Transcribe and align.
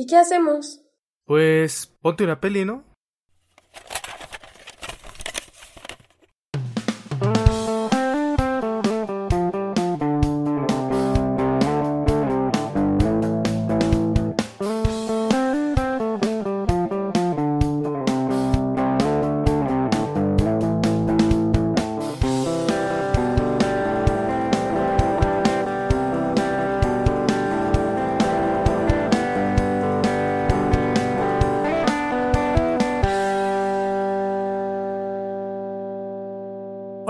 ¿Y 0.00 0.06
qué 0.06 0.16
hacemos? 0.16 0.80
Pues 1.26 1.94
ponte 2.00 2.24
una 2.24 2.40
peli, 2.40 2.64
¿no? 2.64 2.89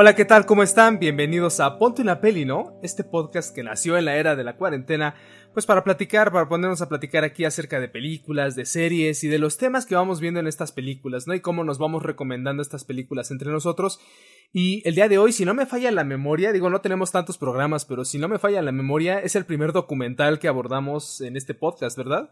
Hola, 0.03 0.17
¿qué 0.17 0.25
tal? 0.25 0.47
¿Cómo 0.47 0.63
están? 0.63 0.99
Bienvenidos 0.99 1.61
a 1.61 1.79
Ponte 1.79 2.01
una 2.01 2.23
peli, 2.23 2.47
¿no? 2.47 2.81
Este 2.83 3.05
podcast 3.05 3.55
que 3.55 3.63
nació 3.63 3.99
en 3.99 4.07
la 4.07 4.17
era 4.17 4.35
de 4.35 4.45
la 4.45 4.57
cuarentena, 4.57 5.15
pues 5.53 5.67
para 5.67 5.85
platicar, 5.85 6.33
para 6.33 6.49
ponernos 6.49 6.81
a 6.81 6.89
platicar 6.89 7.23
aquí 7.23 7.45
acerca 7.45 7.79
de 7.79 7.89
películas, 7.91 8.57
de 8.57 8.65
series 8.65 9.23
y 9.25 9.29
de 9.29 9.39
los 9.39 9.59
temas 9.59 9.85
que 9.85 9.95
vamos 9.95 10.19
viendo 10.19 10.41
en 10.41 10.47
estas 10.47 10.73
películas, 10.73 11.27
¿no? 11.27 11.35
Y 11.35 11.41
cómo 11.41 11.65
nos 11.65 11.77
vamos 11.77 12.03
recomendando 12.03 12.63
estas 12.63 12.87
películas 12.87 13.31
entre 13.31 13.51
nosotros. 13.51 14.01
Y 14.55 14.81
el 14.89 14.95
día 14.95 15.07
de 15.07 15.19
hoy, 15.19 15.33
si 15.33 15.45
no 15.45 15.53
me 15.53 15.67
falla 15.67 15.91
la 15.91 16.05
memoria, 16.05 16.53
digo, 16.53 16.71
no 16.71 16.81
tenemos 16.81 17.13
tantos 17.13 17.37
programas, 17.37 17.85
pero 17.85 18.07
si 18.07 18.17
no 18.17 18.27
me 18.27 18.39
falla 18.39 18.63
la 18.63 18.73
memoria, 18.73 19.19
es 19.19 19.37
el 19.37 19.45
primer 19.45 19.75
documental 19.75 20.39
que 20.39 20.49
abordamos 20.49 21.21
en 21.21 21.37
este 21.37 21.53
podcast, 21.53 21.99
¿verdad? 21.99 22.31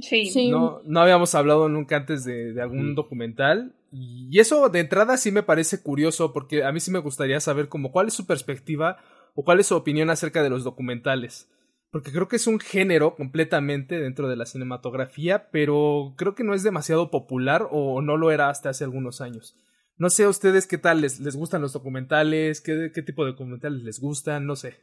Sí. 0.00 0.50
No, 0.52 0.80
no 0.84 1.00
habíamos 1.00 1.34
hablado 1.34 1.68
nunca 1.68 1.96
antes 1.96 2.24
de, 2.24 2.62
algún 2.62 2.94
documental. 2.94 3.74
Y 3.94 4.40
eso 4.40 4.70
de 4.70 4.80
entrada 4.80 5.18
sí 5.18 5.30
me 5.32 5.42
parece 5.42 5.82
curioso 5.82 6.32
porque 6.32 6.64
a 6.64 6.72
mí 6.72 6.80
sí 6.80 6.90
me 6.90 6.98
gustaría 6.98 7.38
saber 7.40 7.68
como 7.68 7.92
cuál 7.92 8.08
es 8.08 8.14
su 8.14 8.26
perspectiva 8.26 8.96
o 9.34 9.44
cuál 9.44 9.60
es 9.60 9.66
su 9.66 9.76
opinión 9.76 10.08
acerca 10.08 10.42
de 10.42 10.48
los 10.48 10.64
documentales. 10.64 11.52
Porque 11.90 12.10
creo 12.10 12.26
que 12.26 12.36
es 12.36 12.46
un 12.46 12.58
género 12.58 13.14
completamente 13.16 14.00
dentro 14.00 14.28
de 14.28 14.36
la 14.36 14.46
cinematografía, 14.46 15.50
pero 15.50 16.14
creo 16.16 16.34
que 16.34 16.42
no 16.42 16.54
es 16.54 16.62
demasiado 16.62 17.10
popular 17.10 17.68
o 17.70 18.00
no 18.00 18.16
lo 18.16 18.30
era 18.30 18.48
hasta 18.48 18.70
hace 18.70 18.84
algunos 18.84 19.20
años. 19.20 19.58
No 19.98 20.08
sé 20.08 20.24
a 20.24 20.30
ustedes 20.30 20.66
qué 20.66 20.78
tal 20.78 21.02
les, 21.02 21.20
les 21.20 21.36
gustan 21.36 21.60
los 21.60 21.74
documentales, 21.74 22.62
qué, 22.62 22.90
qué 22.94 23.02
tipo 23.02 23.26
de 23.26 23.32
documentales 23.32 23.82
les 23.82 24.00
gustan, 24.00 24.46
no 24.46 24.56
sé. 24.56 24.76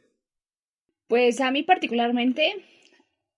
Pues 1.08 1.40
a 1.40 1.50
mí 1.50 1.64
particularmente 1.64 2.64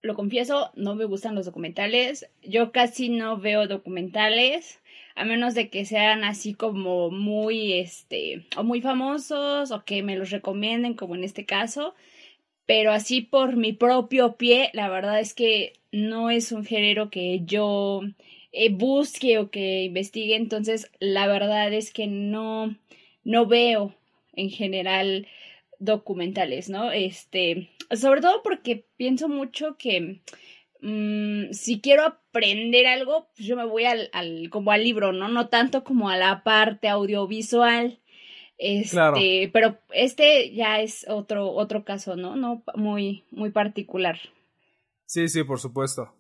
lo 0.02 0.14
confieso, 0.14 0.70
no 0.74 0.94
me 0.94 1.06
gustan 1.06 1.34
los 1.34 1.46
documentales. 1.46 2.28
Yo 2.42 2.72
casi 2.72 3.08
no 3.08 3.38
veo 3.38 3.68
documentales, 3.68 4.80
a 5.14 5.24
menos 5.24 5.54
de 5.54 5.68
que 5.70 5.84
sean 5.84 6.24
así 6.24 6.54
como 6.54 7.10
muy, 7.10 7.74
este, 7.74 8.46
o 8.56 8.64
muy 8.64 8.80
famosos 8.80 9.70
o 9.70 9.84
que 9.84 10.02
me 10.02 10.16
los 10.16 10.30
recomienden, 10.30 10.94
como 10.94 11.14
en 11.14 11.24
este 11.24 11.44
caso. 11.44 11.94
Pero 12.66 12.92
así 12.92 13.20
por 13.22 13.56
mi 13.56 13.72
propio 13.72 14.36
pie, 14.36 14.70
la 14.72 14.88
verdad 14.88 15.20
es 15.20 15.34
que 15.34 15.74
no 15.90 16.30
es 16.30 16.52
un 16.52 16.64
género 16.64 17.10
que 17.10 17.40
yo 17.44 18.02
eh, 18.52 18.70
busque 18.70 19.38
o 19.38 19.50
que 19.50 19.84
investigue. 19.84 20.36
Entonces, 20.36 20.90
la 21.00 21.26
verdad 21.26 21.72
es 21.72 21.92
que 21.92 22.06
no, 22.06 22.76
no 23.24 23.46
veo 23.46 23.94
en 24.34 24.50
general 24.50 25.26
documentales, 25.78 26.68
¿no? 26.70 26.92
Este, 26.92 27.68
sobre 27.90 28.20
todo 28.20 28.42
porque 28.42 28.84
pienso 28.96 29.28
mucho 29.28 29.76
que 29.76 30.20
mm, 30.82 31.52
si 31.52 31.80
quiero 31.80 32.04
aprender 32.04 32.86
algo, 32.86 33.28
pues 33.34 33.46
yo 33.46 33.56
me 33.56 33.64
voy 33.64 33.84
al, 33.84 34.10
al, 34.12 34.50
como 34.50 34.70
al 34.72 34.84
libro, 34.84 35.12
¿no? 35.12 35.28
No 35.28 35.48
tanto 35.48 35.84
como 35.84 36.10
a 36.10 36.16
la 36.16 36.42
parte 36.42 36.88
audiovisual. 36.88 37.98
Este, 38.58 39.50
pero 39.52 39.78
este 39.92 40.54
ya 40.54 40.80
es 40.80 41.06
otro, 41.08 41.50
otro 41.50 41.84
caso, 41.84 42.14
¿no? 42.14 42.36
No 42.36 42.62
muy, 42.76 43.24
muy 43.30 43.50
particular. 43.50 44.18
Sí, 45.06 45.28
sí, 45.28 45.42
por 45.42 45.58
supuesto. 45.58 46.12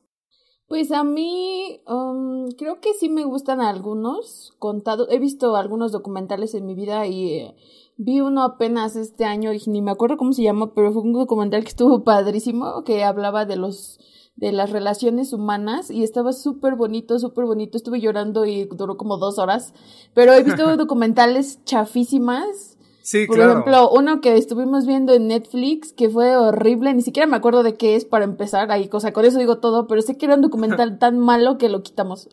Pues 0.66 0.90
a 0.90 1.04
mí 1.04 1.80
um, 1.86 2.50
creo 2.52 2.80
que 2.80 2.94
sí 2.94 3.10
me 3.10 3.24
gustan 3.24 3.60
algunos 3.60 4.54
contados. 4.58 5.08
He 5.10 5.18
visto 5.18 5.54
algunos 5.54 5.92
documentales 5.92 6.54
en 6.54 6.66
mi 6.66 6.74
vida 6.74 7.06
y 7.06 7.40
eh, 7.40 7.54
Vi 7.96 8.20
uno 8.20 8.42
apenas 8.42 8.96
este 8.96 9.24
año 9.24 9.52
y 9.52 9.62
ni 9.66 9.82
me 9.82 9.90
acuerdo 9.90 10.16
cómo 10.16 10.32
se 10.32 10.42
llama, 10.42 10.72
pero 10.74 10.92
fue 10.92 11.02
un 11.02 11.12
documental 11.12 11.62
que 11.62 11.68
estuvo 11.68 12.02
padrísimo, 12.04 12.84
que 12.84 13.04
hablaba 13.04 13.44
de 13.44 13.56
los 13.56 14.00
de 14.36 14.52
las 14.52 14.70
relaciones 14.70 15.32
humanas 15.32 15.90
y 15.90 16.02
estaba 16.02 16.32
súper 16.32 16.74
bonito, 16.74 17.18
súper 17.18 17.44
bonito. 17.44 17.76
Estuve 17.76 18.00
llorando 18.00 18.44
y 18.44 18.64
duró 18.64 18.96
como 18.96 19.18
dos 19.18 19.38
horas, 19.38 19.74
pero 20.14 20.32
he 20.32 20.42
visto 20.42 20.76
documentales 20.76 21.64
chafísimas. 21.64 22.78
Sí, 23.02 23.26
Por 23.26 23.40
ejemplo, 23.40 23.90
uno 23.90 24.20
que 24.20 24.36
estuvimos 24.36 24.86
viendo 24.86 25.12
en 25.12 25.26
Netflix 25.26 25.92
que 25.92 26.08
fue 26.08 26.36
horrible, 26.36 26.94
ni 26.94 27.02
siquiera 27.02 27.26
me 27.26 27.36
acuerdo 27.36 27.64
de 27.64 27.74
qué 27.74 27.96
es 27.96 28.04
para 28.04 28.24
empezar, 28.24 28.70
ahí, 28.70 28.88
cosa, 28.88 29.12
con 29.12 29.24
eso 29.24 29.38
digo 29.38 29.58
todo, 29.58 29.88
pero 29.88 30.02
sé 30.02 30.16
que 30.16 30.26
era 30.26 30.36
un 30.36 30.40
documental 30.40 30.98
tan 31.00 31.18
malo 31.18 31.58
que 31.58 31.68
lo 31.68 31.82
quitamos. 31.82 32.28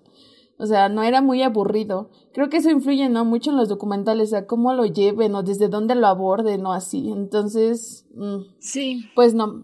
O 0.59 0.65
sea, 0.65 0.89
no 0.89 1.03
era 1.03 1.21
muy 1.21 1.41
aburrido. 1.41 2.09
Creo 2.33 2.49
que 2.49 2.57
eso 2.57 2.69
influye, 2.69 3.07
¿no? 3.07 3.23
Mucho 3.23 3.49
en 3.49 3.55
los 3.57 3.69
documentales, 3.69 4.27
o 4.27 4.31
sea, 4.31 4.45
cómo 4.45 4.73
lo 4.73 4.85
lleven 4.85 5.33
o 5.33 5.41
desde 5.41 5.69
dónde 5.69 5.95
lo 5.95 6.05
aborden 6.05 6.65
o 6.65 6.73
así. 6.73 7.09
Entonces, 7.11 8.05
mm, 8.13 8.39
sí. 8.59 9.05
Pues 9.15 9.33
no. 9.33 9.63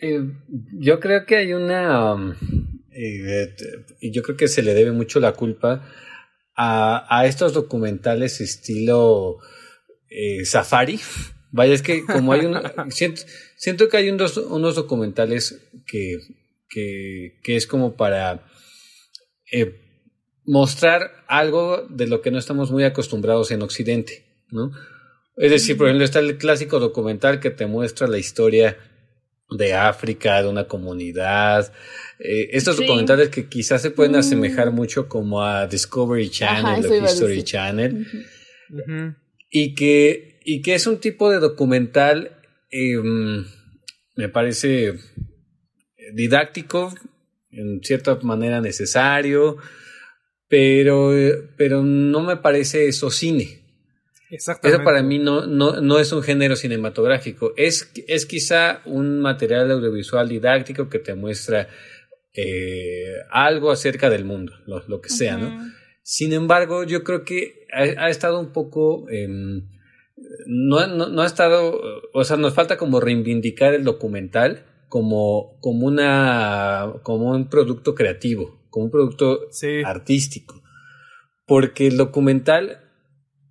Eh, 0.00 0.22
yo 0.78 1.00
creo 1.00 1.26
que 1.26 1.36
hay 1.36 1.52
una... 1.52 2.14
Um, 2.14 2.34
eh, 2.92 3.54
y 4.00 4.10
yo 4.10 4.22
creo 4.22 4.36
que 4.36 4.48
se 4.48 4.62
le 4.62 4.74
debe 4.74 4.92
mucho 4.92 5.20
la 5.20 5.32
culpa 5.32 5.88
a, 6.56 7.06
a 7.08 7.26
estos 7.26 7.52
documentales 7.52 8.40
estilo 8.40 9.38
eh, 10.08 10.44
safari. 10.44 11.00
Vaya, 11.52 11.74
es 11.74 11.82
que 11.82 12.04
como 12.04 12.32
hay 12.32 12.46
un... 12.46 12.58
siento, 12.90 13.22
siento 13.56 13.88
que 13.88 13.96
hay 13.96 14.10
unos 14.10 14.74
documentales 14.74 15.60
que, 15.86 16.18
que, 16.68 17.38
que 17.42 17.56
es 17.56 17.66
como 17.66 17.96
para 17.96 18.46
eh, 19.52 19.74
mostrar 20.44 21.24
algo 21.26 21.86
de 21.88 22.06
lo 22.06 22.22
que 22.22 22.30
no 22.30 22.38
estamos 22.38 22.70
muy 22.70 22.84
acostumbrados 22.84 23.50
en 23.50 23.62
Occidente, 23.62 24.24
¿no? 24.50 24.72
Es 25.36 25.50
decir, 25.50 25.76
por 25.76 25.86
ejemplo, 25.86 26.04
está 26.04 26.18
el 26.18 26.38
clásico 26.38 26.80
documental 26.80 27.40
que 27.40 27.50
te 27.50 27.66
muestra 27.66 28.06
la 28.06 28.18
historia 28.18 28.76
de 29.50 29.74
África, 29.74 30.42
de 30.42 30.48
una 30.48 30.64
comunidad. 30.64 31.72
Eh, 32.18 32.50
estos 32.52 32.76
documentales 32.76 33.28
que 33.28 33.48
quizás 33.48 33.82
se 33.82 33.90
pueden 33.90 34.16
asemejar 34.16 34.70
mm. 34.70 34.74
mucho 34.74 35.08
como 35.08 35.42
a 35.42 35.66
Discovery 35.66 36.30
Channel 36.30 36.84
o 36.84 37.04
History 37.04 37.42
Channel. 37.42 38.06
Y 39.50 39.74
que, 39.74 40.40
y 40.44 40.62
que 40.62 40.74
es 40.74 40.86
un 40.86 40.98
tipo 40.98 41.30
de 41.30 41.38
documental, 41.38 42.36
em, 42.70 43.44
me 44.16 44.28
parece 44.28 44.94
didáctico, 46.12 46.94
en 47.50 47.80
cierta 47.82 48.16
manera 48.22 48.60
necesario, 48.60 49.56
pero, 50.48 51.12
pero 51.56 51.82
no 51.82 52.20
me 52.20 52.36
parece 52.36 52.88
eso 52.88 53.10
cine. 53.10 53.59
Exactamente. 54.30 54.82
Eso 54.82 54.84
para 54.84 55.02
mí 55.02 55.18
no, 55.18 55.46
no, 55.46 55.80
no 55.80 55.98
es 55.98 56.12
un 56.12 56.22
género 56.22 56.56
cinematográfico, 56.56 57.52
es, 57.56 57.92
es 58.06 58.26
quizá 58.26 58.80
un 58.84 59.20
material 59.20 59.70
audiovisual 59.70 60.28
didáctico 60.28 60.88
que 60.88 61.00
te 61.00 61.14
muestra 61.14 61.68
eh, 62.32 63.14
algo 63.30 63.70
acerca 63.70 64.08
del 64.08 64.24
mundo, 64.24 64.52
lo, 64.66 65.00
que 65.00 65.08
sea, 65.08 65.36
¿no? 65.36 65.72
Sin 66.02 66.32
embargo, 66.32 66.84
yo 66.84 67.04
creo 67.04 67.24
que 67.24 67.66
ha, 67.72 68.08
estado 68.08 68.40
un 68.40 68.52
poco... 68.52 69.08
Em, 69.10 69.68
no, 70.46 70.86
no, 70.86 71.08
no, 71.08 71.22
ha 71.22 71.26
estado, 71.26 71.80
o 72.12 72.24
sea, 72.24 72.36
nos 72.36 72.54
falta 72.54 72.76
como 72.76 73.00
reivindicar 73.00 73.74
el 73.74 73.84
documental 73.84 74.64
como, 74.88 75.58
como, 75.60 75.86
una, 75.86 76.94
como 77.02 77.30
un 77.30 77.48
producto 77.48 77.94
creativo, 77.94 78.60
como 78.70 78.86
un 78.86 78.90
producto 78.90 79.48
artístico. 79.84 80.62
Porque 81.46 81.86
el 81.86 81.96
documental, 81.96 82.80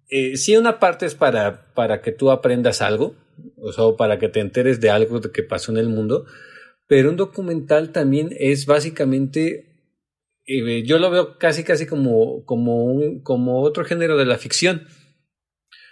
eh, 0.09 0.37
sí, 0.37 0.57
una 0.57 0.79
parte 0.79 1.05
es 1.05 1.15
para, 1.15 1.73
para 1.73 2.01
que 2.01 2.11
tú 2.11 2.31
aprendas 2.31 2.81
algo, 2.81 3.15
o 3.57 3.71
sea, 3.71 3.85
para 3.97 4.19
que 4.19 4.29
te 4.29 4.39
enteres 4.39 4.79
de 4.79 4.89
algo 4.89 5.21
que 5.21 5.43
pasó 5.43 5.71
en 5.71 5.77
el 5.77 5.89
mundo, 5.89 6.25
pero 6.87 7.09
un 7.09 7.17
documental 7.17 7.91
también 7.91 8.29
es 8.39 8.65
básicamente, 8.65 9.85
eh, 10.47 10.83
yo 10.83 10.97
lo 10.97 11.11
veo 11.11 11.37
casi, 11.37 11.63
casi 11.63 11.85
como, 11.85 12.43
como, 12.45 12.83
un, 12.85 13.21
como 13.21 13.61
otro 13.61 13.85
género 13.85 14.17
de 14.17 14.25
la 14.25 14.39
ficción. 14.39 14.87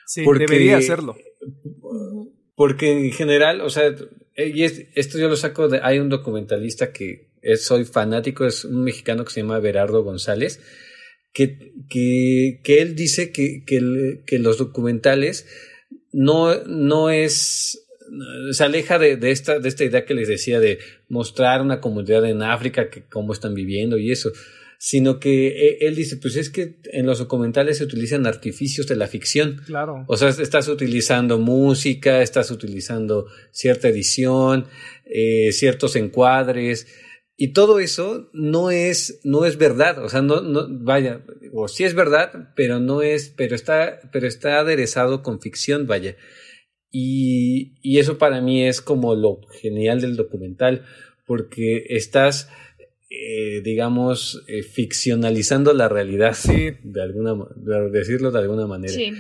Sí, 0.07 0.23
debería 0.25 0.77
hacerlo. 0.77 1.15
Porque 2.55 2.91
en 2.91 3.11
general, 3.11 3.61
o 3.61 3.69
sea, 3.69 3.93
eh, 4.35 4.51
y 4.53 4.63
esto 4.63 5.19
yo 5.19 5.27
lo 5.27 5.35
saco 5.35 5.67
de, 5.67 5.79
hay 5.83 5.99
un 5.99 6.09
documentalista 6.09 6.91
que 6.91 7.29
es, 7.43 7.65
soy 7.65 7.85
fanático, 7.85 8.45
es 8.45 8.65
un 8.65 8.83
mexicano 8.83 9.23
que 9.23 9.31
se 9.31 9.41
llama 9.41 9.59
Berardo 9.59 10.03
González, 10.03 10.61
que, 11.33 11.74
que, 11.89 12.62
que 12.63 12.81
él 12.81 12.95
dice 12.95 13.31
que, 13.31 13.63
que, 13.65 14.24
que, 14.25 14.39
los 14.39 14.57
documentales 14.57 15.45
no, 16.12 16.63
no 16.65 17.09
es, 17.09 17.85
se 18.51 18.63
aleja 18.63 18.97
de, 18.97 19.18
de, 19.18 19.31
esta, 19.31 19.59
de 19.59 19.69
esta 19.69 19.83
idea 19.83 20.06
que 20.06 20.15
les 20.15 20.27
decía 20.27 20.59
de 20.59 20.79
mostrar 21.09 21.62
una 21.62 21.79
comunidad 21.79 22.25
en 22.25 22.41
África, 22.41 22.89
que 22.89 23.03
cómo 23.03 23.33
están 23.33 23.53
viviendo 23.53 23.97
y 23.97 24.12
eso, 24.12 24.31
sino 24.77 25.19
que 25.19 25.47
eh, 25.47 25.77
él 25.81 25.95
dice, 25.95 26.18
pues 26.18 26.35
es 26.35 26.50
que 26.50 26.77
en 26.91 27.06
los 27.06 27.19
documentales 27.19 27.77
se 27.77 27.83
utilizan 27.83 28.27
artificios 28.27 28.88
de 28.88 28.95
la 28.95 29.07
ficción. 29.07 29.62
Claro. 29.65 30.06
O 30.07 30.18
sea, 30.18 30.29
estás 30.29 30.68
utilizando 30.68 31.39
música, 31.39 32.21
estás 32.21 32.51
utilizando 32.51 33.27
cierta 33.51 33.88
edición, 33.88 34.68
eh, 35.06 35.51
ciertos 35.51 35.95
encuadres, 35.95 36.88
y 37.39 37.54
todo 37.54 37.80
eso 37.80 38.30
no 38.34 38.72
es, 38.72 39.22
no 39.24 39.45
es 39.45 39.57
verdad, 39.60 40.04
o 40.04 40.10
sea, 40.10 40.24
no, 40.24 40.42
no, 40.42 40.66
vaya, 40.69 41.24
o 41.54 41.68
sí 41.68 41.84
es 41.84 41.94
verdad, 41.94 42.51
pero 42.56 42.80
no 42.80 43.04
es, 43.04 43.30
pero 43.30 43.54
está, 43.56 44.00
pero 44.12 44.28
está 44.28 44.60
aderezado 44.60 45.22
con 45.22 45.39
ficción, 45.39 45.86
vaya. 45.86 46.18
Y, 46.89 47.75
y 47.84 48.00
eso 48.00 48.18
para 48.18 48.42
mí 48.42 48.63
es 48.63 48.81
como 48.81 49.13
lo 49.13 49.42
genial 49.62 50.01
del 50.01 50.16
documental, 50.16 50.86
porque 51.28 51.86
estás, 51.89 52.50
eh, 53.12 53.62
digamos, 53.63 54.44
eh, 54.48 54.63
ficcionalizando 54.63 55.74
la 55.74 55.89
realidad, 55.89 56.34
Sí. 56.34 56.72
de 56.84 57.01
alguna, 57.04 57.36
de 57.56 57.92
decirlo 57.92 58.31
de 58.31 58.39
alguna 58.39 58.66
manera. 58.66 58.94
Sí. 58.94 59.12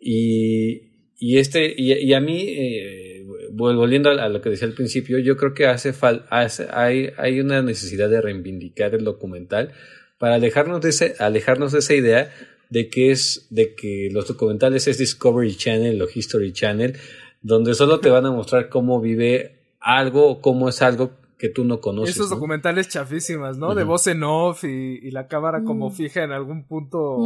Y, 0.00 0.90
y 1.18 1.38
este, 1.38 1.72
y, 1.76 1.92
y 1.92 2.14
a 2.14 2.20
mí, 2.20 2.46
eh, 2.48 3.09
volviendo 3.52 4.10
a, 4.10 4.28
lo 4.28 4.40
que 4.40 4.50
decía 4.50 4.68
al 4.68 4.74
principio, 4.74 5.18
yo 5.18 5.36
creo 5.36 5.54
que 5.54 5.66
hace 5.66 5.92
fal, 5.92 6.26
hace, 6.30 6.68
hay, 6.70 7.10
hay 7.16 7.40
una 7.40 7.62
necesidad 7.62 8.08
de 8.08 8.20
reivindicar 8.20 8.94
el 8.94 9.04
documental 9.04 9.72
para 10.18 10.36
alejarnos 10.36 10.80
de 10.80 10.90
ese, 10.90 11.14
alejarnos 11.18 11.72
de 11.72 11.78
esa 11.80 11.94
idea 11.94 12.32
de 12.68 12.88
que 12.88 13.10
es, 13.10 13.46
de 13.50 13.74
que 13.74 14.08
los 14.12 14.28
documentales 14.28 14.86
es 14.86 14.98
Discovery 14.98 15.56
Channel 15.56 16.00
o 16.00 16.08
History 16.12 16.52
Channel, 16.52 16.96
donde 17.42 17.74
solo 17.74 18.00
te 18.00 18.10
van 18.10 18.26
a 18.26 18.30
mostrar 18.30 18.68
cómo 18.68 19.00
vive 19.00 19.56
algo 19.80 20.28
o 20.28 20.40
cómo 20.40 20.68
es 20.68 20.82
algo 20.82 21.19
que 21.40 21.48
tú 21.48 21.64
no 21.64 21.80
conoces. 21.80 22.14
Esos 22.14 22.28
¿no? 22.30 22.36
documentales 22.36 22.88
chafísimas, 22.88 23.56
¿no? 23.58 23.74
De 23.74 23.82
voz 23.84 24.06
en 24.06 24.22
off 24.22 24.62
y, 24.64 24.98
y 25.02 25.10
la 25.10 25.26
cámara 25.26 25.64
como 25.64 25.88
Mm. 25.88 25.92
fija 25.92 26.22
en 26.22 26.32
algún 26.32 26.66
punto 26.66 27.16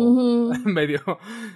medio. 0.64 1.00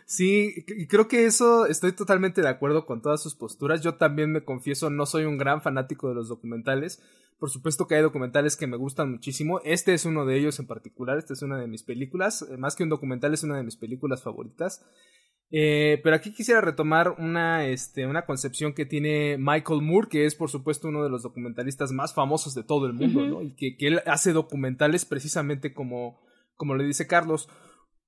Sí, 0.05 0.65
y 0.67 0.87
creo 0.89 1.07
que 1.09 1.25
eso 1.25 1.67
estoy 1.67 1.93
totalmente 1.93 2.43
de 2.43 2.49
acuerdo 2.49 2.85
con 2.85 3.01
todas 3.01 3.23
sus 3.23 3.35
posturas. 3.37 3.81
Yo 3.81 3.95
también 3.95 4.33
me 4.33 4.45
confieso, 4.45 4.91
no 4.91 5.07
soy 5.07 5.25
un 5.25 5.39
gran 5.39 5.63
fanático 5.63 6.09
de 6.09 6.17
los 6.17 6.29
documentales. 6.29 7.01
Por 7.39 7.51
supuesto 7.51 7.87
que 7.87 7.95
hay 7.95 8.03
documentales 8.03 8.57
que 8.57 8.67
me 8.67 8.77
gustan 8.77 9.13
muchísimo. 9.13 9.61
Este 9.65 9.95
es 9.95 10.05
uno 10.05 10.27
de 10.27 10.37
ellos 10.37 10.59
en 10.59 10.67
particular. 10.67 11.19
Esta 11.19 11.35
es 11.35 11.43
una 11.43 11.57
de 11.61 11.69
mis 11.69 11.85
películas. 11.85 12.43
Eh, 12.51 12.57
Más 12.57 12.75
que 12.75 12.83
un 12.83 12.89
documental, 12.89 13.33
es 13.33 13.45
una 13.45 13.57
de 13.57 13.63
mis 13.63 13.77
películas 13.77 14.23
favoritas. 14.25 14.85
Eh, 15.51 16.01
pero 16.03 16.15
aquí 16.15 16.33
quisiera 16.33 16.61
retomar 16.61 17.15
una, 17.19 17.67
este, 17.67 18.07
una 18.07 18.27
concepción 18.27 18.75
que 18.75 18.85
tiene 18.85 19.37
Michael 19.39 19.81
Moore, 19.81 20.09
que 20.09 20.27
es 20.27 20.35
por 20.35 20.51
supuesto 20.51 20.89
uno 20.89 21.03
de 21.03 21.11
los 21.11 21.23
documentalistas 21.23 21.91
más 21.93 22.15
famosos 22.15 22.55
de 22.55 22.65
todo 22.65 22.87
el 22.87 22.93
mundo. 22.93 23.27
¿no? 23.27 23.43
Y 23.43 23.55
que, 23.55 23.77
que 23.77 23.87
él 23.87 24.03
hace 24.07 24.33
documentales 24.33 25.05
precisamente 25.05 25.73
como, 25.73 26.21
como 26.55 26.75
le 26.75 26.85
dice 26.85 27.07
Carlos. 27.07 27.49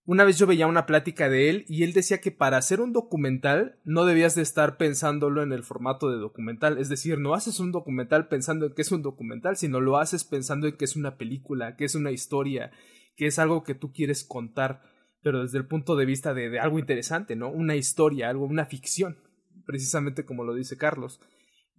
Una 0.07 0.25
vez 0.25 0.39
yo 0.39 0.47
veía 0.47 0.67
una 0.67 0.87
plática 0.87 1.29
de 1.29 1.51
él 1.51 1.65
y 1.69 1.85
él 1.85 1.93
decía 1.93 2.21
que 2.21 2.33
para 2.33 2.57
hacer 2.57 2.81
un 2.81 2.93
documental 2.93 3.79
no 3.85 4.05
debías 4.07 4.35
de 4.35 4.43
estar 4.43 4.77
pensándolo 4.77 5.43
en 5.43 5.53
el 5.53 5.63
formato 5.63 6.11
de 6.11 6.19
documental. 6.19 6.79
Es 6.79 6.89
decir, 6.89 7.19
no 7.19 7.35
haces 7.35 7.61
un 7.61 7.71
documental 7.71 8.27
pensando 8.27 8.67
en 8.67 8.75
que 8.75 8.83
es 8.83 8.91
un 8.91 9.03
documental, 9.03 9.57
sino 9.57 9.81
lo 9.81 9.99
haces 9.99 10.25
pensando 10.25 10.67
en 10.67 10.77
que 10.77 10.85
es 10.85 10.97
una 10.97 11.17
película, 11.17 11.77
que 11.77 11.85
es 11.85 11.95
una 11.95 12.11
historia, 12.11 12.73
que 13.15 13.27
es 13.27 13.39
algo 13.39 13.63
que 13.63 13.75
tú 13.75 13.93
quieres 13.93 14.25
contar, 14.25 14.83
pero 15.23 15.43
desde 15.43 15.59
el 15.59 15.67
punto 15.67 15.97
de 15.97 16.07
vista 16.07 16.35
de, 16.35 16.51
de 16.51 16.61
algo 16.61 16.79
interesante, 16.79 17.37
¿no? 17.37 17.51
Una 17.51 17.77
historia, 17.77 18.29
algo, 18.29 18.45
una 18.45 18.67
ficción, 18.67 19.19
precisamente 19.67 20.25
como 20.25 20.45
lo 20.45 20.55
dice 20.55 20.77
Carlos. 20.77 21.21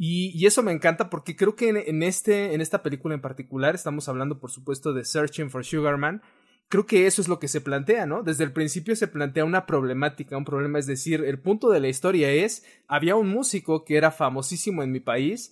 Y, 0.03 0.45
eso 0.47 0.63
me 0.63 0.71
encanta 0.71 1.11
porque 1.11 1.35
creo 1.35 1.55
que 1.55 1.69
en, 1.69 1.77
en, 1.77 2.01
este, 2.01 2.55
en 2.55 2.61
esta 2.61 2.81
película 2.81 3.13
en 3.13 3.21
particular, 3.21 3.75
estamos 3.75 4.09
hablando 4.09 4.39
por 4.39 4.49
supuesto 4.49 4.93
de 4.93 5.05
Searching 5.05 5.51
for 5.51 5.63
Sugar 5.63 5.97
Man, 5.97 6.23
creo 6.69 6.85
que 6.85 7.05
eso 7.05 7.21
es 7.21 7.27
lo 7.27 7.37
que 7.37 7.47
se 7.47 7.61
plantea, 7.61 8.05
¿no? 8.07 8.23
Desde 8.23 8.45
el 8.45 8.53
principio 8.53 8.95
se 8.95 9.07
plantea 9.07 9.45
una 9.45 9.65
problemática, 9.65 10.37
un 10.37 10.45
problema, 10.45 10.79
es 10.79 10.87
decir, 10.87 11.23
el 11.23 11.37
punto 11.37 11.69
de 11.69 11.81
la 11.81 11.89
historia 11.89 12.31
es, 12.31 12.63
había 12.87 13.15
un 13.15 13.27
músico 13.27 13.83
que 13.83 13.97
era 13.97 14.09
famosísimo 14.09 14.81
en 14.81 14.91
mi 14.91 15.01
país, 15.01 15.51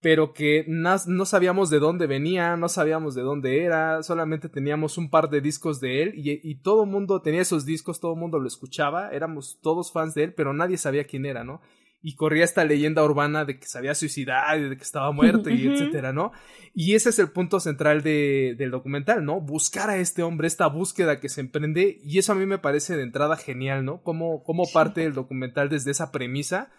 pero 0.00 0.32
que 0.32 0.64
no, 0.68 1.24
sabíamos 1.24 1.70
de 1.70 1.80
dónde 1.80 2.06
venía, 2.06 2.56
no 2.56 2.68
sabíamos 2.68 3.14
de 3.14 3.22
dónde 3.22 3.64
era, 3.64 4.02
solamente 4.02 4.48
teníamos 4.48 4.96
un 4.96 5.10
par 5.10 5.28
de 5.28 5.40
discos 5.40 5.80
de 5.80 6.02
él 6.02 6.12
y, 6.14 6.40
y 6.48 6.54
todo 6.56 6.84
el 6.84 6.90
mundo 6.90 7.20
tenía 7.20 7.40
esos 7.40 7.64
discos, 7.64 7.98
todo 7.98 8.14
el 8.14 8.20
mundo 8.20 8.38
lo 8.38 8.46
escuchaba, 8.46 9.10
éramos 9.10 9.58
todos 9.60 9.92
fans 9.92 10.14
de 10.14 10.24
él, 10.24 10.34
pero 10.34 10.52
nadie 10.52 10.76
sabía 10.76 11.04
quién 11.04 11.26
era, 11.26 11.42
¿no? 11.42 11.60
Y 12.00 12.14
corría 12.14 12.44
esta 12.44 12.64
leyenda 12.64 13.02
urbana 13.02 13.44
de 13.44 13.58
que 13.58 13.66
se 13.66 13.76
había 13.76 13.92
suicidado 13.96 14.56
y 14.56 14.68
de 14.68 14.76
que 14.76 14.84
estaba 14.84 15.10
muerto 15.10 15.50
y 15.50 15.66
etcétera, 15.66 16.12
¿no? 16.12 16.30
Y 16.72 16.94
ese 16.94 17.08
es 17.08 17.18
el 17.18 17.32
punto 17.32 17.58
central 17.58 18.02
de, 18.02 18.54
del 18.56 18.70
documental, 18.70 19.24
¿no? 19.24 19.40
Buscar 19.40 19.90
a 19.90 19.96
este 19.96 20.22
hombre, 20.22 20.46
esta 20.46 20.68
búsqueda 20.68 21.18
que 21.18 21.28
se 21.28 21.40
emprende 21.40 21.98
y 22.04 22.18
eso 22.18 22.30
a 22.30 22.36
mí 22.36 22.46
me 22.46 22.58
parece 22.58 22.96
de 22.96 23.02
entrada 23.02 23.36
genial, 23.36 23.84
¿no? 23.84 24.00
Cómo 24.04 24.44
parte 24.72 25.04
el 25.04 25.12
documental 25.12 25.68
desde 25.68 25.90
esa 25.90 26.12
premisa 26.12 26.70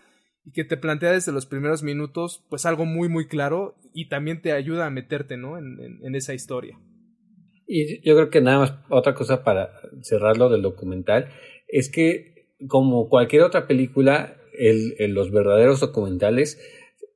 y 0.45 0.51
que 0.51 0.63
te 0.63 0.77
plantea 0.77 1.11
desde 1.11 1.31
los 1.31 1.45
primeros 1.45 1.83
minutos 1.83 2.43
pues 2.49 2.65
algo 2.65 2.85
muy 2.85 3.09
muy 3.09 3.27
claro 3.27 3.75
y 3.93 4.09
también 4.09 4.41
te 4.41 4.51
ayuda 4.51 4.85
a 4.85 4.89
meterte 4.89 5.37
¿no? 5.37 5.57
en, 5.57 5.79
en, 5.79 6.05
en, 6.05 6.15
esa 6.15 6.33
historia. 6.33 6.79
Y 7.67 8.01
yo 8.07 8.15
creo 8.15 8.29
que 8.29 8.41
nada 8.41 8.59
más 8.59 8.73
otra 8.89 9.13
cosa 9.13 9.43
para 9.43 9.71
cerrarlo 10.01 10.49
del 10.49 10.61
documental 10.61 11.29
es 11.67 11.89
que 11.89 12.39
como 12.67 13.09
cualquier 13.09 13.43
otra 13.43 13.67
película, 13.67 14.35
el, 14.57 14.95
el, 14.99 15.13
los 15.13 15.31
verdaderos 15.31 15.79
documentales 15.79 16.59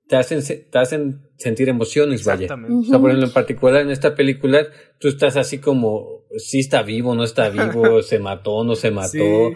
te 0.07 0.15
hacen, 0.15 0.41
te 0.69 0.77
hacen 0.77 1.27
sentir 1.37 1.69
emociones, 1.69 2.23
vaya. 2.25 2.47
O 2.53 2.83
sea, 2.83 2.99
por 2.99 3.09
ejemplo, 3.09 3.27
en 3.27 3.33
particular 3.33 3.81
en 3.81 3.89
esta 3.89 4.15
película, 4.15 4.67
tú 4.99 5.07
estás 5.07 5.37
así 5.37 5.59
como, 5.59 6.25
si 6.37 6.59
está 6.59 6.83
vivo, 6.83 7.15
no 7.15 7.23
está 7.23 7.49
vivo, 7.49 8.01
se 8.01 8.19
mató, 8.19 8.63
no 8.63 8.75
se 8.75 8.91
mató. 8.91 9.09
Sí. 9.09 9.55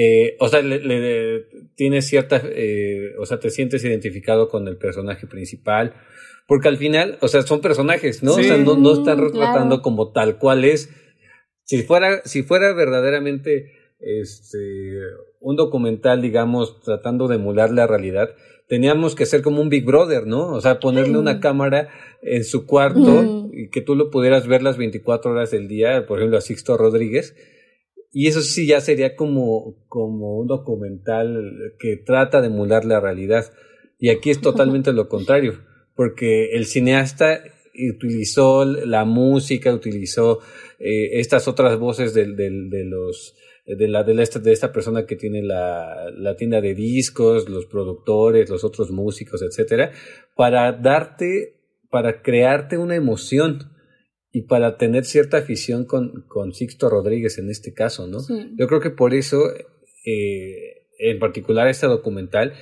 Eh, 0.00 0.36
o 0.38 0.48
sea, 0.48 0.62
le, 0.62 0.78
le, 0.78 1.46
tienes 1.74 2.06
cierta, 2.06 2.40
eh, 2.44 3.16
o 3.18 3.26
sea, 3.26 3.40
te 3.40 3.50
sientes 3.50 3.82
identificado 3.82 4.48
con 4.48 4.68
el 4.68 4.76
personaje 4.76 5.26
principal, 5.26 5.92
porque 6.46 6.68
al 6.68 6.76
final, 6.76 7.18
o 7.20 7.26
sea, 7.26 7.42
son 7.42 7.60
personajes, 7.60 8.22
¿no? 8.22 8.34
Sí, 8.34 8.42
o 8.42 8.44
sea, 8.44 8.58
no, 8.58 8.76
no 8.76 8.92
están 8.92 9.18
retratando 9.18 9.76
claro. 9.76 9.82
como 9.82 10.12
tal 10.12 10.38
cual 10.38 10.64
es. 10.64 10.88
Si 11.64 11.82
fuera, 11.82 12.22
si 12.24 12.44
fuera 12.44 12.72
verdaderamente 12.74 13.72
este, 13.98 15.00
un 15.40 15.56
documental, 15.56 16.22
digamos, 16.22 16.80
tratando 16.80 17.26
de 17.26 17.34
emular 17.34 17.72
la 17.72 17.88
realidad, 17.88 18.36
teníamos 18.68 19.16
que 19.16 19.26
ser 19.26 19.42
como 19.42 19.60
un 19.60 19.68
Big 19.68 19.84
Brother, 19.84 20.28
¿no? 20.28 20.52
O 20.52 20.60
sea, 20.60 20.78
ponerle 20.78 21.14
mm. 21.14 21.20
una 21.20 21.40
cámara 21.40 21.88
en 22.22 22.44
su 22.44 22.66
cuarto 22.66 23.00
mm. 23.00 23.50
y 23.52 23.70
que 23.70 23.80
tú 23.80 23.96
lo 23.96 24.10
pudieras 24.10 24.46
ver 24.46 24.62
las 24.62 24.76
24 24.76 25.32
horas 25.32 25.50
del 25.50 25.66
día, 25.66 26.06
por 26.06 26.20
ejemplo, 26.20 26.38
a 26.38 26.40
Sixto 26.40 26.76
Rodríguez. 26.76 27.34
Y 28.10 28.26
eso 28.26 28.40
sí 28.40 28.66
ya 28.66 28.80
sería 28.80 29.16
como, 29.16 29.84
como 29.88 30.38
un 30.38 30.46
documental 30.46 31.74
que 31.78 31.96
trata 31.96 32.40
de 32.40 32.46
emular 32.46 32.84
la 32.84 33.00
realidad. 33.00 33.52
Y 33.98 34.08
aquí 34.10 34.30
es 34.30 34.40
totalmente 34.40 34.92
lo 34.92 35.08
contrario, 35.08 35.60
porque 35.94 36.52
el 36.52 36.66
cineasta 36.66 37.40
utilizó 37.94 38.64
la 38.64 39.04
música, 39.04 39.72
utilizó 39.72 40.40
eh, 40.78 41.20
estas 41.20 41.48
otras 41.48 41.78
voces 41.78 42.14
de, 42.14 42.26
de, 42.34 42.84
los 42.84 43.34
de 43.66 43.88
la 43.88 44.02
de 44.02 44.20
esta, 44.22 44.38
de 44.38 44.52
esta 44.52 44.72
persona 44.72 45.04
que 45.04 45.16
tiene 45.16 45.42
la, 45.42 46.10
la 46.16 46.36
tienda 46.36 46.60
de 46.60 46.74
discos, 46.74 47.48
los 47.48 47.66
productores, 47.66 48.48
los 48.48 48.64
otros 48.64 48.90
músicos, 48.90 49.42
etcétera, 49.42 49.92
para 50.34 50.72
darte, 50.72 51.60
para 51.90 52.22
crearte 52.22 52.78
una 52.78 52.96
emoción 52.96 53.77
y 54.38 54.42
para 54.42 54.76
tener 54.76 55.04
cierta 55.04 55.38
afición 55.38 55.84
con, 55.84 56.24
con 56.28 56.52
Sixto 56.52 56.88
Rodríguez 56.88 57.38
en 57.38 57.50
este 57.50 57.74
caso, 57.74 58.06
¿no? 58.06 58.20
Sí. 58.20 58.52
Yo 58.56 58.68
creo 58.68 58.78
que 58.80 58.90
por 58.90 59.12
eso, 59.12 59.38
eh, 60.06 60.84
en 61.00 61.18
particular 61.18 61.66
este 61.66 61.88
documental, 61.88 62.52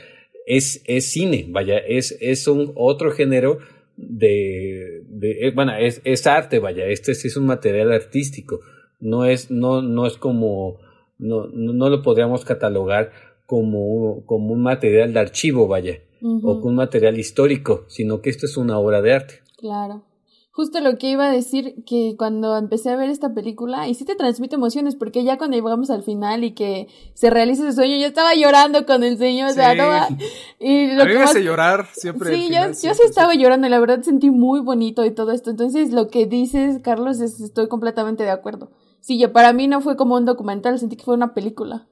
es, 0.46 0.80
es 0.86 1.12
cine, 1.12 1.44
vaya, 1.50 1.76
es, 1.76 2.16
es 2.22 2.48
un 2.48 2.72
otro 2.76 3.10
género 3.10 3.58
de, 3.98 5.02
de 5.06 5.52
bueno, 5.54 5.76
es, 5.76 6.00
es 6.04 6.26
arte, 6.26 6.60
vaya, 6.60 6.86
este 6.86 7.14
sí 7.14 7.28
es 7.28 7.36
un 7.36 7.44
material 7.44 7.92
artístico, 7.92 8.60
no 8.98 9.26
es, 9.26 9.50
no, 9.50 9.82
no 9.82 10.06
es 10.06 10.16
como, 10.16 10.78
no, 11.18 11.46
no 11.48 11.90
lo 11.90 12.00
podríamos 12.00 12.46
catalogar 12.46 13.12
como, 13.44 14.24
como 14.24 14.54
un 14.54 14.62
material 14.62 15.12
de 15.12 15.20
archivo, 15.20 15.68
vaya, 15.68 16.00
uh 16.22 16.40
-huh. 16.40 16.40
o 16.42 16.54
como 16.60 16.68
un 16.70 16.76
material 16.76 17.18
histórico, 17.18 17.84
sino 17.88 18.22
que 18.22 18.30
esto 18.30 18.46
es 18.46 18.56
una 18.56 18.78
obra 18.78 19.02
de 19.02 19.12
arte. 19.12 19.34
Claro. 19.58 20.04
Justo 20.56 20.80
lo 20.80 20.96
que 20.96 21.10
iba 21.10 21.26
a 21.26 21.30
decir, 21.30 21.84
que 21.84 22.14
cuando 22.16 22.56
empecé 22.56 22.88
a 22.88 22.96
ver 22.96 23.10
esta 23.10 23.34
película, 23.34 23.88
y 23.88 23.94
sí 23.94 24.06
te 24.06 24.14
transmite 24.14 24.54
emociones, 24.54 24.96
porque 24.96 25.22
ya 25.22 25.36
cuando 25.36 25.54
llegamos 25.54 25.90
al 25.90 26.02
final 26.02 26.44
y 26.44 26.52
que 26.52 26.88
se 27.12 27.28
realiza 27.28 27.64
ese 27.64 27.74
sueño, 27.74 27.98
yo 27.98 28.06
estaba 28.06 28.34
llorando 28.34 28.86
con 28.86 29.04
el 29.04 29.18
sueño, 29.18 29.48
sí. 29.48 29.52
o 29.52 29.54
sea, 29.54 29.74
no 29.74 30.16
y 30.58 30.92
lo 30.92 31.02
a 31.02 31.04
mí 31.04 31.12
me 31.12 31.24
hace 31.24 31.44
llorar 31.44 31.86
siempre. 31.92 32.34
Sí, 32.34 32.46
final, 32.46 32.68
yo, 32.70 32.74
siempre, 32.74 32.88
yo 32.88 32.94
sí 32.94 33.02
estaba 33.06 33.34
llorando, 33.34 33.66
y 33.66 33.70
la 33.70 33.78
verdad 33.78 34.00
sentí 34.00 34.30
muy 34.30 34.60
bonito 34.60 35.04
y 35.04 35.10
todo 35.10 35.32
esto, 35.32 35.50
entonces 35.50 35.92
lo 35.92 36.08
que 36.08 36.24
dices, 36.24 36.80
Carlos, 36.82 37.20
es, 37.20 37.38
estoy 37.38 37.68
completamente 37.68 38.24
de 38.24 38.30
acuerdo. 38.30 38.70
Sí, 39.00 39.18
yo, 39.18 39.34
para 39.34 39.52
mí 39.52 39.68
no 39.68 39.82
fue 39.82 39.98
como 39.98 40.14
un 40.14 40.24
documental, 40.24 40.78
sentí 40.78 40.96
que 40.96 41.04
fue 41.04 41.12
una 41.12 41.34
película. 41.34 41.86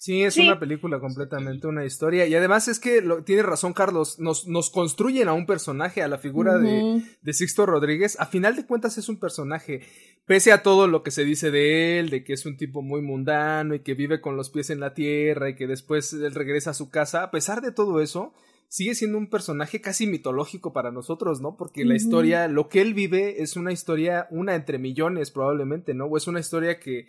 Sí, 0.00 0.22
es 0.22 0.38
una 0.38 0.58
película 0.58 0.98
completamente, 0.98 1.66
una 1.66 1.84
historia. 1.84 2.26
Y 2.26 2.34
además 2.34 2.68
es 2.68 2.80
que 2.80 3.02
lo, 3.02 3.22
tiene 3.22 3.42
razón 3.42 3.74
Carlos, 3.74 4.18
nos, 4.18 4.48
nos 4.48 4.70
construyen 4.70 5.28
a 5.28 5.34
un 5.34 5.44
personaje, 5.44 6.02
a 6.02 6.08
la 6.08 6.16
figura 6.16 6.56
de, 6.56 7.02
de 7.20 7.32
Sixto 7.34 7.66
Rodríguez. 7.66 8.18
A 8.18 8.24
final 8.24 8.56
de 8.56 8.64
cuentas 8.64 8.96
es 8.96 9.10
un 9.10 9.18
personaje, 9.18 9.82
pese 10.24 10.52
a 10.52 10.62
todo 10.62 10.86
lo 10.86 11.02
que 11.02 11.10
se 11.10 11.26
dice 11.26 11.50
de 11.50 11.98
él, 11.98 12.08
de 12.08 12.24
que 12.24 12.32
es 12.32 12.46
un 12.46 12.56
tipo 12.56 12.80
muy 12.80 13.02
mundano 13.02 13.74
y 13.74 13.80
que 13.80 13.92
vive 13.92 14.22
con 14.22 14.38
los 14.38 14.48
pies 14.48 14.70
en 14.70 14.80
la 14.80 14.94
tierra 14.94 15.50
y 15.50 15.54
que 15.54 15.66
después 15.66 16.14
él 16.14 16.34
regresa 16.34 16.70
a 16.70 16.74
su 16.74 16.88
casa. 16.88 17.22
A 17.22 17.30
pesar 17.30 17.60
de 17.60 17.70
todo 17.70 18.00
eso, 18.00 18.32
sigue 18.68 18.94
siendo 18.94 19.18
un 19.18 19.28
personaje 19.28 19.82
casi 19.82 20.06
mitológico 20.06 20.72
para 20.72 20.90
nosotros, 20.90 21.42
¿no? 21.42 21.58
Porque 21.58 21.84
la 21.84 21.94
historia, 21.94 22.48
lo 22.48 22.70
que 22.70 22.80
él 22.80 22.94
vive 22.94 23.42
es 23.42 23.54
una 23.54 23.70
historia, 23.70 24.28
una 24.30 24.54
entre 24.54 24.78
millones 24.78 25.30
probablemente, 25.30 25.92
¿no? 25.92 26.06
O 26.06 26.16
es 26.16 26.26
una 26.26 26.40
historia 26.40 26.80
que 26.80 27.06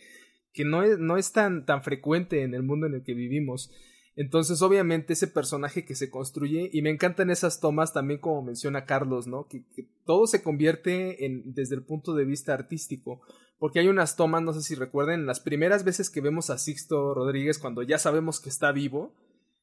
que 0.54 0.66
no 0.66 0.84
es, 0.84 1.00
no 1.00 1.18
es 1.18 1.32
tan, 1.32 1.66
tan 1.66 1.84
frecuente 1.84 2.44
en 2.44 2.54
el 2.54 2.64
mundo 2.64 2.88
en 2.88 2.96
el 2.96 3.04
que 3.04 3.14
vivimos. 3.14 3.72
Entonces, 4.16 4.62
obviamente, 4.62 5.14
ese 5.14 5.28
personaje 5.28 5.86
que 5.86 5.96
se 5.96 6.10
construye, 6.10 6.70
y 6.72 6.82
me 6.82 6.90
encantan 6.90 7.30
esas 7.30 7.60
tomas 7.60 7.94
también 7.94 8.20
como 8.20 8.44
menciona 8.44 8.86
Carlos, 8.86 9.28
¿no? 9.28 9.48
Que, 9.48 9.64
todo 10.06 10.28
se 10.28 10.44
convierte 10.44 11.26
en, 11.26 11.54
desde 11.54 11.76
el 11.76 11.84
punto 11.84 12.14
de 12.14 12.26
vista 12.26 12.54
artístico. 12.54 13.22
Porque 13.60 13.80
hay 13.80 13.88
unas 13.88 14.16
tomas, 14.16 14.42
no 14.42 14.54
sé 14.54 14.62
si 14.62 14.76
recuerden, 14.76 15.26
las 15.26 15.40
primeras 15.40 15.84
veces 15.84 16.10
que 16.10 16.20
vemos 16.20 16.50
a 16.50 16.58
Sixto 16.58 17.14
Rodríguez 17.14 17.60
cuando 17.60 17.84
ya 17.84 18.00
sabemos 18.00 18.40
que 18.40 18.50
está 18.50 18.72
vivo, 18.72 19.14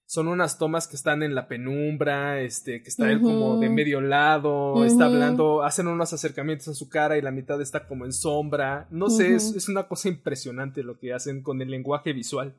son 0.09 0.27
unas 0.27 0.57
tomas 0.57 0.89
que 0.89 0.97
están 0.97 1.23
en 1.23 1.35
la 1.35 1.49
penumbra, 1.49 2.41
este, 2.41 2.83
que 2.83 2.89
está 2.89 3.13
él 3.13 3.21
como 3.21 3.61
de 3.61 3.69
medio 3.69 4.01
lado, 4.01 4.83
está 4.87 5.05
hablando, 5.05 5.63
hacen 5.63 5.87
unos 5.87 6.15
acercamientos 6.15 6.69
a 6.69 6.75
su 6.75 6.89
cara 6.89 7.19
y 7.19 7.21
la 7.21 7.31
mitad 7.31 7.61
está 7.61 7.87
como 7.87 8.07
en 8.07 8.15
sombra. 8.15 8.89
No 8.91 9.11
sé, 9.11 9.35
es, 9.35 9.69
una 9.69 9.87
cosa 9.87 10.09
impresionante 10.09 10.83
lo 10.83 10.99
que 10.99 11.13
hacen 11.13 11.43
con 11.43 11.61
el 11.61 11.71
lenguaje 11.71 12.15
visual. 12.15 12.55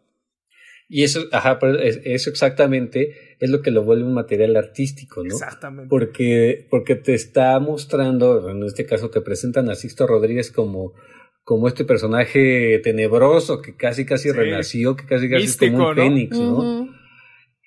Y 0.88 1.04
eso, 1.04 1.22
ajá, 1.32 1.58
eso 2.04 2.30
exactamente 2.30 3.16
es 3.40 3.50
lo 3.50 3.64
que 3.64 3.72
lo 3.72 3.84
vuelve 3.84 4.06
un 4.06 4.14
material 4.14 4.56
artístico, 4.56 5.24
¿no? 5.24 5.34
Exactamente. 5.34 5.90
Porque, 5.90 6.68
porque 6.70 6.94
te 6.94 7.16
está 7.16 7.60
mostrando, 7.60 8.48
en 8.48 8.62
este 8.62 8.86
caso 8.86 9.10
te 9.10 9.22
presentan 9.22 9.72
a 9.72 9.76
Sixto 9.76 10.06
Rodríguez 10.06 10.52
como, 10.52 10.94
como 11.44 11.68
este 11.68 11.84
personaje 11.84 12.80
tenebroso 12.84 13.60
que 13.60 13.76
casi 13.76 14.06
casi 14.06 14.32
renació, 14.32 14.96
que 14.96 15.08
casi 15.08 15.28
casi 15.28 15.46
es 15.46 15.58
como 15.58 15.90
un 15.90 15.96
fénix, 15.96 16.38
¿no? 16.38 16.99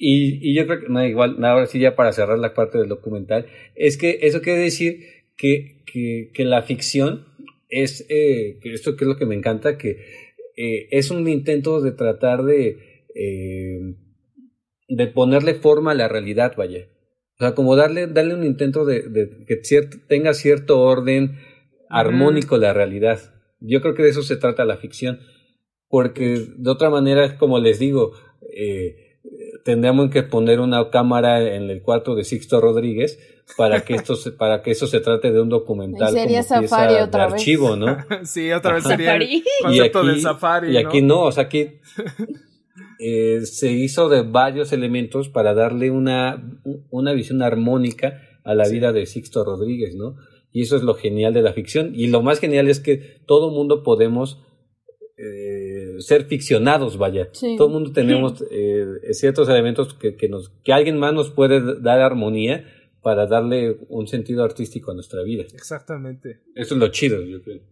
Y, 0.04 0.40
y 0.50 0.56
yo 0.56 0.66
creo 0.66 0.80
que, 0.80 0.88
no, 0.88 1.06
igual, 1.06 1.36
ahora 1.44 1.66
sí 1.66 1.78
ya 1.78 1.94
para 1.94 2.10
cerrar 2.10 2.36
la 2.36 2.54
parte 2.54 2.76
del 2.76 2.88
documental, 2.88 3.46
es 3.76 3.96
que 3.96 4.18
eso 4.22 4.42
quiere 4.42 4.58
decir 4.58 4.98
que, 5.36 5.84
que, 5.86 6.32
que 6.34 6.44
la 6.44 6.62
ficción 6.62 7.26
es, 7.68 8.04
eh, 8.08 8.58
esto 8.64 8.96
que 8.96 9.04
es 9.04 9.08
lo 9.08 9.16
que 9.16 9.26
me 9.26 9.36
encanta, 9.36 9.78
que 9.78 9.90
eh, 10.56 10.88
es 10.90 11.12
un 11.12 11.28
intento 11.28 11.80
de 11.80 11.92
tratar 11.92 12.42
de, 12.42 13.04
eh, 13.14 13.78
de 14.88 15.06
ponerle 15.06 15.54
forma 15.54 15.92
a 15.92 15.94
la 15.94 16.08
realidad, 16.08 16.54
vaya. 16.56 16.88
O 17.38 17.44
sea, 17.44 17.54
como 17.54 17.76
darle, 17.76 18.08
darle 18.08 18.34
un 18.34 18.42
intento 18.42 18.84
de, 18.84 19.02
de 19.02 19.44
que 19.46 19.62
cierto, 19.62 19.98
tenga 20.08 20.34
cierto 20.34 20.80
orden 20.80 21.38
armónico 21.88 22.58
la 22.58 22.72
realidad. 22.72 23.20
Yo 23.60 23.80
creo 23.80 23.94
que 23.94 24.02
de 24.02 24.08
eso 24.08 24.24
se 24.24 24.36
trata 24.36 24.64
la 24.64 24.78
ficción. 24.78 25.20
Porque 25.88 26.44
de 26.56 26.70
otra 26.70 26.90
manera, 26.90 27.38
como 27.38 27.60
les 27.60 27.78
digo, 27.78 28.14
eh, 28.56 29.01
tendríamos 29.64 30.10
que 30.10 30.22
poner 30.22 30.60
una 30.60 30.90
cámara 30.90 31.54
en 31.54 31.70
el 31.70 31.82
cuarto 31.82 32.14
de 32.14 32.24
Sixto 32.24 32.60
Rodríguez 32.60 33.18
para 33.56 33.84
que 33.84 33.94
esto 33.94 34.14
se, 34.16 34.32
para 34.32 34.62
que 34.62 34.70
eso 34.70 34.86
se 34.86 35.00
trate 35.00 35.32
de 35.32 35.40
un 35.40 35.48
documental 35.48 36.12
sería 36.12 36.42
como 36.42 36.62
Safari 36.66 36.88
pieza 36.88 37.04
otra 37.04 37.26
de 37.26 37.32
archivo, 37.32 37.76
¿no? 37.76 37.96
sí, 38.24 38.52
otra 38.52 38.74
vez 38.74 38.84
sería 38.84 39.16
el 39.16 39.42
concepto 39.62 40.04
del 40.04 40.20
Safari. 40.20 40.72
Y 40.72 40.76
aquí 40.76 41.02
no, 41.02 41.22
o 41.22 41.32
sea, 41.32 41.44
aquí 41.44 41.68
eh, 42.98 43.40
se 43.44 43.72
hizo 43.72 44.08
de 44.08 44.22
varios 44.22 44.72
elementos 44.72 45.28
para 45.28 45.54
darle 45.54 45.90
una, 45.90 46.42
una 46.90 47.12
visión 47.12 47.42
armónica 47.42 48.20
a 48.44 48.54
la 48.54 48.68
vida 48.68 48.92
de 48.92 49.06
Sixto 49.06 49.44
Rodríguez, 49.44 49.94
¿no? 49.94 50.16
Y 50.52 50.62
eso 50.62 50.76
es 50.76 50.82
lo 50.82 50.94
genial 50.94 51.32
de 51.32 51.42
la 51.42 51.52
ficción. 51.52 51.92
Y 51.94 52.08
lo 52.08 52.22
más 52.22 52.38
genial 52.38 52.68
es 52.68 52.80
que 52.80 53.20
todo 53.26 53.50
mundo 53.50 53.82
podemos 53.82 54.42
ser 56.02 56.26
ficcionados, 56.26 56.98
vaya. 56.98 57.30
Todo 57.56 57.68
el 57.68 57.72
mundo 57.72 57.92
tenemos 57.92 58.44
eh, 58.50 58.84
ciertos 59.12 59.48
elementos 59.48 59.94
que, 59.94 60.16
que, 60.16 60.28
nos, 60.28 60.50
que 60.62 60.72
alguien 60.72 60.98
más 60.98 61.14
nos 61.14 61.30
puede 61.30 61.80
dar 61.80 62.00
armonía 62.00 62.64
para 63.02 63.26
darle 63.26 63.78
un 63.88 64.06
sentido 64.06 64.44
artístico 64.44 64.92
a 64.92 64.94
nuestra 64.94 65.22
vida. 65.22 65.42
Exactamente. 65.42 66.42
Eso 66.54 66.74
es 66.74 66.80
lo 66.80 66.88
chido, 66.88 67.22
yo 67.22 67.42
creo. 67.42 67.62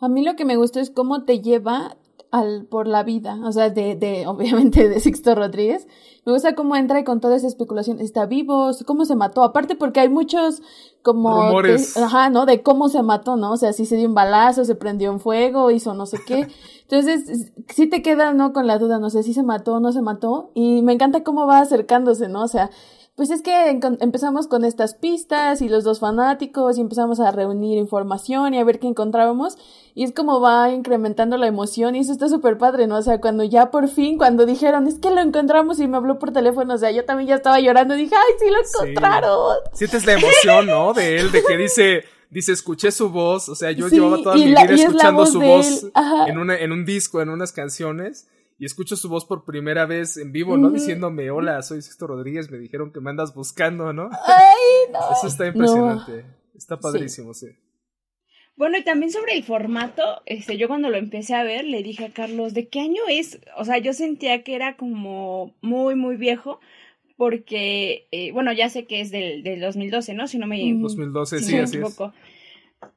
A 0.00 0.08
mí 0.08 0.24
lo 0.24 0.36
que 0.36 0.44
me 0.44 0.56
gusta 0.56 0.80
es 0.80 0.90
cómo 0.90 1.24
te 1.24 1.40
lleva 1.40 1.96
al, 2.30 2.66
por 2.66 2.86
la 2.86 3.02
vida, 3.02 3.38
o 3.44 3.52
sea, 3.52 3.70
de, 3.70 3.94
de, 3.94 4.26
obviamente 4.28 4.88
de 4.88 5.00
Sixto 5.00 5.34
Rodríguez. 5.34 5.86
Me 6.24 6.32
gusta 6.32 6.54
cómo 6.54 6.76
entra 6.76 7.00
y 7.00 7.04
con 7.04 7.20
toda 7.20 7.36
esa 7.36 7.46
especulación, 7.46 8.00
está 8.00 8.26
vivo, 8.26 8.70
cómo 8.84 9.06
se 9.06 9.16
mató, 9.16 9.42
aparte 9.42 9.76
porque 9.76 10.00
hay 10.00 10.10
muchos 10.10 10.60
como, 11.00 11.46
Rumores. 11.46 11.96
ajá, 11.96 12.28
¿no? 12.28 12.44
De 12.44 12.62
cómo 12.62 12.90
se 12.90 13.02
mató, 13.02 13.36
¿no? 13.36 13.52
O 13.52 13.56
sea, 13.56 13.72
si 13.72 13.86
se 13.86 13.96
dio 13.96 14.08
un 14.08 14.14
balazo, 14.14 14.64
se 14.66 14.74
prendió 14.74 15.10
en 15.10 15.20
fuego, 15.20 15.70
hizo 15.70 15.94
no 15.94 16.04
sé 16.04 16.18
qué. 16.26 16.48
Entonces, 16.82 17.52
sí 17.68 17.86
te 17.86 18.02
quedas, 18.02 18.34
¿no? 18.34 18.52
Con 18.52 18.66
la 18.66 18.78
duda, 18.78 18.98
no 18.98 19.08
sé 19.08 19.22
si 19.22 19.32
se 19.32 19.42
mató 19.42 19.74
o 19.74 19.80
no 19.80 19.92
se 19.92 20.02
mató. 20.02 20.50
Y 20.54 20.82
me 20.82 20.92
encanta 20.92 21.22
cómo 21.22 21.46
va 21.46 21.60
acercándose, 21.60 22.28
¿no? 22.28 22.42
O 22.42 22.48
sea, 22.48 22.70
pues 23.18 23.30
es 23.30 23.42
que 23.42 23.68
empezamos 23.98 24.46
con 24.46 24.64
estas 24.64 24.94
pistas 24.94 25.60
y 25.60 25.68
los 25.68 25.82
dos 25.82 25.98
fanáticos 25.98 26.78
y 26.78 26.82
empezamos 26.82 27.18
a 27.18 27.32
reunir 27.32 27.76
información 27.76 28.54
y 28.54 28.60
a 28.60 28.64
ver 28.64 28.78
qué 28.78 28.86
encontrábamos 28.86 29.58
y 29.92 30.04
es 30.04 30.12
como 30.12 30.40
va 30.40 30.70
incrementando 30.70 31.36
la 31.36 31.48
emoción 31.48 31.96
y 31.96 31.98
eso 31.98 32.12
está 32.12 32.28
súper 32.28 32.58
padre, 32.58 32.86
¿no? 32.86 32.96
O 32.96 33.02
sea, 33.02 33.20
cuando 33.20 33.42
ya 33.42 33.72
por 33.72 33.88
fin, 33.88 34.18
cuando 34.18 34.46
dijeron, 34.46 34.86
es 34.86 35.00
que 35.00 35.10
lo 35.10 35.20
encontramos 35.20 35.80
y 35.80 35.88
me 35.88 35.96
habló 35.96 36.20
por 36.20 36.30
teléfono, 36.30 36.74
o 36.74 36.78
sea, 36.78 36.92
yo 36.92 37.04
también 37.04 37.30
ya 37.30 37.34
estaba 37.34 37.58
llorando 37.58 37.96
y 37.96 38.02
dije, 38.02 38.14
ay, 38.14 38.34
sí 38.38 38.46
lo 38.52 38.60
encontraron. 38.60 39.56
Sientes 39.72 40.06
la 40.06 40.12
emoción, 40.12 40.66
¿no? 40.66 40.92
De 40.92 41.18
él, 41.18 41.32
de 41.32 41.42
que 41.42 41.56
dice, 41.56 42.04
dice, 42.30 42.52
escuché 42.52 42.92
su 42.92 43.10
voz, 43.10 43.48
o 43.48 43.56
sea, 43.56 43.72
yo 43.72 43.88
llevaba 43.88 44.22
toda 44.22 44.36
mi 44.36 44.44
vida 44.44 44.62
escuchando 44.62 45.26
su 45.26 45.40
voz 45.40 45.86
en, 46.28 46.38
una, 46.38 46.56
en 46.56 46.70
un 46.70 46.84
disco, 46.84 47.20
en 47.20 47.30
unas 47.30 47.50
canciones 47.50 48.28
y 48.58 48.64
escucho 48.64 48.96
su 48.96 49.08
voz 49.08 49.24
por 49.24 49.44
primera 49.44 49.86
vez 49.86 50.16
en 50.16 50.32
vivo, 50.32 50.56
¿no? 50.56 50.70
Diciéndome, 50.70 51.30
hola, 51.30 51.62
soy 51.62 51.80
Sixto 51.80 52.08
Rodríguez, 52.08 52.50
me 52.50 52.58
dijeron 52.58 52.92
que 52.92 53.00
me 53.00 53.10
andas 53.10 53.32
buscando, 53.32 53.92
¿no? 53.92 54.10
Ay, 54.26 54.92
no. 54.92 54.98
Eso 55.12 55.28
está 55.28 55.46
impresionante. 55.46 56.24
Está 56.56 56.78
padrísimo, 56.78 57.34
sí. 57.34 57.46
Bueno, 58.56 58.76
y 58.76 58.82
también 58.82 59.12
sobre 59.12 59.34
el 59.34 59.44
formato, 59.44 60.02
este, 60.26 60.58
yo 60.58 60.66
cuando 60.66 60.90
lo 60.90 60.96
empecé 60.96 61.36
a 61.36 61.44
ver 61.44 61.64
le 61.64 61.84
dije 61.84 62.06
a 62.06 62.12
Carlos, 62.12 62.54
¿de 62.54 62.66
qué 62.66 62.80
año 62.80 63.02
es? 63.08 63.38
O 63.56 63.64
sea, 63.64 63.78
yo 63.78 63.92
sentía 63.92 64.42
que 64.42 64.56
era 64.56 64.76
como 64.76 65.54
muy, 65.60 65.94
muy 65.94 66.16
viejo, 66.16 66.58
porque, 67.16 68.08
eh, 68.10 68.32
bueno, 68.32 68.52
ya 68.52 68.68
sé 68.68 68.86
que 68.86 69.00
es 69.00 69.12
del, 69.12 69.44
del 69.44 69.60
2012, 69.60 70.14
¿no? 70.14 70.26
Si 70.26 70.38
no 70.38 70.48
me, 70.48 70.58
2012, 70.58 71.40
sí, 71.40 71.56
así 71.56 71.78
Es 71.78 71.96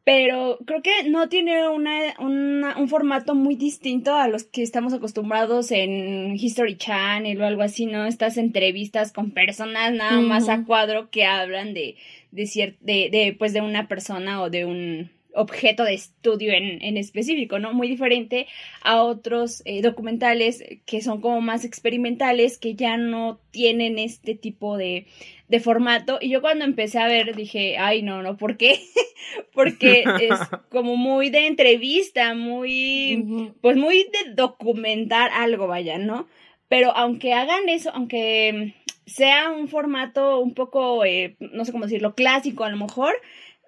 pero 0.04 0.60
creo 0.66 0.82
que 0.82 1.10
no 1.10 1.30
tiene 1.30 1.68
una, 1.70 2.16
un 2.20 2.88
formato 2.88 3.36
muy 3.36 3.56
distinto 3.56 4.16
a 4.16 4.28
los 4.28 4.44
que 4.44 4.64
estamos 4.64 4.94
acostumbrados 4.94 5.72
en 5.72 6.36
History 6.36 6.76
Channel 6.76 7.42
o 7.42 7.46
algo 7.46 7.62
así, 7.62 7.86
¿no? 7.86 8.06
Estas 8.06 8.38
entrevistas 8.38 9.12
con 9.12 9.32
personas 9.32 9.94
nada 9.94 10.20
más 10.22 10.50
a 10.50 10.64
cuadro 10.66 11.10
que 11.10 11.26
hablan 11.26 11.74
de, 11.74 11.96
de, 12.32 12.76
de, 12.82 13.10
de, 13.12 13.36
pues, 13.38 13.54
de 13.54 13.62
una 13.62 13.88
persona 13.88 14.42
o 14.42 14.50
de 14.50 14.66
un 14.66 15.12
objeto 15.34 15.84
de 15.84 15.94
estudio 15.94 16.54
en, 16.54 16.82
en 16.82 16.98
específico, 16.98 17.60
¿no? 17.60 17.74
Muy 17.74 17.88
diferente 17.88 18.48
a 18.82 19.02
otros 19.02 19.62
eh, 19.66 19.82
documentales 19.82 20.64
que 20.86 21.02
son 21.02 21.22
como 21.22 21.42
más 21.42 21.66
experimentales, 21.66 22.58
que 22.58 22.76
ya 22.76 22.98
no 22.98 23.40
tienen 23.52 24.00
este 24.00 24.36
tipo 24.36 24.78
de, 24.78 25.08
de 25.48 25.60
formato. 25.60 26.18
Y 26.22 26.30
yo 26.30 26.42
cuando 26.42 26.66
empecé 26.66 27.00
a 27.00 27.08
ver 27.08 27.36
dije, 27.36 27.78
ay, 27.78 28.02
no, 28.02 28.22
no, 28.22 28.38
¿por 28.38 28.58
qué? 28.58 28.80
Porque 29.54 30.04
es 30.22 30.40
como 30.70 30.96
muy 30.96 31.30
de 31.30 31.48
entrevista, 31.48 32.34
muy, 32.34 33.54
pues 33.62 33.78
muy 33.78 34.04
de 34.04 34.34
documentar 34.34 35.32
algo, 35.32 35.68
vaya, 35.68 35.98
¿no? 35.98 36.28
Pero 36.68 36.96
aunque 36.96 37.34
hagan 37.34 37.68
eso, 37.68 37.92
aunque 37.94 38.76
sea 39.06 39.52
un 39.52 39.68
formato 39.68 40.40
un 40.40 40.54
poco, 40.54 41.04
eh, 41.04 41.36
no 41.40 41.66
sé 41.66 41.72
cómo 41.72 41.86
decirlo, 41.86 42.16
clásico 42.16 42.64
a 42.64 42.70
lo 42.70 42.78
mejor, 42.78 43.14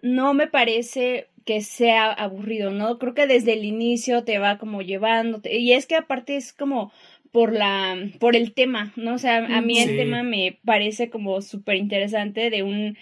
no 0.01 0.33
me 0.33 0.47
parece 0.47 1.27
que 1.45 1.61
sea 1.61 2.11
aburrido, 2.11 2.71
¿no? 2.71 2.99
Creo 2.99 3.13
que 3.13 3.27
desde 3.27 3.53
el 3.53 3.65
inicio 3.65 4.23
te 4.23 4.39
va 4.39 4.57
como 4.57 4.81
llevando, 4.81 5.41
y 5.49 5.73
es 5.73 5.85
que 5.85 5.95
aparte 5.95 6.35
es 6.35 6.53
como 6.53 6.91
por 7.33 7.51
la, 7.51 7.97
por 8.19 8.35
el 8.35 8.53
tema, 8.53 8.93
¿no? 8.95 9.15
O 9.15 9.17
sea, 9.17 9.37
a 9.37 9.61
mí 9.61 9.79
el 9.79 9.97
tema 9.97 10.21
me 10.21 10.59
parece 10.63 11.09
como 11.09 11.41
súper 11.41 11.77
interesante 11.77 12.51
de 12.51 12.61
un, 12.61 12.95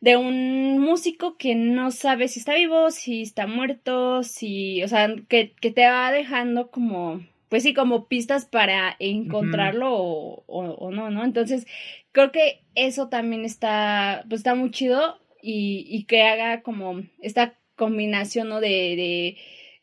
de 0.00 0.16
un 0.16 0.80
músico 0.80 1.36
que 1.36 1.54
no 1.54 1.92
sabe 1.92 2.26
si 2.26 2.40
está 2.40 2.54
vivo, 2.54 2.90
si 2.90 3.22
está 3.22 3.46
muerto, 3.46 4.24
si, 4.24 4.82
o 4.82 4.88
sea, 4.88 5.14
que, 5.28 5.52
que 5.60 5.70
te 5.70 5.86
va 5.86 6.10
dejando 6.10 6.72
como, 6.72 7.24
pues 7.48 7.62
sí, 7.62 7.72
como 7.72 8.08
pistas 8.08 8.46
para 8.46 8.96
encontrarlo 8.98 9.94
o, 9.94 10.44
o, 10.46 10.90
no, 10.90 11.10
¿no? 11.10 11.22
Entonces, 11.22 11.64
creo 12.10 12.32
que 12.32 12.64
eso 12.74 13.08
también 13.08 13.44
está, 13.44 14.24
pues 14.28 14.40
está 14.40 14.56
muy 14.56 14.72
chido 14.72 15.20
y, 15.40 15.86
y 15.88 16.02
que 16.04 16.22
haga 16.24 16.62
como 16.62 17.02
esta 17.20 17.54
combinación, 17.78 18.50
¿no? 18.50 18.60
De, 18.60 18.68
de, 18.68 19.36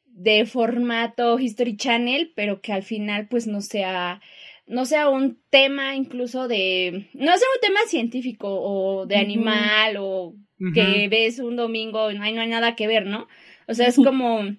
de 0.05 0.45
formato 0.45 1.39
History 1.39 1.75
Channel, 1.75 2.31
pero 2.35 2.61
que 2.61 2.73
al 2.73 2.83
final 2.83 3.27
pues 3.27 3.47
no 3.47 3.61
sea 3.61 4.21
no 4.67 4.85
sea 4.85 5.09
un 5.09 5.39
tema 5.49 5.95
incluso 5.95 6.47
de 6.47 7.07
no 7.13 7.37
sea 7.37 7.47
un 7.55 7.61
tema 7.61 7.79
científico 7.87 8.47
o 8.49 9.05
de 9.05 9.17
animal 9.17 9.97
o 9.99 10.35
que 10.73 11.07
ves 11.09 11.39
un 11.39 11.55
domingo 11.55 12.11
y 12.11 12.17
no 12.17 12.23
hay, 12.23 12.33
no 12.33 12.41
hay 12.41 12.47
nada 12.47 12.75
que 12.75 12.87
ver, 12.87 13.05
¿no? 13.05 13.27
O 13.67 13.73
sea, 13.73 13.87
es 13.87 13.95
como 13.95 14.55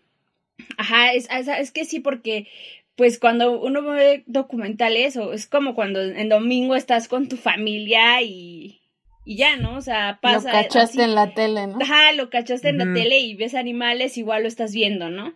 ajá, 0.76 1.12
es, 1.12 1.28
es 1.30 1.72
que 1.72 1.84
sí 1.84 2.00
porque 2.00 2.48
pues 2.96 3.18
cuando 3.18 3.60
uno 3.60 3.82
ve 3.82 4.24
documentales 4.26 5.16
o 5.16 5.32
es 5.32 5.46
como 5.46 5.74
cuando 5.74 6.02
en 6.02 6.28
domingo 6.28 6.74
estás 6.76 7.08
con 7.08 7.28
tu 7.28 7.36
familia 7.36 8.22
y 8.22 8.80
y 9.26 9.36
ya, 9.36 9.56
¿no? 9.56 9.76
O 9.76 9.80
sea, 9.80 10.20
pasa. 10.22 10.52
Lo 10.52 10.62
cachaste 10.62 11.02
en 11.02 11.16
la 11.16 11.34
tele, 11.34 11.66
¿no? 11.66 11.78
Ajá, 11.82 12.12
lo 12.12 12.30
cachaste 12.30 12.68
en 12.68 12.78
la 12.78 12.94
tele 12.94 13.18
y 13.18 13.34
ves 13.34 13.56
animales, 13.56 14.16
igual 14.16 14.42
lo 14.42 14.48
estás 14.48 14.72
viendo, 14.72 15.10
¿no? 15.10 15.34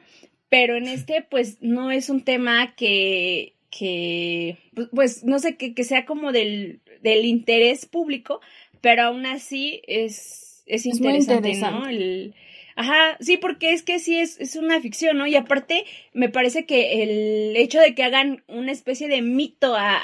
Pero 0.49 0.77
en 0.77 0.87
este, 0.87 1.23
pues, 1.29 1.59
no 1.61 1.91
es 1.91 2.09
un 2.09 2.23
tema 2.23 2.75
que, 2.77 3.55
que, 3.69 4.59
pues, 4.75 4.89
pues 4.95 5.25
no 5.25 5.41
sé, 5.41 5.57
que, 5.57 5.75
que 5.75 5.83
sea 5.83 6.07
como 6.07 6.31
del, 6.31 6.81
del 7.03 7.25
interés 7.25 7.85
público, 7.85 8.41
pero 8.81 9.03
aún 9.03 9.27
así 9.27 9.83
es, 9.89 10.63
es, 10.67 10.87
interesante, 10.87 11.57
¿no? 11.57 11.89
El, 11.89 12.35
Ajá, 12.81 13.19
sí, 13.21 13.37
porque 13.37 13.75
es 13.75 13.83
que 13.83 13.99
sí 13.99 14.19
es, 14.19 14.41
es 14.41 14.57
una 14.57 14.81
ficción, 14.81 15.19
¿no? 15.19 15.27
Y 15.27 15.37
aparte, 15.37 15.85
me 16.15 16.31
parece 16.31 16.65
que 16.65 17.03
el 17.03 17.55
hecho 17.55 17.79
de 17.79 17.95
que 17.95 18.03
hagan 18.03 18.43
una 18.49 18.73
especie 18.73 19.07
de 19.07 19.21
mito 19.21 19.75
a, 19.77 19.99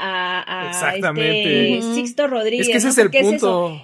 a, 0.47 0.95
Este 0.95 1.80
Sixto 1.95 2.26
Rodríguez. 2.26 2.66
Es 2.66 2.73
que 2.73 2.76
ese 2.76 2.88
es 2.88 2.99
el 2.99 3.11
punto. 3.11 3.80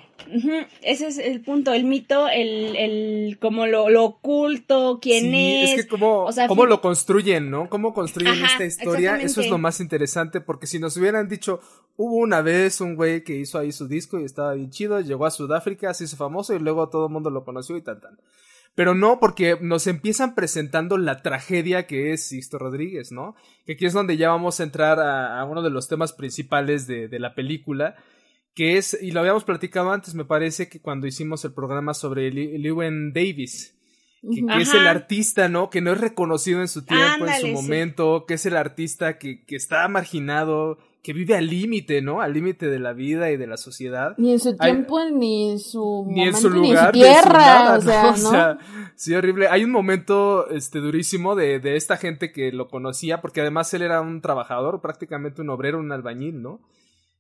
Ese 0.83 1.07
es 1.07 1.17
el 1.17 1.41
punto, 1.41 1.73
el 1.73 1.85
mito, 1.85 2.29
el, 2.29 2.77
el 2.77 3.39
como 3.41 3.67
lo, 3.67 3.89
lo 3.89 4.05
oculto, 4.05 4.99
quién 5.01 5.35
es. 5.35 5.71
Es 5.71 5.83
que 5.85 5.89
cómo, 5.89 6.29
cómo 6.49 6.67
lo 6.67 6.83
construyen, 6.83 7.51
¿no? 7.51 7.71
Cómo 7.71 7.95
construyen 7.95 8.45
esta 8.45 8.67
historia, 8.67 9.17
eso 9.17 9.41
es 9.41 9.49
lo 9.49 9.57
más 9.57 9.81
interesante, 9.81 10.43
porque 10.43 10.67
si 10.67 10.79
nos 10.79 10.99
hubieran 10.99 11.31
dicho, 11.31 11.61
hubo 11.97 12.17
una 12.17 12.43
vez 12.43 12.83
un 12.83 12.95
güey 12.95 13.25
que 13.25 13.37
hizo 13.37 13.59
ahí 13.59 13.73
su 13.73 13.89
disco 13.89 14.21
y 14.21 14.25
estaba 14.25 14.53
bien 14.53 14.69
chido, 14.69 15.01
llegó 15.01 15.25
a 15.25 15.31
Sudáfrica, 15.31 15.95
se 15.95 16.05
hizo 16.05 16.19
famoso 16.19 16.55
y 16.55 16.59
luego 16.59 16.91
todo 16.91 17.07
el 17.07 17.13
mundo 17.13 17.31
lo 17.31 17.43
conoció 17.43 17.75
y 17.79 17.81
tal, 17.81 18.03
tal. 18.03 18.19
Pero 18.75 18.95
no, 18.95 19.21
porque 19.21 19.59
nos 19.61 19.87
empiezan 19.87 20.35
presentando 20.35 20.97
la 20.97 21.21
tragedia 21.23 21.87
que 21.87 22.12
es 22.12 22.29
Sixto 22.29 22.59
Rodríguez, 22.59 23.12
¿no? 23.12 23.35
Que 23.67 23.73
aquí 23.75 23.85
es 23.85 23.93
donde 23.93 24.17
ya 24.17 24.31
vamos 24.31 24.61
a 24.61 24.62
entrar 24.62 24.99
a, 24.99 25.45
uno 25.45 25.62
de 25.62 25.71
los 25.71 25.88
temas 25.88 26.12
principales 26.12 26.87
de, 26.87 27.09
de, 27.09 27.19
la 27.19 27.35
película, 27.35 27.97
que 28.55 28.79
es, 28.79 28.97
y 29.00 29.11
lo 29.11 29.21
habíamos 29.21 29.45
platicado 29.45 29.93
antes, 29.93 30.14
me 30.14 30.25
parece 30.25 30.69
que 30.69 30.81
cuando 30.81 31.07
hicimos 31.07 31.45
el 31.45 31.52
programa 31.52 31.93
sobre 31.93 32.31
Lewin 32.31 33.12
Davis, 33.12 33.79
que, 34.23 34.62
es 34.62 34.73
el 34.73 34.87
artista, 34.87 35.49
¿no? 35.49 35.69
Que 35.69 35.81
no 35.81 35.93
es 35.93 36.00
reconocido 36.00 36.61
en 36.61 36.69
su 36.69 36.85
tiempo, 36.85 37.26
en 37.26 37.41
su 37.41 37.49
momento, 37.49 38.25
que 38.26 38.35
es 38.35 38.47
el 38.47 38.57
artista 38.57 39.19
que, 39.19 39.45
que 39.45 39.57
está 39.57 39.87
marginado, 39.88 40.79
que 41.03 41.13
vive 41.13 41.35
al 41.37 41.49
límite, 41.49 42.01
¿no? 42.01 42.21
Al 42.21 42.33
límite 42.33 42.71
de 42.71 42.79
la 42.79 42.93
vida 42.93 43.33
y 43.33 43.37
de 43.37 43.49
la 43.49 43.57
sociedad. 43.57 44.15
Ni 44.19 44.33
en 44.33 44.39
su 44.39 44.57
tiempo, 44.57 45.01
ni 45.11 45.51
en 45.51 45.59
su 45.59 46.07
ni 46.09 46.23
en 46.23 46.35
su 46.35 46.49
lugar, 46.49 46.95
ni 46.95 47.03
en 47.03 47.15
su 47.17 47.23
tierra, 47.23 47.77
o, 47.77 47.81
sea, 47.81 48.03
¿no? 48.05 48.11
o 48.11 48.17
sea, 48.17 48.59
sí, 48.95 49.13
horrible. 49.13 49.49
Hay 49.49 49.65
un 49.65 49.73
momento 49.73 50.49
este 50.51 50.79
durísimo 50.79 51.35
de, 51.35 51.59
de 51.59 51.75
esta 51.75 51.97
gente 51.97 52.31
que 52.31 52.53
lo 52.53 52.69
conocía, 52.69 53.21
porque 53.21 53.41
además 53.41 53.75
él 53.75 53.83
era 53.83 54.01
un 54.01 54.21
trabajador, 54.21 54.81
prácticamente 54.81 55.43
un 55.43 55.51
obrero, 55.51 55.81
un 55.81 55.91
albañil, 55.91 56.41
¿no? 56.41 56.61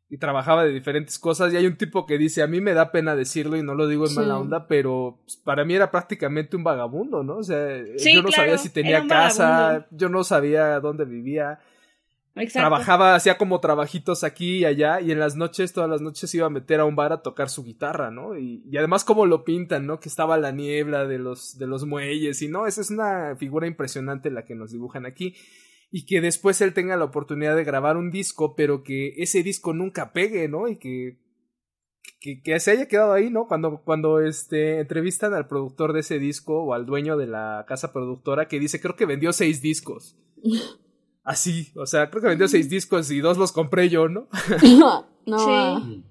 Y 0.08 0.18
trabajaba 0.18 0.62
de 0.64 0.70
diferentes 0.70 1.18
cosas. 1.18 1.52
Y 1.52 1.56
hay 1.56 1.66
un 1.66 1.76
tipo 1.76 2.06
que 2.06 2.18
dice, 2.18 2.42
a 2.42 2.46
mí 2.46 2.60
me 2.60 2.74
da 2.74 2.92
pena 2.92 3.16
decirlo 3.16 3.56
y 3.56 3.64
no 3.64 3.74
lo 3.74 3.88
digo 3.88 4.06
en 4.06 4.14
mala 4.14 4.38
onda, 4.38 4.68
pero 4.68 5.18
pues, 5.24 5.38
para 5.38 5.64
mí 5.64 5.74
era 5.74 5.90
prácticamente 5.90 6.56
un 6.56 6.62
vagabundo, 6.62 7.24
¿no? 7.24 7.38
O 7.38 7.42
sea, 7.42 7.82
yo 7.96 8.22
no 8.22 8.30
sabía 8.30 8.58
si 8.58 8.68
tenía 8.68 9.04
casa, 9.08 9.88
yo 9.90 10.08
no 10.08 10.22
sabía 10.22 10.78
dónde 10.78 11.04
vivía 11.04 11.58
Trabajaba, 12.34 13.14
hacía 13.14 13.36
como 13.36 13.60
trabajitos 13.60 14.24
aquí 14.24 14.58
y 14.58 14.64
allá, 14.64 15.02
y 15.02 15.12
en 15.12 15.18
las 15.18 15.36
noches, 15.36 15.74
todas 15.74 15.90
las 15.90 16.00
noches 16.00 16.34
iba 16.34 16.46
a 16.46 16.50
meter 16.50 16.80
a 16.80 16.86
un 16.86 16.96
bar 16.96 17.12
a 17.12 17.20
tocar 17.20 17.50
su 17.50 17.62
guitarra, 17.62 18.10
¿no? 18.10 18.38
Y, 18.38 18.62
además 18.78 19.04
como 19.04 19.26
lo 19.26 19.44
pintan, 19.44 19.86
¿no? 19.86 20.00
Que 20.00 20.08
estaba 20.08 20.38
la 20.38 20.50
niebla 20.50 21.06
de 21.06 21.18
los, 21.18 21.58
de 21.58 21.66
los 21.66 21.84
muelles, 21.84 22.40
y 22.40 22.48
no, 22.48 22.66
esa 22.66 22.80
es 22.80 22.90
una 22.90 23.36
figura 23.36 23.66
impresionante 23.66 24.30
la 24.30 24.46
que 24.46 24.54
nos 24.54 24.72
dibujan 24.72 25.04
aquí. 25.04 25.34
Y 25.90 26.06
que 26.06 26.22
después 26.22 26.62
él 26.62 26.72
tenga 26.72 26.96
la 26.96 27.04
oportunidad 27.04 27.54
de 27.54 27.64
grabar 27.64 27.98
un 27.98 28.10
disco, 28.10 28.54
pero 28.56 28.82
que 28.82 29.12
ese 29.18 29.42
disco 29.42 29.74
nunca 29.74 30.14
pegue, 30.14 30.48
¿no? 30.48 30.68
Y 30.68 30.78
que, 30.78 31.18
que, 32.18 32.40
que 32.40 32.58
se 32.60 32.70
haya 32.70 32.88
quedado 32.88 33.12
ahí, 33.12 33.28
¿no? 33.28 33.46
Cuando, 33.46 33.82
cuando 33.84 34.20
este, 34.20 34.80
entrevistan 34.80 35.34
al 35.34 35.48
productor 35.48 35.92
de 35.92 36.00
ese 36.00 36.18
disco 36.18 36.64
o 36.64 36.72
al 36.72 36.86
dueño 36.86 37.18
de 37.18 37.26
la 37.26 37.66
casa 37.68 37.92
productora 37.92 38.48
que 38.48 38.58
dice, 38.58 38.80
creo 38.80 38.96
que 38.96 39.04
vendió 39.04 39.34
seis 39.34 39.60
discos. 39.60 40.16
así. 41.22 41.72
O 41.76 41.86
sea, 41.86 42.10
creo 42.10 42.22
que 42.22 42.28
vendió 42.28 42.48
seis 42.48 42.68
discos 42.68 43.10
y 43.10 43.20
dos 43.20 43.38
los 43.38 43.52
compré 43.52 43.88
yo, 43.88 44.08
¿no? 44.08 44.28
no. 45.26 45.38
Sí. 45.38 46.04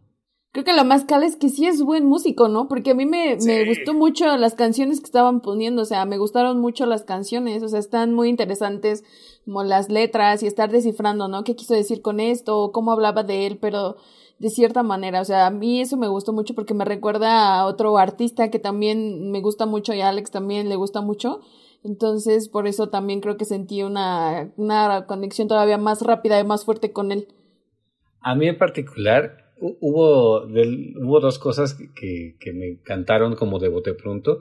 Creo 0.53 0.65
que 0.65 0.73
lo 0.73 0.83
más 0.83 1.05
cal 1.05 1.23
es 1.23 1.37
que 1.37 1.47
sí 1.47 1.65
es 1.65 1.81
buen 1.81 2.05
músico, 2.05 2.49
¿no? 2.49 2.67
Porque 2.67 2.91
a 2.91 2.93
mí 2.93 3.05
me, 3.05 3.37
me 3.37 3.65
gustó 3.65 3.93
mucho 3.93 4.35
las 4.35 4.53
canciones 4.53 4.99
que 4.99 5.05
estaban 5.05 5.39
poniendo, 5.39 5.83
o 5.83 5.85
sea, 5.85 6.03
me 6.05 6.17
gustaron 6.17 6.59
mucho 6.59 6.85
las 6.85 7.03
canciones, 7.03 7.63
o 7.63 7.69
sea, 7.69 7.79
están 7.79 8.13
muy 8.13 8.27
interesantes 8.27 9.05
como 9.45 9.63
las 9.63 9.89
letras 9.89 10.43
y 10.43 10.47
estar 10.47 10.69
descifrando, 10.69 11.29
¿no? 11.29 11.45
¿Qué 11.45 11.55
quiso 11.55 11.73
decir 11.73 12.01
con 12.01 12.19
esto? 12.19 12.71
¿Cómo 12.73 12.91
hablaba 12.91 13.23
de 13.23 13.47
él? 13.47 13.59
Pero 13.61 13.95
de 14.39 14.49
cierta 14.49 14.83
manera, 14.83 15.21
o 15.21 15.25
sea, 15.25 15.45
a 15.45 15.51
mí 15.51 15.79
eso 15.79 15.95
me 15.95 16.09
gustó 16.09 16.33
mucho 16.33 16.53
porque 16.53 16.73
me 16.73 16.83
recuerda 16.83 17.59
a 17.59 17.65
otro 17.65 17.97
artista 17.97 18.49
que 18.49 18.59
también 18.59 19.31
me 19.31 19.39
gusta 19.39 19.65
mucho 19.65 19.93
y 19.93 20.01
a 20.01 20.09
Alex 20.09 20.31
también 20.31 20.67
le 20.67 20.75
gusta 20.75 20.99
mucho, 20.99 21.39
entonces, 21.83 22.47
por 22.47 22.67
eso 22.67 22.89
también 22.89 23.21
creo 23.21 23.37
que 23.37 23.45
sentí 23.45 23.83
una, 23.83 24.51
una 24.57 25.05
conexión 25.07 25.47
todavía 25.47 25.77
más 25.77 26.01
rápida 26.01 26.39
y 26.39 26.43
más 26.43 26.65
fuerte 26.65 26.91
con 26.91 27.11
él. 27.11 27.27
A 28.19 28.35
mí 28.35 28.47
en 28.47 28.57
particular 28.57 29.51
hubo, 29.59 30.43
hubo 30.45 31.19
dos 31.19 31.39
cosas 31.39 31.75
que, 31.95 32.35
que 32.39 32.53
me 32.53 32.67
encantaron 32.69 33.35
como 33.35 33.59
de 33.59 33.69
bote 33.69 33.93
pronto 33.93 34.39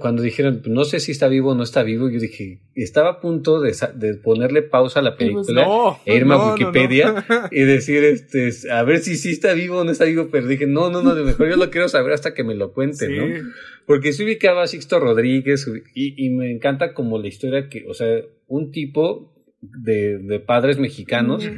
cuando 0.00 0.22
dijeron, 0.22 0.62
no 0.66 0.84
sé 0.84 1.00
si 1.00 1.12
está 1.12 1.28
vivo 1.28 1.50
o 1.50 1.54
no 1.54 1.62
está 1.62 1.82
vivo, 1.82 2.08
yo 2.08 2.18
dije, 2.18 2.60
estaba 2.74 3.10
a 3.10 3.20
punto 3.20 3.60
de, 3.60 3.74
de 3.94 4.14
ponerle 4.14 4.62
pausa 4.62 5.00
a 5.00 5.02
la 5.02 5.16
pues 5.16 5.28
película 5.28 5.68
e 6.06 6.16
irme 6.16 6.34
a 6.34 6.52
Wikipedia 6.52 7.26
y 7.50 7.60
decir, 7.60 8.02
este, 8.04 8.50
a 8.70 8.82
ver 8.84 9.00
si 9.00 9.16
sí 9.16 9.30
está 9.30 9.52
vivo 9.52 9.80
o 9.80 9.84
no 9.84 9.90
está 9.90 10.04
vivo, 10.04 10.28
pero 10.32 10.46
dije, 10.46 10.66
no, 10.66 10.88
no, 10.90 11.02
no, 11.02 11.14
de 11.14 11.24
mejor 11.24 11.50
yo 11.50 11.56
lo 11.56 11.70
quiero 11.70 11.88
saber 11.88 12.12
hasta 12.12 12.32
que 12.32 12.42
me 12.42 12.54
lo 12.54 12.72
cuenten, 12.72 13.16
¿no? 13.16 13.50
Porque 13.86 14.12
se 14.12 14.24
ubicaba 14.24 14.62
a 14.62 14.66
Sixto 14.66 14.98
Rodríguez 14.98 15.70
y, 15.94 16.24
y 16.24 16.30
me 16.30 16.50
encanta 16.50 16.94
como 16.94 17.18
la 17.18 17.28
historia 17.28 17.68
que, 17.68 17.84
o 17.86 17.94
sea, 17.94 18.22
un 18.46 18.70
tipo 18.70 19.36
de, 19.60 20.18
de 20.18 20.40
padres 20.40 20.78
mexicanos 20.78 21.48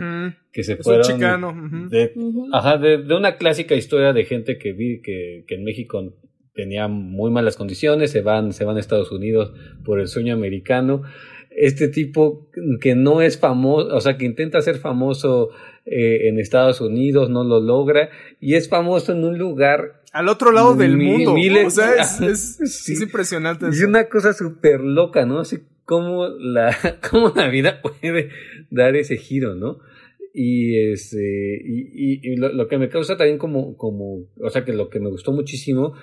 que 0.52 0.64
se 0.64 0.76
fueron 0.76 1.04
chicano, 1.04 1.88
de, 1.90 2.12
ajá, 2.52 2.78
de, 2.78 2.98
de, 2.98 3.14
una 3.14 3.37
clásica 3.37 3.74
historia 3.74 4.12
de 4.12 4.24
gente 4.24 4.59
que 4.59 4.72
vi 4.72 5.00
que, 5.02 5.44
que 5.46 5.54
en 5.54 5.64
México 5.64 6.14
tenía 6.59 6.88
muy 6.88 7.31
malas 7.31 7.55
condiciones, 7.55 8.11
se 8.11 8.21
van, 8.21 8.53
se 8.53 8.64
van 8.64 8.77
a 8.77 8.81
Estados 8.81 9.12
Unidos 9.12 9.53
por 9.85 10.01
el 10.01 10.09
sueño 10.09 10.35
americano. 10.35 11.03
Este 11.51 11.87
tipo 11.87 12.49
que 12.81 12.97
no 12.97 13.23
es 13.23 13.38
famoso, 13.38 13.94
o 13.94 14.01
sea, 14.01 14.16
que 14.16 14.25
intenta 14.25 14.61
ser 14.61 14.79
famoso 14.79 15.51
eh, 15.87 16.27
en 16.27 16.40
Estados 16.40 16.81
Unidos, 16.81 17.31
no 17.31 17.44
lo 17.44 17.61
logra, 17.61 18.11
y 18.40 18.55
es 18.55 18.68
famoso 18.68 19.12
en 19.12 19.23
un 19.25 19.38
lugar... 19.38 20.03
Al 20.12 20.29
otro 20.29 20.51
lado 20.51 20.75
del 20.75 20.97
mundo. 20.97 21.35
o 21.35 21.71
sea, 21.71 21.94
es, 21.94 22.61
es, 22.61 23.01
impresionante. 23.01 23.68
Es 23.68 23.81
una 23.85 24.09
cosa 24.09 24.33
súper 24.33 24.81
loca, 24.81 25.27
¿no? 25.27 25.38
Así 25.38 25.59
como 25.85 26.27
la, 26.27 26.77
cómo 27.09 27.33
la 27.37 27.47
vida 27.47 27.81
puede 27.81 28.31
dar 28.68 28.97
ese 28.97 29.16
giro, 29.16 29.55
¿no? 29.55 29.79
Y, 30.35 30.92
este, 30.92 31.61
y, 31.64 32.33
y, 32.33 32.37
lo, 32.37 32.53
lo, 32.53 32.68
que 32.68 32.79
me 32.79 32.88
causa 32.88 33.16
también 33.16 33.38
como, 33.38 33.77
como, 33.77 34.27
o 34.40 34.51
sea, 34.51 34.64
que 34.64 34.73
lo 34.73 34.88
que 34.88 35.01
me 35.01 35.09
gustó 35.09 35.33
muchísimo 35.33 35.94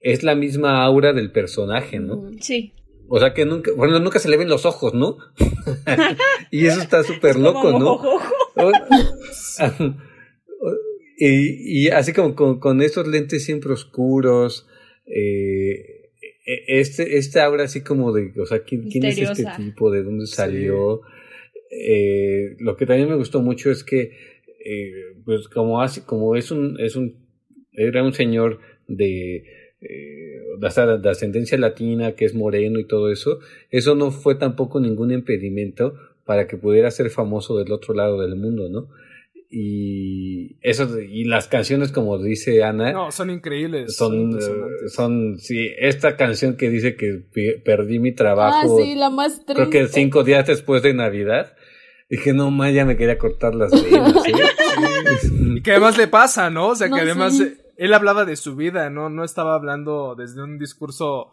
es 0.00 0.22
la 0.22 0.34
misma 0.34 0.82
aura 0.84 1.12
del 1.12 1.32
personaje, 1.32 1.98
¿no? 1.98 2.30
Sí. 2.40 2.72
O 3.08 3.18
sea 3.18 3.32
que 3.32 3.46
nunca, 3.46 3.70
bueno, 3.74 3.98
nunca 4.00 4.18
se 4.18 4.28
le 4.28 4.36
ven 4.36 4.48
los 4.48 4.66
ojos, 4.66 4.92
¿no? 4.92 5.16
y 6.50 6.66
eso 6.66 6.80
está 6.80 7.02
súper 7.02 7.36
loco, 7.36 7.78
¿no? 7.78 8.00
y, 11.18 11.84
y, 11.84 11.88
así 11.88 12.12
como 12.12 12.34
con, 12.34 12.60
con, 12.60 12.82
estos 12.82 13.08
lentes 13.08 13.44
siempre 13.44 13.72
oscuros, 13.72 14.68
eh, 15.06 16.10
e, 16.44 16.80
este, 16.80 17.16
este 17.16 17.40
aura 17.40 17.64
así 17.64 17.82
como 17.82 18.12
de, 18.12 18.32
o 18.38 18.44
sea, 18.44 18.60
¿quién, 18.60 18.90
¿quién 18.90 19.06
es 19.06 19.18
este 19.18 19.44
tipo? 19.56 19.90
¿De 19.90 20.02
dónde 20.02 20.26
salió? 20.26 21.00
Eh, 21.70 22.56
lo 22.58 22.76
que 22.76 22.84
también 22.84 23.08
me 23.08 23.16
gustó 23.16 23.40
mucho 23.40 23.70
es 23.70 23.84
que, 23.84 24.12
eh, 24.64 24.92
pues 25.24 25.48
como, 25.48 25.80
hace, 25.80 26.02
como 26.04 26.36
es 26.36 26.50
un, 26.50 26.78
es 26.78 26.94
un, 26.94 27.26
era 27.72 28.02
un 28.02 28.12
señor 28.12 28.60
de, 28.86 29.44
eh, 29.80 30.40
de 30.58 31.10
ascendencia 31.10 31.58
latina, 31.58 32.12
que 32.12 32.24
es 32.24 32.34
moreno 32.34 32.78
y 32.78 32.86
todo 32.86 33.10
eso, 33.10 33.38
eso 33.70 33.94
no 33.94 34.10
fue 34.10 34.34
tampoco 34.34 34.80
ningún 34.80 35.12
impedimento 35.12 35.94
para 36.24 36.46
que 36.46 36.56
pudiera 36.56 36.90
ser 36.90 37.10
famoso 37.10 37.56
del 37.58 37.72
otro 37.72 37.94
lado 37.94 38.20
del 38.20 38.36
mundo, 38.36 38.68
¿no? 38.68 38.88
y 39.50 40.58
eso 40.60 41.00
y 41.00 41.24
las 41.24 41.48
canciones 41.48 41.90
como 41.90 42.18
dice 42.18 42.62
Ana 42.62 42.92
no 42.92 43.10
son 43.10 43.30
increíbles 43.30 43.96
son 43.96 44.38
son, 44.88 45.38
sí 45.38 45.70
esta 45.78 46.16
canción 46.16 46.56
que 46.56 46.68
dice 46.68 46.96
que 46.96 47.24
perdí 47.64 47.98
mi 47.98 48.12
trabajo 48.14 48.78
ah, 48.78 48.82
sí, 48.82 48.94
la 48.94 49.08
más 49.08 49.46
triste. 49.46 49.54
creo 49.54 49.70
que 49.70 49.88
cinco 49.88 50.22
días 50.22 50.46
después 50.46 50.82
de 50.82 50.92
Navidad 50.92 51.56
dije 52.10 52.34
no 52.34 52.50
más 52.50 52.74
ya 52.74 52.84
me 52.84 52.98
quería 52.98 53.16
cortar 53.16 53.54
las 53.54 53.70
venas 53.70 54.22
y 55.56 55.62
que 55.62 55.70
además 55.70 55.96
le 55.96 56.08
pasa 56.08 56.50
no 56.50 56.68
o 56.68 56.74
sea 56.74 56.90
que 56.90 57.00
además 57.00 57.40
él 57.78 57.94
hablaba 57.94 58.26
de 58.26 58.36
su 58.36 58.54
vida 58.54 58.90
no 58.90 59.08
no 59.08 59.24
estaba 59.24 59.54
hablando 59.54 60.14
desde 60.14 60.42
un 60.42 60.58
discurso 60.58 61.32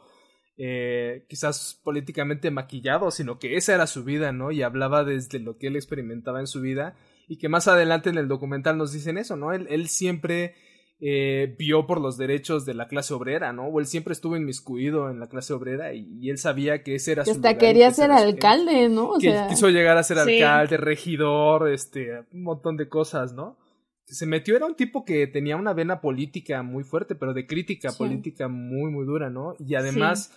eh, 0.57 1.25
quizás 1.27 1.81
políticamente 1.83 2.49
maquillado, 2.49 3.11
sino 3.11 3.39
que 3.39 3.57
esa 3.57 3.75
era 3.75 3.87
su 3.87 4.05
vida, 4.05 4.31
¿no? 4.31 4.51
Y 4.51 4.63
hablaba 4.63 5.03
desde 5.03 5.39
lo 5.39 5.57
que 5.57 5.67
él 5.67 5.75
experimentaba 5.75 6.39
en 6.39 6.47
su 6.47 6.61
vida 6.61 6.95
y 7.27 7.39
que 7.39 7.49
más 7.49 7.67
adelante 7.67 8.09
en 8.09 8.17
el 8.17 8.29
documental 8.29 8.77
nos 8.77 8.93
dicen 8.93 9.17
eso, 9.17 9.35
¿no? 9.35 9.51
Él, 9.51 9.67
él 9.69 9.89
siempre 9.89 10.55
eh, 11.01 11.53
vio 11.59 11.85
por 11.85 11.99
los 11.99 12.17
derechos 12.17 12.65
de 12.65 12.73
la 12.73 12.87
clase 12.87 13.13
obrera, 13.13 13.51
¿no? 13.51 13.67
O 13.67 13.81
él 13.81 13.85
siempre 13.85 14.13
estuvo 14.13 14.37
inmiscuido 14.37 15.09
en 15.09 15.19
la 15.19 15.27
clase 15.27 15.51
obrera 15.51 15.93
y, 15.93 16.29
él 16.29 16.37
sabía 16.37 16.83
que 16.83 16.95
ese 16.95 17.11
era 17.11 17.25
que 17.25 17.31
su 17.31 17.35
hasta 17.35 17.57
quería 17.57 17.91
ser 17.91 18.11
alcalde, 18.11 18.87
¿no? 18.87 19.09
O 19.09 19.19
que 19.19 19.37
quiso 19.49 19.69
llegar 19.69 19.97
a 19.97 20.03
ser 20.03 20.19
alcalde, 20.19 20.77
regidor, 20.77 21.69
este, 21.69 22.21
un 22.31 22.43
montón 22.43 22.77
de 22.77 22.87
cosas, 22.87 23.33
¿no? 23.33 23.57
Se 24.05 24.25
metió, 24.25 24.55
era 24.55 24.65
un 24.65 24.75
tipo 24.75 25.03
que 25.03 25.27
tenía 25.27 25.55
una 25.57 25.73
vena 25.73 26.01
política 26.01 26.61
muy 26.63 26.83
fuerte, 26.83 27.15
pero 27.15 27.33
de 27.33 27.47
crítica 27.47 27.91
política 27.91 28.47
muy, 28.47 28.91
muy 28.91 29.05
dura, 29.05 29.29
¿no? 29.29 29.55
Y 29.59 29.75
además 29.75 30.31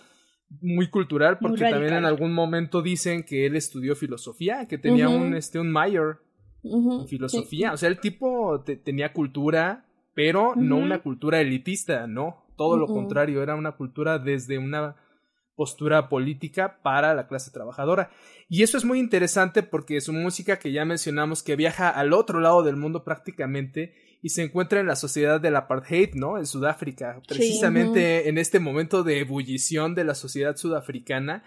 muy 0.61 0.89
cultural, 0.89 1.37
porque 1.39 1.61
también 1.69 1.93
en 1.93 2.05
algún 2.05 2.33
momento 2.33 2.81
dicen 2.81 3.23
que 3.23 3.45
él 3.45 3.55
estudió 3.55 3.95
filosofía, 3.95 4.67
que 4.67 4.77
tenía 4.77 5.07
un, 5.07 5.35
este, 5.35 5.59
un 5.59 5.71
mayor 5.71 6.23
filosofía. 7.07 7.73
O 7.73 7.77
sea, 7.77 7.89
el 7.89 7.99
tipo 7.99 8.63
tenía 8.83 9.13
cultura, 9.13 9.85
pero 10.15 10.55
no 10.55 10.77
una 10.77 11.01
cultura 11.01 11.39
elitista, 11.39 12.07
no. 12.07 12.45
Todo 12.57 12.75
lo 12.75 12.87
contrario, 12.87 13.41
era 13.43 13.55
una 13.55 13.73
cultura 13.73 14.19
desde 14.19 14.57
una 14.57 14.95
postura 15.59 16.07
política 16.07 16.79
para 16.81 17.13
la 17.13 17.27
clase 17.27 17.51
trabajadora. 17.51 18.11
Y 18.47 18.63
eso 18.63 18.77
es 18.77 18.85
muy 18.85 18.97
interesante 18.97 19.61
porque 19.61 19.99
su 19.99 20.13
música 20.13 20.57
que 20.57 20.71
ya 20.71 20.85
mencionamos 20.85 21.43
que 21.43 21.57
viaja 21.57 21.89
al 21.89 22.13
otro 22.13 22.39
lado 22.39 22.63
del 22.63 22.77
mundo 22.77 23.03
prácticamente 23.03 23.93
y 24.21 24.29
se 24.29 24.43
encuentra 24.43 24.79
en 24.79 24.87
la 24.87 24.95
sociedad 24.95 25.41
del 25.41 25.57
apartheid, 25.57 26.13
¿no? 26.13 26.37
En 26.37 26.45
Sudáfrica, 26.45 27.21
precisamente 27.27 28.29
en 28.29 28.37
este 28.37 28.61
momento 28.61 29.03
de 29.03 29.19
ebullición 29.19 29.95
de 29.95 30.05
la 30.05 30.15
sociedad 30.15 30.55
sudafricana 30.55 31.43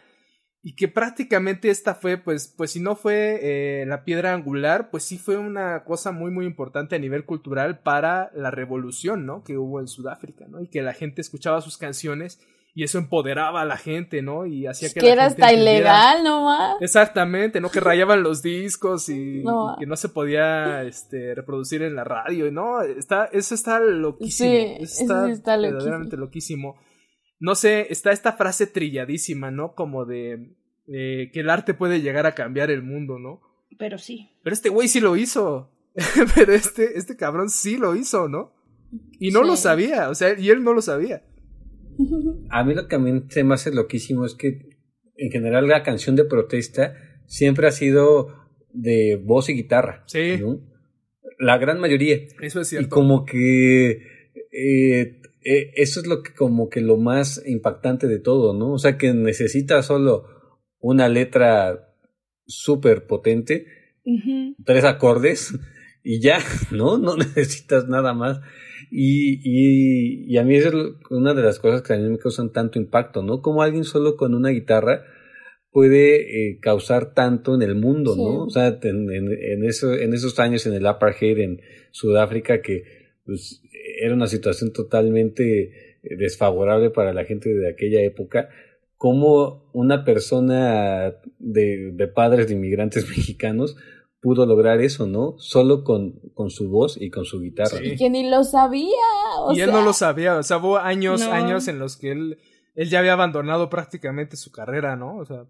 y 0.63 0.75
que 0.75 0.89
prácticamente 0.89 1.71
esta 1.71 1.95
fue, 1.95 2.19
pues, 2.19 2.49
pues 2.55 2.73
si 2.73 2.81
no 2.81 2.97
fue 2.97 3.41
eh, 3.41 3.87
la 3.87 4.05
piedra 4.05 4.35
angular, 4.35 4.91
pues 4.91 5.05
sí 5.05 5.17
fue 5.17 5.39
una 5.39 5.85
cosa 5.85 6.13
muy, 6.13 6.31
muy 6.31 6.45
importante 6.45 6.97
a 6.97 6.99
nivel 6.99 7.25
cultural 7.25 7.79
para 7.79 8.31
la 8.35 8.51
revolución, 8.51 9.25
¿no? 9.25 9.43
Que 9.43 9.57
hubo 9.57 9.81
en 9.81 9.89
Sudáfrica, 9.89 10.49
¿no? 10.49 10.61
Y 10.61 10.69
que 10.69 10.83
la 10.83 10.93
gente 10.93 11.23
escuchaba 11.23 11.63
sus 11.63 11.79
canciones 11.79 12.41
y 12.75 12.85
eso 12.85 12.99
empoderaba 12.99 13.63
a 13.63 13.65
la 13.67 13.77
gente, 13.77 14.23
¿no? 14.23 14.47
Y 14.47 14.67
hacía 14.67 14.89
que... 14.93 15.01
que 15.01 15.11
era 15.11 15.27
hasta 15.27 15.53
ilegal, 15.53 16.25
¿no? 16.25 16.45
más 16.45 16.81
Exactamente, 16.81 17.61
¿no? 17.61 17.71
Que 17.71 17.81
rayaban 17.81 18.23
los 18.23 18.43
discos 18.43 19.09
y, 19.09 19.43
que 19.79 19.87
no 19.87 19.97
se 19.97 20.09
podía 20.09 20.83
este, 20.85 21.35
reproducir 21.35 21.83
en 21.83 21.95
la 21.95 22.05
radio, 22.05 22.51
¿no? 22.51 22.81
Está, 22.83 23.27
eso 23.27 23.55
está 23.55 23.79
loquísimo. 23.81 24.51
Sí, 24.51 24.77
eso 24.81 25.27
está, 25.27 25.57
verdaderamente 25.57 26.17
loquísimo. 26.17 26.77
No 27.39 27.55
sé, 27.55 27.89
está 27.91 28.13
esta 28.13 28.33
frase 28.33 28.67
trilladísima, 28.67 29.51
¿no? 29.51 29.75
Como 29.75 30.07
de 30.07 30.55
que 30.87 31.31
el 31.35 31.51
arte 31.51 31.75
puede 31.75 32.01
llegar 32.01 32.27
a 32.27 32.35
cambiar 32.35 32.71
el 32.71 32.83
mundo, 32.83 33.19
¿no? 33.19 33.41
Pero 33.79 33.99
sí. 33.99 34.31
Pero 34.43 34.55
este 34.55 34.69
güey 34.69 34.89
sí 34.89 35.01
lo 35.01 35.17
hizo. 35.17 35.71
Pero 36.35 36.53
este, 36.53 36.97
este 36.99 37.17
cabrón 37.17 37.51
sí 37.51 37.77
lo 37.77 37.95
hizo, 37.95 38.29
¿no? 38.29 38.55
Y 39.19 39.31
no 39.31 39.43
lo 39.43 39.57
sabía, 39.57 40.11
o 40.11 40.15
sea, 40.15 40.39
y 40.39 40.51
él 40.51 40.63
no 40.63 40.75
lo 40.75 40.83
sabía. 40.83 41.23
A 42.51 42.65
mí 42.65 42.75
lo 42.75 42.89
que 42.89 42.97
a 42.97 42.99
mí 42.99 43.23
se 43.29 43.45
me 43.45 43.55
hace 43.55 43.73
loquísimo 43.73 44.25
es 44.25 44.35
que 44.35 44.71
en 45.17 45.31
general 45.31 45.69
la 45.69 45.83
canción 45.83 46.17
de 46.17 46.25
protesta 46.25 46.95
siempre 47.27 47.67
ha 47.67 47.73
sido 47.73 48.29
de 48.73 49.21
voz 49.23 49.49
y 49.49 49.55
guitarra. 49.55 50.05
Sí. 50.07 50.41
La 51.39 51.59
gran 51.59 51.81
mayoría. 51.81 52.17
Eso 52.41 52.61
es 52.61 52.69
cierto. 52.69 52.87
Y 52.87 52.91
como 52.91 53.25
que 53.25 53.91
eh, 54.53 55.21
eh, 55.45 55.73
eso 55.75 56.01
es 56.01 56.07
lo 56.07 56.23
que 56.23 56.33
como 56.35 56.69
que 56.69 56.81
lo 56.81 56.97
más 56.97 57.43
impactante 57.47 58.07
de 58.07 58.19
todo, 58.19 58.55
¿no? 58.55 58.73
O 58.73 58.79
sea 58.79 58.97
que 58.97 59.13
necesita 59.13 59.83
solo 59.83 60.27
una 60.79 61.09
letra 61.09 61.95
súper 62.47 63.07
potente, 63.07 63.67
tres 64.65 64.85
acordes 64.85 65.55
y 66.05 66.21
ya, 66.21 66.39
¿no? 66.71 66.99
No 66.99 67.17
necesitas 67.17 67.89
nada 67.89 68.15
más. 68.15 68.41
Y, 68.91 69.41
y, 69.45 70.25
y, 70.33 70.39
a 70.39 70.45
mí 70.45 70.57
es 70.57 70.71
una 71.11 71.35
de 71.35 71.43
las 71.43 71.59
cosas 71.59 71.83
que 71.83 71.95
a 71.95 71.97
mí 71.97 72.09
me 72.09 72.19
causan 72.19 72.53
tanto 72.53 72.79
impacto, 72.79 73.23
¿no? 73.23 73.41
Como 73.41 73.63
alguien 73.63 73.85
solo 73.85 74.17
con 74.17 74.35
una 74.35 74.51
guitarra 74.51 75.05
puede 75.71 76.51
eh, 76.51 76.59
causar 76.61 77.15
tanto 77.15 77.55
en 77.55 77.63
el 77.63 77.75
mundo, 77.75 78.15
¿no? 78.15 78.45
O 78.45 78.51
sea, 78.51 78.79
en, 78.83 79.11
en, 79.11 79.65
eso, 79.65 79.95
en 79.95 80.13
esos 80.13 80.39
años 80.39 80.67
en 80.67 80.75
el 80.75 80.87
apartheid 80.87 81.39
en 81.39 81.61
Sudáfrica 81.91 82.61
que 82.61 82.85
pues, 83.25 83.63
era 84.01 84.15
una 84.15 84.27
situación 84.27 84.73
totalmente 84.73 85.99
eh, 86.03 86.17
desfavorable 86.17 86.91
para 86.91 87.15
la 87.15 87.25
gente 87.25 87.55
de 87.55 87.71
aquella 87.71 88.03
época, 88.03 88.51
como 88.97 89.71
una 89.73 90.05
persona 90.05 91.15
de, 91.39 91.93
de 91.93 92.07
padres 92.09 92.49
de 92.49 92.55
inmigrantes 92.55 93.09
mexicanos 93.17 93.77
pudo 94.23 94.47
lograr 94.47 94.81
eso, 94.81 95.07
¿no? 95.07 95.35
Solo 95.39 95.83
con, 95.83 96.13
con 96.33 96.49
su 96.49 96.71
voz 96.71 96.97
y 96.99 97.11
con 97.11 97.25
su 97.25 97.41
guitarra. 97.41 97.85
Y 97.85 97.97
que 97.97 98.09
ni 98.09 98.31
lo 98.31 98.45
sabía. 98.45 98.87
y 99.53 99.61
él 99.61 99.73
no 99.73 99.83
lo 99.83 99.93
sabía, 99.93 100.37
o 100.39 100.43
sea, 100.43 100.59
hubo 100.59 100.79
años, 100.79 101.23
años 101.23 101.67
en 101.69 101.81
los 101.81 101.97
que 101.97 102.13
él, 102.13 102.39
él 102.77 102.89
ya 102.89 103.01
había 103.01 103.15
abandonado 103.15 103.69
prácticamente 103.69 104.37
su 104.37 104.53
carrera, 104.53 104.95
¿no? 104.95 105.19
O 105.19 105.25
sea, 105.27 105.45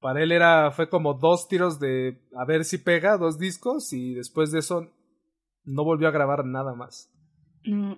para 0.00 0.22
él 0.22 0.32
era, 0.32 0.70
fue 0.70 0.90
como 0.90 1.14
dos 1.14 1.48
tiros 1.48 1.80
de 1.80 2.20
a 2.36 2.44
ver 2.44 2.66
si 2.66 2.76
pega, 2.76 3.16
dos 3.16 3.38
discos, 3.38 3.92
y 3.94 4.12
después 4.12 4.52
de 4.52 4.58
eso 4.58 4.86
no 5.64 5.82
volvió 5.82 6.06
a 6.06 6.12
grabar 6.12 6.44
nada 6.44 6.74
más. 6.74 7.10
No. 7.64 7.96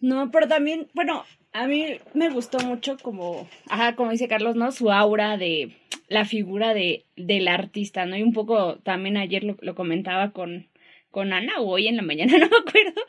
No, 0.00 0.30
pero 0.30 0.48
también, 0.48 0.88
bueno, 0.94 1.24
a 1.52 1.66
mí 1.66 1.98
me 2.14 2.30
gustó 2.30 2.58
mucho 2.60 2.96
como, 2.98 3.48
ajá, 3.68 3.96
como 3.96 4.10
dice 4.10 4.28
Carlos, 4.28 4.56
¿no? 4.56 4.72
Su 4.72 4.90
aura 4.90 5.36
de 5.36 5.76
la 6.08 6.24
figura 6.24 6.74
de, 6.74 7.04
del 7.16 7.48
artista, 7.48 8.06
¿no? 8.06 8.16
Y 8.16 8.22
un 8.22 8.32
poco 8.32 8.76
también 8.78 9.16
ayer 9.16 9.44
lo, 9.44 9.56
lo 9.60 9.74
comentaba 9.74 10.30
con, 10.32 10.68
con 11.10 11.32
Ana 11.32 11.60
o 11.60 11.68
hoy 11.68 11.88
en 11.88 11.96
la 11.96 12.02
mañana, 12.02 12.32
no 12.38 12.48
me 12.48 12.56
acuerdo. 12.56 13.00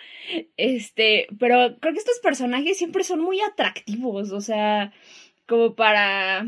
Este, 0.57 1.27
pero 1.39 1.77
creo 1.79 1.93
que 1.93 1.99
estos 1.99 2.19
personajes 2.19 2.77
siempre 2.77 3.03
son 3.03 3.21
muy 3.21 3.39
atractivos, 3.41 4.31
o 4.31 4.41
sea, 4.41 4.91
como 5.47 5.75
para 5.75 6.45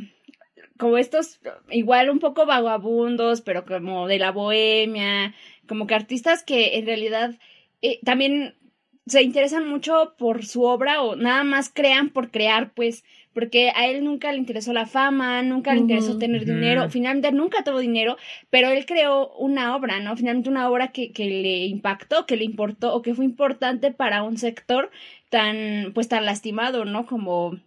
como 0.78 0.98
estos 0.98 1.40
igual 1.70 2.10
un 2.10 2.20
poco 2.20 2.46
vagabundos, 2.46 3.42
pero 3.42 3.66
como 3.66 4.08
de 4.08 4.20
la 4.20 4.32
bohemia, 4.32 5.34
como 5.68 5.88
que 5.88 5.96
artistas 5.96 6.44
que 6.44 6.78
en 6.78 6.86
realidad 6.86 7.36
eh, 7.82 8.00
también 8.04 8.56
se 9.06 9.22
interesan 9.22 9.68
mucho 9.68 10.16
por 10.18 10.46
su 10.46 10.64
obra 10.64 11.02
o 11.02 11.16
nada 11.16 11.44
más 11.44 11.70
crean 11.70 12.10
por 12.10 12.32
crear, 12.32 12.72
pues, 12.74 13.04
porque 13.34 13.72
a 13.76 13.88
él 13.88 14.04
nunca 14.04 14.32
le 14.32 14.38
interesó 14.38 14.74
la 14.74 14.86
fama, 14.86 15.42
nunca 15.42 15.74
le 15.74 15.82
interesó 15.82 16.18
tener 16.18 16.46
dinero, 16.46 16.90
finalmente 16.90 17.32
nunca 17.32 17.64
tuvo 17.64 17.80
dinero, 17.80 18.18
pero 18.50 18.70
él 18.70 18.86
creó 18.86 19.34
una 19.36 19.76
obra, 19.76 20.00
¿no? 20.00 20.16
Finalmente 20.16 20.50
una 20.50 20.70
obra 20.70 20.90
que, 20.90 21.12
que 21.12 21.26
le 21.26 21.66
impactó, 21.66 22.26
que 22.26 22.38
le 22.38 22.46
importó 22.46 22.94
o 22.94 23.02
que 23.02 23.16
fue 23.16 23.26
importante 23.26 23.92
para 23.92 24.24
un 24.24 24.38
sector 24.38 24.92
tan, 25.30 25.92
pues, 25.94 26.08
tan 26.08 26.26
lastimado, 26.26 26.86
¿no? 26.86 27.06
Como 27.06 27.60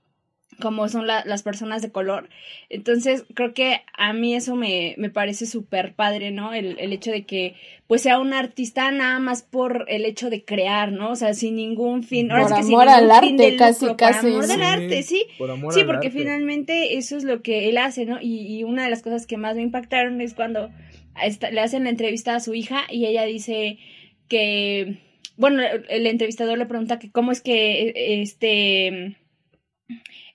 como 0.60 0.88
son 0.88 1.06
las 1.06 1.42
personas 1.42 1.82
de 1.82 1.90
color. 1.90 2.28
Entonces, 2.68 3.24
creo 3.34 3.52
que 3.52 3.82
a 3.96 4.12
mí 4.12 4.34
eso 4.34 4.56
me, 4.56 4.94
me 4.98 5.10
parece 5.10 5.46
súper 5.46 5.94
padre, 5.94 6.30
¿no? 6.30 6.52
El, 6.54 6.78
el, 6.78 6.92
hecho 6.92 7.10
de 7.10 7.24
que 7.24 7.54
pues 7.86 8.02
sea 8.02 8.18
un 8.18 8.32
artista 8.32 8.90
nada 8.90 9.18
más 9.18 9.42
por 9.42 9.84
el 9.88 10.04
hecho 10.04 10.30
de 10.30 10.44
crear, 10.44 10.92
¿no? 10.92 11.10
O 11.10 11.16
sea, 11.16 11.34
sin 11.34 11.56
ningún 11.56 12.02
fin. 12.02 12.30
Ahora 12.30 12.48
por 12.48 12.58
amor 12.58 12.88
al 12.88 13.10
arte, 13.10 13.56
casi, 13.56 13.86
casi. 13.96 14.20
Por 14.20 14.30
amor 14.30 14.46
del 14.46 14.62
arte, 14.62 15.02
sí. 15.02 15.26
sí, 15.70 15.84
porque 15.84 16.10
finalmente 16.10 16.96
eso 16.96 17.16
es 17.16 17.24
lo 17.24 17.42
que 17.42 17.68
él 17.68 17.78
hace, 17.78 18.06
¿no? 18.06 18.18
Y, 18.20 18.46
y, 18.46 18.64
una 18.64 18.84
de 18.84 18.90
las 18.90 19.02
cosas 19.02 19.26
que 19.26 19.36
más 19.36 19.56
me 19.56 19.62
impactaron 19.62 20.20
es 20.20 20.34
cuando 20.34 20.70
le 21.50 21.60
hacen 21.60 21.84
la 21.84 21.90
entrevista 21.90 22.34
a 22.34 22.40
su 22.40 22.54
hija 22.54 22.84
y 22.90 23.06
ella 23.06 23.24
dice 23.24 23.78
que, 24.28 24.98
bueno, 25.36 25.62
el 25.88 26.06
entrevistador 26.06 26.58
le 26.58 26.66
pregunta 26.66 26.98
que 26.98 27.10
cómo 27.10 27.32
es 27.32 27.40
que 27.40 27.92
este 28.22 29.16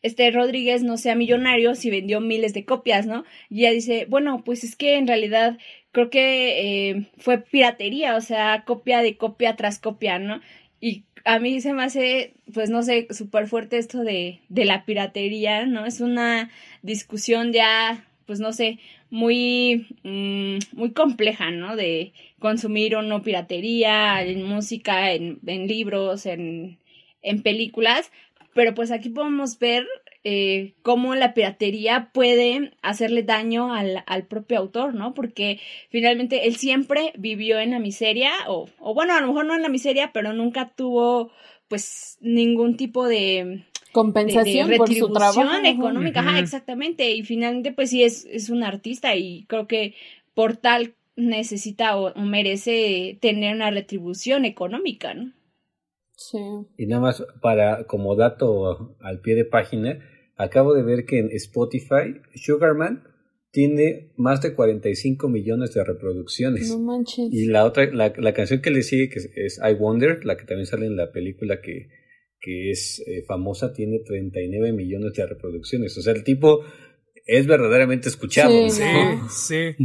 este 0.01 0.31
Rodríguez 0.31 0.83
no 0.83 0.97
sea 0.97 1.15
millonario 1.15 1.75
si 1.75 1.89
vendió 1.89 2.21
miles 2.21 2.53
de 2.53 2.65
copias, 2.65 3.05
¿no? 3.05 3.23
Y 3.49 3.61
ella 3.61 3.71
dice, 3.71 4.05
bueno, 4.09 4.43
pues 4.43 4.63
es 4.63 4.75
que 4.75 4.97
en 4.97 5.07
realidad 5.07 5.57
creo 5.91 6.09
que 6.09 6.89
eh, 6.89 7.07
fue 7.17 7.39
piratería, 7.39 8.15
o 8.15 8.21
sea, 8.21 8.63
copia 8.65 9.01
de 9.01 9.17
copia 9.17 9.55
tras 9.55 9.79
copia, 9.79 10.19
¿no? 10.19 10.41
Y 10.79 11.03
a 11.25 11.39
mí 11.39 11.61
se 11.61 11.73
me 11.73 11.83
hace, 11.83 12.33
pues 12.53 12.69
no 12.69 12.81
sé, 12.81 13.07
súper 13.11 13.47
fuerte 13.47 13.77
esto 13.77 14.03
de, 14.03 14.39
de 14.49 14.65
la 14.65 14.85
piratería, 14.85 15.65
¿no? 15.65 15.85
Es 15.85 16.01
una 16.01 16.49
discusión 16.81 17.53
ya, 17.53 18.05
pues 18.25 18.39
no 18.39 18.53
sé, 18.53 18.79
muy, 19.11 19.87
mm, 20.03 20.57
muy 20.73 20.91
compleja, 20.93 21.51
¿no? 21.51 21.75
De 21.75 22.13
consumir 22.39 22.95
o 22.95 23.01
no 23.03 23.21
piratería, 23.21 24.23
en 24.23 24.43
música, 24.43 25.11
en, 25.11 25.39
en 25.45 25.67
libros, 25.67 26.25
en, 26.25 26.79
en 27.21 27.43
películas, 27.43 28.11
pero 28.53 28.73
pues 28.73 28.91
aquí 28.91 29.09
podemos 29.09 29.57
ver 29.59 29.87
eh, 30.23 30.75
cómo 30.83 31.15
la 31.15 31.33
piratería 31.33 32.11
puede 32.13 32.73
hacerle 32.81 33.23
daño 33.23 33.73
al, 33.73 34.03
al, 34.05 34.27
propio 34.27 34.59
autor, 34.59 34.93
¿no? 34.93 35.13
Porque 35.13 35.59
finalmente 35.89 36.47
él 36.47 36.57
siempre 36.57 37.13
vivió 37.17 37.59
en 37.59 37.71
la 37.71 37.79
miseria, 37.79 38.31
o, 38.47 38.69
o 38.79 38.93
bueno, 38.93 39.15
a 39.15 39.21
lo 39.21 39.27
mejor 39.27 39.45
no 39.45 39.55
en 39.55 39.63
la 39.63 39.69
miseria, 39.69 40.11
pero 40.13 40.33
nunca 40.33 40.73
tuvo 40.75 41.31
pues 41.67 42.17
ningún 42.21 42.75
tipo 42.75 43.07
de 43.07 43.63
compensación 43.93 44.69
de, 44.69 44.77
por 44.77 44.93
su 44.93 45.11
trabajo 45.11 45.41
económica, 45.63 46.19
ajá, 46.19 46.39
exactamente, 46.39 47.11
y 47.11 47.23
finalmente 47.23 47.71
pues 47.71 47.89
sí 47.89 48.03
es, 48.03 48.25
es 48.25 48.49
un 48.49 48.63
artista 48.63 49.15
y 49.15 49.45
creo 49.45 49.67
que 49.67 49.95
por 50.33 50.57
tal 50.57 50.95
necesita 51.15 51.97
o, 51.97 52.11
o 52.13 52.21
merece 52.21 53.17
tener 53.21 53.55
una 53.55 53.71
retribución 53.71 54.45
económica, 54.45 55.13
¿no? 55.13 55.31
Sí. 56.29 56.39
Y 56.77 56.87
nada 56.87 57.01
más 57.01 57.23
para 57.41 57.85
como 57.85 58.15
dato 58.15 58.95
al 58.99 59.21
pie 59.21 59.35
de 59.35 59.45
página, 59.45 59.99
acabo 60.35 60.73
de 60.73 60.83
ver 60.83 61.05
que 61.05 61.19
en 61.19 61.29
Spotify 61.31 62.21
Sugarman 62.35 63.03
tiene 63.51 64.13
más 64.15 64.41
de 64.41 64.55
45 64.55 65.27
millones 65.27 65.73
de 65.73 65.83
reproducciones. 65.83 66.69
No 66.69 66.79
manches. 66.79 67.27
Y 67.31 67.45
la 67.47 67.65
otra, 67.65 67.85
la, 67.91 68.13
la 68.15 68.33
canción 68.33 68.61
que 68.61 68.71
le 68.71 68.81
sigue, 68.81 69.09
que 69.09 69.19
es, 69.19 69.59
I 69.59 69.73
Wonder, 69.73 70.25
la 70.25 70.37
que 70.37 70.45
también 70.45 70.65
sale 70.65 70.85
en 70.85 70.95
la 70.95 71.11
película 71.11 71.59
que, 71.61 71.89
que 72.39 72.71
es 72.71 73.03
eh, 73.05 73.23
famosa, 73.27 73.73
tiene 73.73 73.99
39 74.05 74.71
millones 74.71 75.13
de 75.13 75.27
reproducciones. 75.27 75.97
O 75.97 76.01
sea, 76.01 76.13
el 76.13 76.23
tipo 76.23 76.61
es 77.25 77.45
verdaderamente 77.45 78.07
escuchado. 78.07 78.69
Sí, 78.69 78.79
sí. 79.29 79.75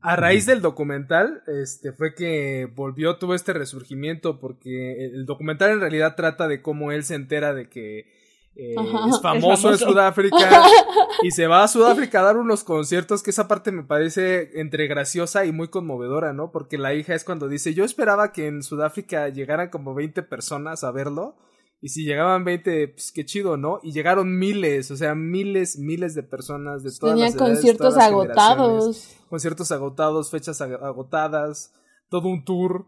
A 0.00 0.14
raíz 0.16 0.46
del 0.46 0.60
documental, 0.60 1.42
este, 1.46 1.92
fue 1.92 2.14
que 2.14 2.70
volvió, 2.74 3.16
tuvo 3.16 3.34
este 3.34 3.52
resurgimiento, 3.52 4.38
porque 4.38 5.06
el 5.06 5.26
documental 5.26 5.70
en 5.70 5.80
realidad 5.80 6.14
trata 6.16 6.46
de 6.46 6.62
cómo 6.62 6.92
él 6.92 7.02
se 7.04 7.16
entera 7.16 7.52
de 7.52 7.68
que 7.68 8.06
eh, 8.54 8.74
es, 9.08 9.20
famoso 9.20 9.70
en 9.70 9.78
Sudáfrica 9.78 10.36
y 11.22 11.30
se 11.30 11.46
va 11.46 11.62
a 11.62 11.68
Sudáfrica 11.68 12.20
a 12.20 12.24
dar 12.24 12.36
unos 12.36 12.64
conciertos 12.64 13.22
que 13.22 13.30
esa 13.30 13.46
parte 13.48 13.72
me 13.72 13.84
parece 13.84 14.60
entre 14.60 14.86
graciosa 14.86 15.44
y 15.44 15.52
muy 15.52 15.68
conmovedora, 15.68 16.32
¿no? 16.32 16.50
Porque 16.52 16.78
la 16.78 16.94
hija 16.94 17.14
es 17.14 17.24
cuando 17.24 17.48
dice, 17.48 17.74
yo 17.74 17.84
esperaba 17.84 18.32
que 18.32 18.46
en 18.46 18.62
Sudáfrica 18.62 19.28
llegaran 19.28 19.68
como 19.68 19.94
20 19.94 20.22
personas 20.24 20.84
a 20.84 20.90
verlo 20.92 21.36
y 21.80 21.90
si 21.90 22.04
llegaban 22.04 22.44
20, 22.44 22.88
pues 22.88 23.12
qué 23.12 23.24
chido, 23.24 23.56
¿no? 23.56 23.78
Y 23.82 23.92
llegaron 23.92 24.36
miles, 24.36 24.90
o 24.90 24.96
sea, 24.96 25.14
miles, 25.14 25.78
miles 25.78 26.14
de 26.14 26.24
personas 26.24 26.82
de 26.82 26.90
todas 26.90 27.14
Tenía 27.14 27.26
las 27.26 27.34
edades, 27.36 27.52
conciertos 27.52 27.78
todas 27.78 27.96
las 27.96 28.06
agotados. 28.06 29.16
Conciertos 29.28 29.72
agotados, 29.72 30.30
fechas 30.30 30.60
agotadas, 30.60 31.74
todo 32.08 32.28
un 32.28 32.44
tour. 32.44 32.86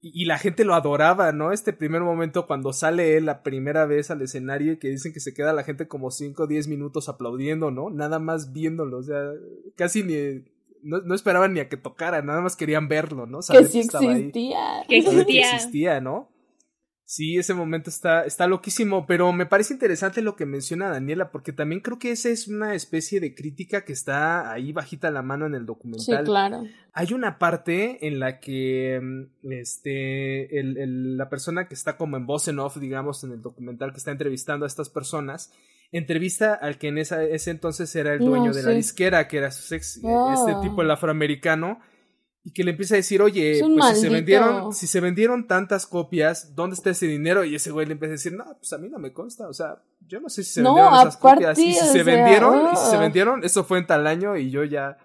Y, 0.00 0.22
y, 0.22 0.24
la 0.26 0.38
gente 0.38 0.64
lo 0.64 0.74
adoraba, 0.74 1.30
¿no? 1.32 1.52
Este 1.52 1.72
primer 1.72 2.02
momento 2.02 2.46
cuando 2.46 2.72
sale 2.72 3.16
él 3.16 3.26
la 3.26 3.42
primera 3.42 3.86
vez 3.86 4.10
al 4.10 4.20
escenario 4.22 4.72
y 4.72 4.78
que 4.78 4.88
dicen 4.88 5.12
que 5.12 5.20
se 5.20 5.32
queda 5.32 5.52
la 5.52 5.64
gente 5.64 5.86
como 5.86 6.10
5 6.10 6.42
o 6.42 6.46
10 6.46 6.66
minutos 6.68 7.08
aplaudiendo, 7.08 7.70
¿no? 7.70 7.90
Nada 7.90 8.18
más 8.18 8.52
viéndolo, 8.52 8.98
o 8.98 9.02
sea, 9.02 9.22
casi 9.76 10.02
ni... 10.02 10.44
No, 10.82 11.00
no 11.00 11.14
esperaban 11.14 11.54
ni 11.54 11.60
a 11.60 11.68
que 11.68 11.76
tocara, 11.76 12.22
nada 12.22 12.40
más 12.40 12.54
querían 12.54 12.88
verlo, 12.88 13.26
¿no? 13.26 13.42
Saber 13.42 13.62
que 13.62 13.68
sí 13.68 13.78
existía. 13.80 14.84
Que 14.88 14.98
existía. 14.98 15.24
Que 15.26 15.56
existía, 15.56 16.00
¿no? 16.00 16.35
Sí, 17.08 17.36
ese 17.36 17.54
momento 17.54 17.88
está, 17.88 18.24
está 18.24 18.48
loquísimo, 18.48 19.06
pero 19.06 19.32
me 19.32 19.46
parece 19.46 19.72
interesante 19.72 20.22
lo 20.22 20.34
que 20.34 20.44
menciona 20.44 20.88
Daniela, 20.88 21.30
porque 21.30 21.52
también 21.52 21.80
creo 21.80 22.00
que 22.00 22.10
esa 22.10 22.30
es 22.30 22.48
una 22.48 22.74
especie 22.74 23.20
de 23.20 23.32
crítica 23.32 23.84
que 23.84 23.92
está 23.92 24.50
ahí 24.50 24.72
bajita 24.72 25.12
la 25.12 25.22
mano 25.22 25.46
en 25.46 25.54
el 25.54 25.66
documental. 25.66 26.18
Sí, 26.18 26.24
claro. 26.24 26.64
Hay 26.92 27.12
una 27.12 27.38
parte 27.38 28.08
en 28.08 28.18
la 28.18 28.40
que 28.40 29.00
este, 29.48 30.58
el, 30.58 30.76
el, 30.78 31.16
la 31.16 31.28
persona 31.28 31.68
que 31.68 31.74
está 31.74 31.96
como 31.96 32.16
en 32.16 32.26
voz 32.26 32.48
en 32.48 32.58
off, 32.58 32.76
digamos, 32.78 33.22
en 33.24 33.32
el 33.32 33.40
documental, 33.40 33.92
que 33.92 33.98
está 33.98 34.10
entrevistando 34.10 34.64
a 34.64 34.68
estas 34.68 34.88
personas, 34.90 35.52
entrevista 35.92 36.54
al 36.54 36.76
que 36.78 36.88
en 36.88 36.98
esa, 36.98 37.22
ese 37.22 37.50
entonces 37.52 37.94
era 37.94 38.14
el 38.14 38.18
dueño 38.18 38.46
No, 38.46 38.52
de 38.52 38.60
sí. 38.62 38.66
la 38.66 38.72
disquera, 38.74 39.28
que 39.28 39.38
era 39.38 39.50
su 39.52 39.72
ex, 39.74 40.00
Ah. 40.04 40.34
este 40.36 40.60
tipo, 40.68 40.82
el 40.82 40.90
afroamericano, 40.90 41.78
y 42.46 42.52
que 42.52 42.62
le 42.62 42.70
empieza 42.70 42.94
a 42.94 42.98
decir, 42.98 43.20
oye, 43.22 43.60
pues 43.60 43.96
si 43.96 44.02
se 44.02 44.08
vendieron, 44.08 44.72
si 44.72 44.86
se 44.86 45.00
vendieron 45.00 45.48
tantas 45.48 45.84
copias, 45.84 46.54
¿dónde 46.54 46.74
está 46.74 46.90
ese 46.90 47.08
dinero? 47.08 47.42
Y 47.42 47.56
ese 47.56 47.72
güey 47.72 47.86
le 47.86 47.94
empieza 47.94 48.12
a 48.12 48.18
decir, 48.18 48.34
no, 48.34 48.44
pues 48.56 48.72
a 48.72 48.78
mí 48.78 48.88
no 48.88 49.00
me 49.00 49.12
consta, 49.12 49.48
o 49.48 49.52
sea, 49.52 49.82
yo 50.06 50.20
no 50.20 50.28
sé 50.28 50.44
si 50.44 50.52
se 50.52 50.62
No, 50.62 50.74
vendieron 50.76 50.94
esas 51.00 51.16
aparte, 51.16 51.34
copias. 51.38 51.58
Y 51.58 51.72
si 51.72 51.80
se 51.80 51.92
sea, 51.92 52.02
vendieron, 52.04 52.72
y 52.72 52.76
si 52.76 52.86
se 52.88 52.98
vendieron, 52.98 53.42
eso 53.42 53.64
fue 53.64 53.78
en 53.78 53.88
tal 53.88 54.06
año 54.06 54.36
y 54.36 54.52
yo 54.52 54.62
ya. 54.62 54.96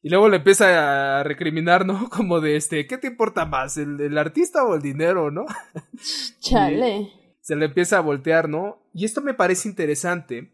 Y 0.00 0.08
luego 0.08 0.30
le 0.30 0.38
empieza 0.38 1.20
a 1.20 1.22
recriminar, 1.22 1.84
¿no? 1.84 2.08
Como 2.16 2.40
de 2.40 2.56
este, 2.56 2.86
¿qué 2.86 2.96
te 2.96 3.08
importa 3.08 3.44
más? 3.44 3.76
¿El, 3.76 4.00
el 4.00 4.16
artista 4.16 4.64
o 4.64 4.74
el 4.74 4.80
dinero, 4.80 5.30
no? 5.30 5.44
Chale. 6.40 7.10
se 7.42 7.56
le 7.56 7.66
empieza 7.66 7.98
a 7.98 8.00
voltear, 8.00 8.48
¿no? 8.48 8.78
Y 8.94 9.04
esto 9.04 9.20
me 9.20 9.34
parece 9.34 9.68
interesante, 9.68 10.50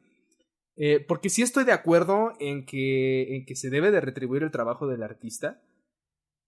eh, 0.74 0.98
porque 1.06 1.28
sí 1.28 1.42
estoy 1.42 1.62
de 1.62 1.72
acuerdo 1.72 2.32
en 2.40 2.66
que, 2.66 3.36
en 3.36 3.46
que 3.46 3.54
se 3.54 3.70
debe 3.70 3.92
de 3.92 4.00
retribuir 4.00 4.42
el 4.42 4.50
trabajo 4.50 4.88
del 4.88 5.04
artista, 5.04 5.60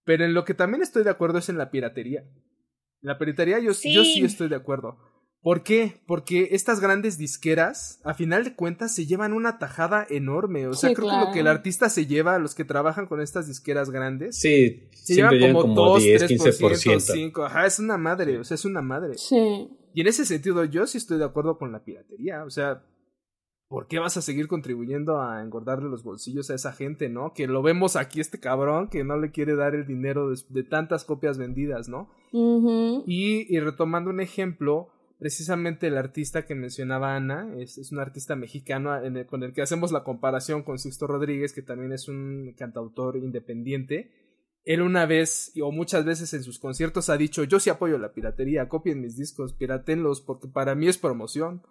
pero 0.05 0.25
en 0.25 0.35
lo 0.35 0.45
que 0.45 0.55
también 0.55 0.83
estoy 0.83 1.05
de 1.05 1.11
acuerdo 1.11 1.39
es 1.39 1.49
en 1.49 1.59
la 1.59 1.71
piratería. 1.71 2.25
La 3.01 3.19
piratería 3.19 3.59
yo 3.59 3.75
sí, 3.75 3.93
yo 3.95 4.05
Sí. 4.05 4.25
estoy 4.25 4.49
de 4.49 4.57
acuerdo. 4.57 4.99
¿Por 5.41 5.65
qué? 5.65 6.01
Porque 6.07 6.51
estas 6.53 6.79
grandes 6.79 7.19
disqueras, 7.19 8.01
a 8.05 8.15
final 8.15 8.45
de 8.45 8.55
cuentas, 8.55 8.95
se 8.95 9.07
llevan 9.07 9.33
una 9.33 9.59
tajada 9.59 10.07
enorme. 10.09 10.69
O 10.69 10.75
sea, 10.75 10.91
Sí, 10.91 10.95
creo 10.95 11.09
que 11.11 11.17
lo 11.27 11.33
que 11.33 11.41
el 11.41 11.49
artista 11.49 11.89
se 11.91 12.07
lleva, 12.07 12.39
los 12.39 12.55
que 12.55 12.65
trabajan 12.65 13.07
con 13.07 13.21
estas 13.21 13.49
disqueras 13.49 13.91
grandes, 13.91 14.39
Sí, 14.39 14.89
se 14.93 15.15
siempre 15.15 15.39
llevan 15.39 15.55
llevan 15.55 15.63
como, 15.63 15.75
como 15.75 15.89
2, 15.95 16.03
10, 16.05 16.23
3%, 16.23 16.59
15%. 16.61 17.33
5%. 17.33 17.45
Ajá, 17.47 17.67
es 17.67 17.81
una 17.81 17.97
madre, 17.99 18.39
o 18.39 18.45
sea, 18.45 18.55
es 18.55 18.65
una 18.65 18.83
madre. 18.83 19.19
Sí. 19.19 19.69
Y 19.95 20.01
en 20.01 20.07
ese 20.07 20.25
sentido, 20.25 20.65
yo 20.65 20.87
sí 20.87 20.99
estoy 20.99 21.19
de 21.19 21.25
acuerdo 21.25 21.59
con 21.59 21.73
la 21.73 21.83
piratería. 21.85 22.45
O 22.45 22.51
sea, 22.51 22.85
¿por 23.73 23.87
qué 23.87 23.99
vas 23.99 24.19
a 24.19 24.23
seguir 24.23 24.49
contribuyendo 24.49 25.23
a 25.23 25.41
engordarle 25.43 25.89
los 25.89 26.03
bolsillos 26.05 26.51
a 26.51 26.55
esa 26.55 26.73
gente, 26.75 27.09
no? 27.09 27.33
Que 27.33 27.47
lo 27.47 27.63
vemos 27.63 27.97
aquí, 27.97 28.21
este 28.21 28.39
cabrón, 28.39 28.89
que 28.91 29.03
no 29.03 29.19
le 29.19 29.31
quiere 29.31 29.57
dar 29.57 29.75
el 29.75 29.87
dinero 29.87 30.29
de, 30.29 30.37
de 30.51 30.63
tantas 30.63 31.07
copias 31.07 31.39
vendidas, 31.39 31.89
¿no? 31.89 32.11
Y, 33.07 33.47
y 33.49 33.61
retomando 33.61 34.11
un 34.11 34.21
ejemplo, 34.21 34.89
precisamente 35.19 35.87
el 35.87 35.97
artista 35.97 36.45
que 36.45 36.55
mencionaba 36.55 37.17
Ana, 37.17 37.51
es, 37.57 37.79
es 37.79 37.93
un 37.93 38.01
artista 38.01 38.37
mexicano 38.37 38.95
en 39.03 39.17
el- 39.17 39.25
con 39.27 39.43
el 39.43 39.55
que 39.55 39.63
hacemos 39.63 39.91
la 39.91 40.05
comparación 40.05 40.65
con 40.65 40.79
Sixto 40.79 41.07
Rodríguez, 41.07 41.55
que 41.55 41.63
también 41.63 41.93
es 41.93 42.09
un 42.09 42.55
cantautor 42.59 43.17
independiente. 43.17 44.11
Él 44.67 44.83
una 44.83 45.07
vez 45.07 45.51
o 45.63 45.73
muchas 45.73 46.05
veces 46.05 46.35
en 46.35 46.43
sus 46.43 46.59
conciertos 46.59 47.09
ha 47.09 47.17
dicho, 47.17 47.43
yo 47.45 47.59
sí 47.59 47.71
apoyo 47.71 47.97
la 47.97 48.13
piratería, 48.13 48.69
copien 48.69 49.01
mis 49.01 49.17
discos, 49.17 49.55
piratenlos, 49.55 50.21
porque 50.21 50.49
para 50.49 50.75
mí 50.75 50.89
es 50.89 50.99
promoción. 50.99 51.63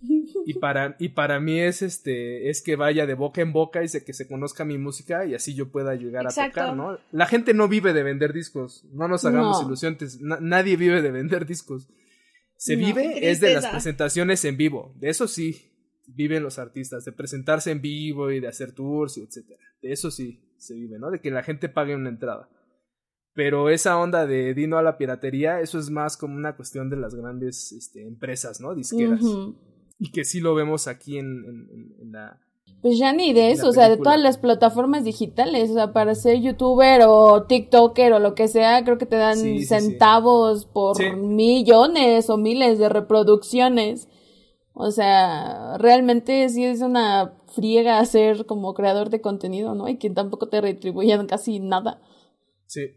Y 0.00 0.54
para, 0.54 0.96
y 0.98 1.10
para 1.10 1.40
mí 1.40 1.58
es 1.60 1.82
este, 1.82 2.48
es 2.50 2.62
que 2.62 2.76
vaya 2.76 3.04
de 3.06 3.14
boca 3.14 3.40
en 3.42 3.52
boca 3.52 3.82
y 3.82 3.88
se, 3.88 4.04
que 4.04 4.12
se 4.12 4.28
conozca 4.28 4.64
mi 4.64 4.78
música 4.78 5.26
y 5.26 5.34
así 5.34 5.54
yo 5.54 5.70
pueda 5.70 5.94
llegar 5.96 6.24
Exacto. 6.24 6.60
a 6.60 6.64
tocar, 6.70 6.76
¿no? 6.76 6.98
La 7.12 7.26
gente 7.26 7.52
no 7.54 7.68
vive 7.68 7.92
de 7.92 8.02
vender 8.02 8.32
discos, 8.32 8.84
no 8.92 9.08
nos 9.08 9.24
hagamos 9.24 9.60
No. 9.60 9.66
ilusiones, 9.66 10.20
na- 10.20 10.38
nadie 10.40 10.76
vive 10.76 11.02
de 11.02 11.10
vender 11.10 11.46
discos. 11.46 11.88
Se 12.56 12.76
No. 12.76 12.86
vive 12.86 13.30
es 13.30 13.40
de 13.40 13.54
las 13.54 13.66
presentaciones 13.66 14.44
en 14.44 14.56
vivo, 14.56 14.94
de 14.98 15.08
eso 15.10 15.26
sí 15.28 15.72
viven 16.06 16.42
los 16.42 16.58
artistas, 16.58 17.04
de 17.04 17.12
presentarse 17.12 17.70
en 17.70 17.80
vivo 17.82 18.30
y 18.30 18.40
de 18.40 18.48
hacer 18.48 18.72
tours 18.72 19.18
y 19.18 19.22
etcétera. 19.22 19.60
De 19.82 19.92
eso 19.92 20.10
sí 20.10 20.40
se 20.56 20.74
vive, 20.74 20.98
¿no? 20.98 21.10
De 21.10 21.20
que 21.20 21.30
la 21.30 21.42
gente 21.42 21.68
pague 21.68 21.94
una 21.94 22.08
entrada. 22.08 22.48
Pero 23.34 23.68
esa 23.68 23.98
onda 23.98 24.26
de 24.26 24.54
dino 24.54 24.78
a 24.78 24.82
la 24.82 24.96
piratería, 24.98 25.60
eso 25.60 25.78
es 25.78 25.90
más 25.90 26.16
como 26.16 26.34
una 26.34 26.56
cuestión 26.56 26.88
de 26.90 26.96
las 26.96 27.14
grandes 27.14 27.70
este, 27.72 28.06
empresas, 28.06 28.60
¿no? 28.60 28.74
Disqueras. 28.74 29.20
Y 29.98 30.10
que 30.12 30.24
sí 30.24 30.40
lo 30.40 30.54
vemos 30.54 30.86
aquí 30.88 31.18
en, 31.18 31.26
en- 31.44 31.68
en- 31.72 31.96
en 32.02 32.12
la... 32.12 32.40
Pues 32.82 32.96
ya 32.98 33.12
ni 33.12 33.32
de 33.32 33.50
eso, 33.50 33.70
o 33.70 33.72
sea, 33.72 33.88
de 33.88 33.96
todas 33.96 34.20
las 34.20 34.38
plataformas 34.38 35.02
digitales, 35.02 35.70
o 35.70 35.74
sea, 35.74 35.92
para 35.92 36.14
ser 36.14 36.40
youtuber 36.40 37.00
o 37.08 37.42
tiktoker 37.44 38.12
o 38.12 38.18
lo 38.20 38.34
que 38.36 38.46
sea, 38.46 38.84
creo 38.84 38.98
que 38.98 39.06
te 39.06 39.16
dan 39.16 39.36
Sí, 39.36 39.58
sí, 39.58 39.60
sí. 39.60 39.66
centavos 39.66 40.64
por 40.66 40.96
Sí. 40.96 41.10
millones 41.16 42.30
o 42.30 42.36
miles 42.36 42.78
de 42.78 42.88
reproducciones. 42.88 44.08
O 44.74 44.92
sea, 44.92 45.76
realmente 45.78 46.48
sí 46.50 46.64
es 46.64 46.80
una 46.80 47.34
friega 47.48 48.04
ser 48.04 48.46
como 48.46 48.74
creador 48.74 49.10
de 49.10 49.20
contenido, 49.20 49.74
¿no? 49.74 49.88
Y 49.88 49.96
que 49.98 50.10
tampoco 50.10 50.48
te 50.48 50.60
retribuyan 50.60 51.26
casi 51.26 51.58
nada. 51.58 52.00
Sí. 52.66 52.90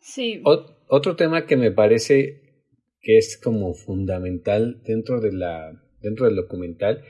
Sí. 0.00 0.42
Ot- 0.42 0.74
otro 0.88 1.14
tema 1.14 1.46
que 1.46 1.56
me 1.56 1.70
parece 1.70 2.64
que 3.00 3.16
es 3.18 3.36
como 3.40 3.74
fundamental 3.74 4.82
dentro 4.84 5.20
de 5.20 5.32
la 5.32 5.80
dentro 6.02 6.26
del 6.26 6.36
documental 6.36 7.02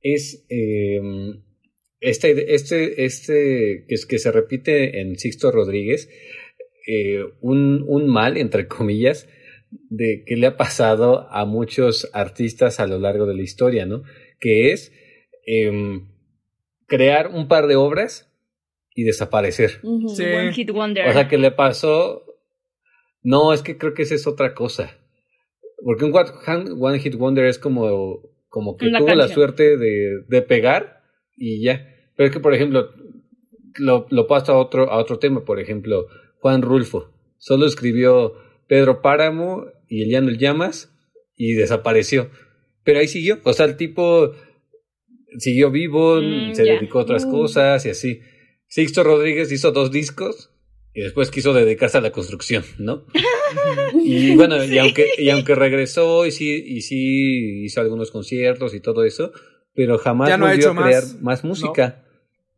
es 0.00 0.46
eh, 0.48 1.00
este 2.00 2.54
este 2.54 3.04
este 3.04 3.84
que 3.88 3.94
es 3.94 4.06
que 4.06 4.18
se 4.18 4.32
repite 4.32 5.00
en 5.00 5.18
Sixto 5.18 5.50
Rodríguez 5.50 6.08
eh, 6.86 7.24
un, 7.40 7.84
un 7.86 8.08
mal 8.08 8.36
entre 8.36 8.66
comillas 8.66 9.28
de 9.88 10.24
que 10.26 10.36
le 10.36 10.46
ha 10.46 10.56
pasado 10.56 11.28
a 11.30 11.44
muchos 11.44 12.10
artistas 12.12 12.80
a 12.80 12.86
lo 12.86 12.98
largo 12.98 13.26
de 13.26 13.34
la 13.34 13.42
historia, 13.42 13.86
¿no? 13.86 14.02
Que 14.38 14.72
es 14.72 14.92
em, 15.46 16.08
crear 16.86 17.28
un 17.28 17.48
par 17.48 17.66
de 17.66 17.76
obras 17.76 18.30
y 18.94 19.04
desaparecer. 19.04 19.80
Sí. 20.14 20.24
One 20.24 20.52
Hit 20.52 20.70
Wonder. 20.70 21.08
O 21.08 21.12
sea, 21.12 21.28
que 21.28 21.38
le 21.38 21.50
pasó. 21.50 22.24
No, 23.22 23.52
es 23.52 23.62
que 23.62 23.78
creo 23.78 23.94
que 23.94 24.02
esa 24.02 24.14
es 24.14 24.26
otra 24.26 24.54
cosa. 24.54 24.98
Porque 25.82 26.04
un 26.04 26.12
One 26.14 26.98
Hit 27.00 27.14
Wonder 27.14 27.46
es 27.46 27.58
como, 27.58 28.20
como 28.52 28.76
que 28.76 28.90
tuvo 28.90 29.14
la 29.14 29.28
suerte 29.28 29.78
de, 29.78 30.24
de 30.28 30.42
pegar 30.42 31.00
y 31.34 31.62
ya. 31.64 31.88
Pero 32.14 32.26
es 32.28 32.34
que, 32.34 32.40
por 32.40 32.52
ejemplo, 32.52 32.90
lo, 33.78 34.06
lo 34.10 34.26
paso 34.26 34.52
a 34.52 34.58
otro, 34.58 34.90
a 34.92 34.98
otro 34.98 35.18
tema. 35.18 35.42
Por 35.46 35.58
ejemplo, 35.58 36.06
Juan 36.40 36.60
Rulfo. 36.60 37.10
Solo 37.38 37.64
escribió 37.64 38.34
Pedro 38.68 39.00
Páramo 39.00 39.64
y 39.88 40.02
Eliano 40.02 40.28
el 40.28 40.36
Llamas 40.36 40.92
y 41.34 41.54
desapareció. 41.54 42.28
Pero 42.84 42.98
ahí 43.00 43.08
siguió. 43.08 43.38
O 43.44 43.54
sea, 43.54 43.64
el 43.64 43.78
tipo 43.78 44.32
siguió 45.38 45.70
vivo, 45.70 46.20
Mm, 46.20 46.52
se 46.52 46.64
dedicó 46.64 46.98
a 46.98 47.02
otras 47.02 47.24
Mm. 47.24 47.30
cosas 47.30 47.86
y 47.86 47.88
así. 47.90 48.20
Sixto 48.68 49.02
Rodríguez 49.02 49.50
hizo 49.50 49.72
dos 49.72 49.90
discos 49.90 50.51
y 50.94 51.00
después 51.02 51.30
quiso 51.30 51.52
dedicarse 51.54 51.98
a 51.98 52.00
la 52.02 52.10
construcción, 52.12 52.64
¿no? 52.78 53.04
Y 54.04 54.34
bueno, 54.36 54.62
y 54.64 54.78
aunque, 54.78 55.08
y 55.18 55.28
aunque 55.30 55.54
regresó 55.54 56.24
y 56.26 56.30
sí, 56.30 56.62
y 56.66 56.80
sí 56.82 57.64
hizo 57.64 57.80
algunos 57.80 58.10
conciertos 58.10 58.74
y 58.74 58.80
todo 58.80 59.04
eso, 59.04 59.32
pero 59.74 59.98
jamás 59.98 60.28
Ya 60.30 60.36
no 60.38 60.46
ha 60.46 60.50
volvió 60.50 60.70
hecho 60.70 60.80
a 60.80 60.84
crear 60.84 61.02
más, 61.02 61.22
más, 61.22 61.44
música. 61.44 62.04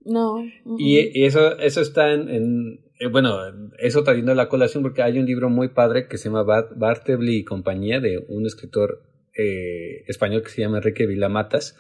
No. 0.05 0.37
Y, 0.79 0.99
y 1.19 1.25
eso, 1.25 1.59
eso 1.59 1.81
está 1.81 2.13
en, 2.13 2.29
en- 2.29 2.81
eh, 3.01 3.09
bueno, 3.09 3.37
eso 3.79 4.05
trayendo 4.05 4.31
a 4.33 4.37
la 4.37 4.49
colación 4.49 4.83
porque 4.85 5.03
hay 5.03 5.19
un 5.19 5.27
libro 5.27 5.51
muy 5.51 5.69
padre 5.69 6.07
que 6.09 6.17
se 6.19 6.29
llama 6.29 6.45
Bar- 6.45 6.71
Bartleby 6.77 7.39
y 7.39 7.45
compañía 7.45 7.99
de 8.01 8.19
un 8.29 8.47
escritor 8.47 9.03
eh, 9.37 10.05
español 10.07 10.43
que 10.45 10.51
se 10.51 10.61
llama 10.63 10.79
Enrique 10.79 11.07
Vilamatas, 11.07 11.77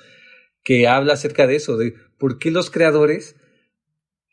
que 0.64 0.88
habla 0.88 1.12
acerca 1.12 1.46
de 1.46 1.54
eso, 1.56 1.76
de 1.76 1.94
por 2.18 2.38
qué 2.38 2.50
los 2.50 2.70
creadores 2.70 3.36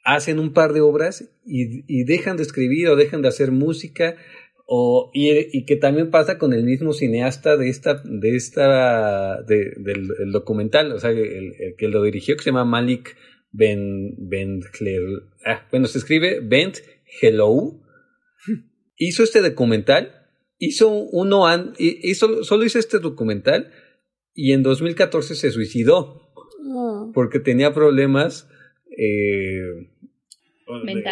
hacen 0.04 0.40
un 0.40 0.54
par 0.54 0.74
de 0.74 0.82
obras 0.82 1.30
y, 1.46 1.84
y 1.88 2.04
dejan 2.06 2.38
de 2.38 2.44
escribir 2.44 2.88
o 2.90 2.96
dejan 2.96 3.22
de 3.22 3.28
hacer 3.28 3.52
música 3.52 4.16
o, 4.66 5.12
y, 5.14 5.30
y 5.58 5.66
que 5.66 5.76
también 5.76 6.10
pasa 6.12 6.38
con 6.38 6.54
el 6.54 6.64
mismo 6.64 6.94
cineasta 6.94 7.58
de 7.58 7.68
esta, 7.70 8.02
de 8.06 8.36
esta, 8.36 9.42
de- 9.44 9.74
del, 9.78 10.08
del 10.08 10.32
documental, 10.32 10.92
o 10.94 11.00
sea, 11.00 11.10
el, 11.12 11.20
el 11.20 11.76
que 11.78 11.88
lo 11.90 12.04
dirigió, 12.04 12.38
que 12.38 12.44
se 12.44 12.50
llama 12.52 12.64
Malik 12.66 13.18
Ben, 13.52 14.16
Ben 14.18 14.62
ah, 15.46 15.68
bueno, 15.72 15.88
se 15.88 15.98
escribe 15.98 16.40
Bent 16.42 16.78
Hello, 17.22 17.82
hizo 18.96 19.24
este 19.24 19.42
documental, 19.42 20.14
hizo 20.58 20.90
uno, 20.90 21.48
an, 21.48 21.74
hizo, 21.78 22.44
solo 22.46 22.64
hizo 22.64 22.80
este 22.80 23.00
documental 23.00 23.72
y 24.34 24.54
en 24.54 24.64
2014 24.64 25.36
se 25.36 25.52
suicidó 25.52 26.22
Ah. 26.74 27.12
porque 27.14 27.40
tenía 27.40 27.74
problemas, 27.74 28.48
eh, 28.98 29.62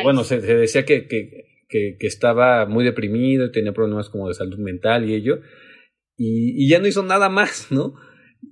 bueno, 0.03 0.23
se, 0.23 0.41
se 0.41 0.55
decía 0.55 0.85
que, 0.85 1.07
que, 1.07 1.45
que, 1.67 1.97
que 1.99 2.07
estaba 2.07 2.65
muy 2.65 2.83
deprimido 2.83 3.45
y 3.45 3.51
tenía 3.51 3.73
problemas 3.73 4.09
como 4.09 4.27
de 4.27 4.33
salud 4.33 4.57
mental 4.57 5.09
y 5.09 5.13
ello, 5.15 5.41
y, 6.15 6.63
y 6.63 6.69
ya 6.69 6.79
no 6.79 6.87
hizo 6.87 7.03
nada 7.03 7.29
más, 7.29 7.71
¿no? 7.71 7.95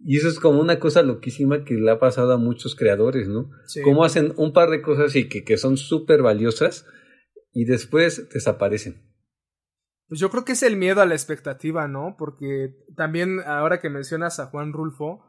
Y 0.04 0.18
eso 0.18 0.28
es 0.28 0.40
como 0.40 0.60
una 0.60 0.80
cosa 0.80 1.02
loquísima 1.02 1.63
que 1.63 1.76
le 1.76 1.92
ha 1.92 2.00
pasado 2.00 2.34
a 2.34 2.38
muchos 2.38 2.76
creadores, 2.76 3.28
¿no? 3.28 3.52
Sí. 3.66 3.82
Cómo 3.82 4.04
hacen 4.04 4.34
un 4.38 4.54
par 4.54 4.70
de 4.70 4.82
cosas 4.82 5.16
y 5.16 5.30
que, 5.30 5.44
que 5.44 5.58
son 5.58 5.78
súper 5.78 6.22
valiosas 6.22 6.86
y 7.54 7.66
después 7.66 8.30
desaparecen. 8.30 9.08
Pues 10.08 10.20
yo 10.20 10.30
creo 10.30 10.46
que 10.46 10.54
es 10.54 10.63
el 10.63 10.78
miedo 10.78 11.02
a 11.02 11.06
la 11.06 11.16
expectativa, 11.16 11.88
¿no? 11.88 12.16
Porque 12.18 12.76
también 12.96 13.40
ahora 13.46 13.80
que 13.80 13.90
mencionas 13.90 14.40
a 14.40 14.48
Juan 14.48 14.72
Rulfo, 14.72 15.22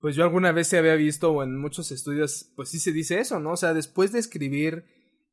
pues 0.00 0.14
yo 0.16 0.24
alguna 0.24 0.52
vez 0.52 0.66
se 0.68 0.78
había 0.78 0.94
visto 0.94 1.32
o 1.32 1.42
en 1.42 1.58
muchos 1.58 1.90
estudios, 1.90 2.52
pues 2.56 2.68
sí 2.70 2.78
se 2.78 2.92
dice 2.92 3.18
eso, 3.20 3.40
¿no? 3.40 3.52
O 3.52 3.56
sea, 3.56 3.74
después 3.74 4.12
de 4.12 4.18
escribir 4.18 4.84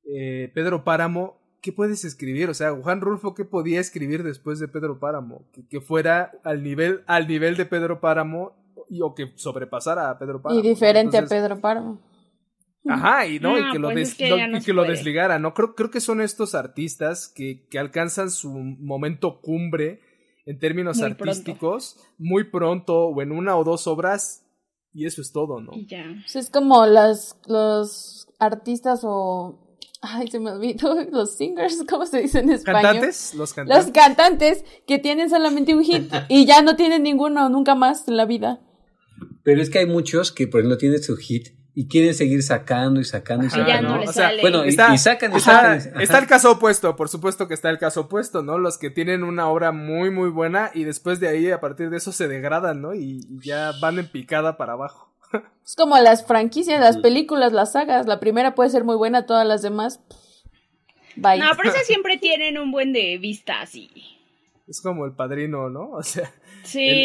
eh, 0.06 0.52
Pedro 0.54 0.84
Páramo, 0.84 1.39
¿qué 1.62 1.71
puedes 1.71 2.04
escribir? 2.06 2.49
O 2.49 2.54
sea, 2.54 2.71
Juan 2.73 3.02
Rulfo, 3.02 3.34
¿qué 3.36 3.45
podía 3.45 3.80
escribir 3.80 4.23
después 4.23 4.60
de 4.60 4.67
Pedro 4.67 4.99
Páramo? 4.99 5.47
Que, 5.54 5.65
que 5.67 5.82
fuera 5.82 6.32
al 6.43 6.63
nivel, 6.63 7.04
al 7.08 7.28
nivel 7.28 7.56
de 7.58 7.65
Pedro 7.65 7.99
Páramo 8.02 8.54
y, 8.89 9.02
o 9.02 9.13
que 9.15 9.32
sobrepasara 9.36 10.10
a 10.10 10.17
Pedro 10.19 10.41
Páramo. 10.41 10.60
Y 10.60 10.63
diferente 10.67 11.17
Entonces, 11.17 11.38
a 11.39 11.41
Pedro 11.41 11.62
Páramo. 11.62 12.02
Ajá, 12.86 13.26
y 13.28 13.39
no, 13.39 13.58
y 13.58 13.62
No, 13.62 13.71
que 13.71 13.80
lo, 13.80 13.88
pues 13.88 13.95
des- 13.95 14.10
es 14.10 14.15
que 14.15 14.30
lo- 14.30 14.38
ya 14.38 14.47
no 14.47 14.58
y 14.58 14.62
que 14.62 14.73
lo 14.73 14.84
desligara, 14.84 15.39
¿no? 15.39 15.54
Creo, 15.54 15.73
creo 15.73 15.89
que 15.89 16.02
son 16.02 16.19
estos 16.19 16.54
artistas 16.54 17.30
que, 17.34 17.65
que 17.69 17.80
alcanzan 17.80 18.30
su 18.30 18.52
momento 18.52 19.39
cumbre 19.39 20.02
en 20.45 20.60
términos 20.60 20.97
Muy 20.97 21.06
pronto. 21.13 21.23
artísticos 21.23 21.97
muy 22.17 22.43
pronto 22.43 23.06
o 23.08 23.21
en 23.21 23.32
una 23.32 23.56
o 23.56 23.63
dos 23.63 23.88
obras 23.88 24.42
y 24.93 25.06
eso 25.06 25.21
es 25.21 25.32
todo, 25.32 25.60
¿no? 25.60 25.71
Y 25.73 25.88
ya. 25.88 26.06
Pues 26.21 26.36
es 26.36 26.49
como 26.49 26.86
las, 26.86 27.38
los 27.47 28.27
artistas 28.39 29.01
o... 29.03 29.60
Ay, 30.01 30.27
se 30.27 30.39
me 30.39 30.51
olvidó. 30.51 31.01
Los 31.12 31.36
singers, 31.36 31.82
¿cómo 31.89 32.06
se 32.06 32.21
dice 32.21 32.39
en 32.39 32.49
español? 32.49 32.82
¿Cantantes? 32.82 33.34
Los 33.36 33.53
cantantes. 33.53 33.86
Los 33.86 33.93
cantantes 33.93 34.65
que 34.86 34.99
tienen 34.99 35.29
solamente 35.29 35.73
un 35.73 35.84
hit 35.84 36.12
y 36.29 36.45
ya 36.45 36.62
no 36.62 36.75
tienen 36.75 37.03
ninguno 37.03 37.47
nunca 37.47 37.73
más 37.73 38.08
en 38.10 38.17
la 38.17 38.25
vida. 38.25 38.60
Pero 39.43 39.62
es 39.62 39.69
que 39.69 39.79
hay 39.79 39.86
muchos 39.86 40.34
que, 40.34 40.47
por 40.47 40.60
ejemplo, 40.60 40.77
tienen 40.77 41.01
su 41.01 41.15
hit 41.15 41.49
y 41.75 41.88
quieren 41.88 42.13
seguir 42.13 42.43
sacando 42.43 42.99
y 42.99 43.03
sacando 43.03 43.45
y 43.45 43.49
ya 43.49 43.55
sacando. 43.57 43.89
no 43.89 43.95
¿no? 43.95 44.01
le 44.01 44.07
O 44.09 44.13
sea. 44.13 44.31
Bueno, 44.41 44.63
y, 44.65 44.69
Está- 44.69 44.93
y 44.93 44.97
sacan 44.97 45.31
y 45.33 45.38
Está, 45.38 45.79
sacan. 45.79 46.01
está 46.01 46.19
el 46.19 46.27
caso 46.27 46.51
opuesto, 46.51 46.95
por 46.95 47.09
supuesto 47.09 47.47
que 47.47 47.53
está 47.55 47.69
el 47.69 47.79
caso 47.79 48.01
opuesto, 48.01 48.43
¿no? 48.43 48.57
Los 48.59 48.77
que 48.77 48.89
tienen 48.89 49.23
una 49.23 49.47
obra 49.47 49.71
muy, 49.71 50.12
muy 50.12 50.29
buena 50.29 50.69
y 50.73 50.83
después 50.83 51.19
de 51.19 51.29
ahí, 51.29 51.49
a 51.51 51.59
partir 51.59 51.89
de 51.89 51.97
eso, 51.97 52.12
se 52.12 52.27
degradan, 52.27 52.81
¿no? 52.81 52.93
Y, 52.93 53.21
y 53.27 53.39
ya 53.43 53.71
van 53.81 53.97
en 53.99 54.07
picada 54.07 54.57
para 54.57 54.73
abajo. 54.73 55.12
Es 55.65 55.75
como 55.75 55.97
las 55.97 56.25
franquicias, 56.27 56.79
las 56.81 56.97
películas, 56.97 57.53
las 57.53 57.71
sagas. 57.71 58.05
La 58.05 58.19
primera 58.19 58.53
puede 58.53 58.69
ser 58.69 58.83
muy 58.83 58.97
buena, 58.97 59.25
todas 59.25 59.47
las 59.47 59.62
demás. 59.62 60.01
Bye. 61.15 61.39
No, 61.39 61.45
pero 61.55 61.69
esas 61.69 61.86
siempre 61.88 62.17
tienen 62.17 62.57
un 62.57 62.71
buen 62.71 62.91
de 62.91 63.17
vista 63.17 63.62
así. 63.62 63.89
Es 64.67 64.81
como 64.81 65.05
el 65.05 65.13
padrino, 65.13 65.69
¿no? 65.69 65.89
O 65.93 66.03
sea, 66.03 66.31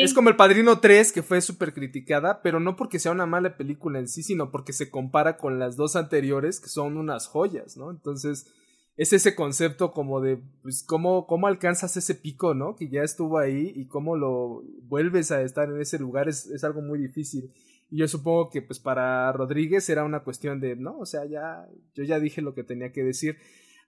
Es 0.03 0.15
como 0.15 0.29
el 0.29 0.37
padrino 0.37 0.81
3 0.81 1.13
que 1.13 1.23
fue 1.23 1.41
súper 1.41 1.73
criticada, 1.73 2.43
pero 2.43 2.61
no 2.61 2.77
porque 2.77 2.99
sea 2.99 3.13
una 3.13 3.27
mala 3.27 3.57
película 3.57 3.99
en 3.99 4.09
sí, 4.09 4.23
sino 4.23 4.51
porque 4.51 4.73
se 4.73 4.91
compara 4.91 5.37
con 5.37 5.59
las 5.59 5.77
dos 5.77 5.97
anteriores 5.97 6.61
que 6.61 6.69
son 6.69 6.97
unas 6.97 7.27
joyas, 7.27 7.77
¿no? 7.77 7.91
Entonces, 7.91 8.53
es 8.97 9.13
ese 9.13 9.35
concepto 9.35 9.93
como 9.93 10.21
de, 10.21 10.41
pues, 10.63 10.83
cómo, 10.83 11.27
cómo 11.27 11.47
alcanzas 11.47 11.97
ese 11.97 12.15
pico, 12.15 12.55
¿no? 12.55 12.75
Que 12.77 12.89
ya 12.89 13.03
estuvo 13.03 13.39
ahí 13.39 13.73
y 13.75 13.87
cómo 13.87 14.17
lo 14.17 14.63
vuelves 14.83 15.31
a 15.31 15.43
estar 15.43 15.69
en 15.69 15.81
ese 15.81 15.99
lugar 15.99 16.29
es, 16.29 16.47
es 16.47 16.65
algo 16.65 16.83
muy 16.83 16.99
difícil. 16.99 17.53
Y 17.91 17.99
yo 17.99 18.09
supongo 18.09 18.51
que, 18.51 18.61
pues, 18.61 18.81
para 18.81 19.33
Rodríguez 19.33 19.89
era 19.89 20.05
una 20.05 20.25
cuestión 20.25 20.61
de, 20.61 20.77
no, 20.77 20.99
o 20.99 21.07
sea, 21.07 21.25
ya, 21.27 21.67
yo 21.95 22.05
ya 22.05 22.19
dije 22.19 22.43
lo 22.43 22.55
que 22.55 22.65
tenía 22.65 22.93
que 22.93 23.05
decir. 23.05 23.39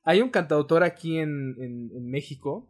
Hay 0.05 0.23
un 0.23 0.31
cantautor 0.31 0.83
aquí 0.85 1.19
en, 1.19 1.57
en 1.59 2.09
México 2.09 2.69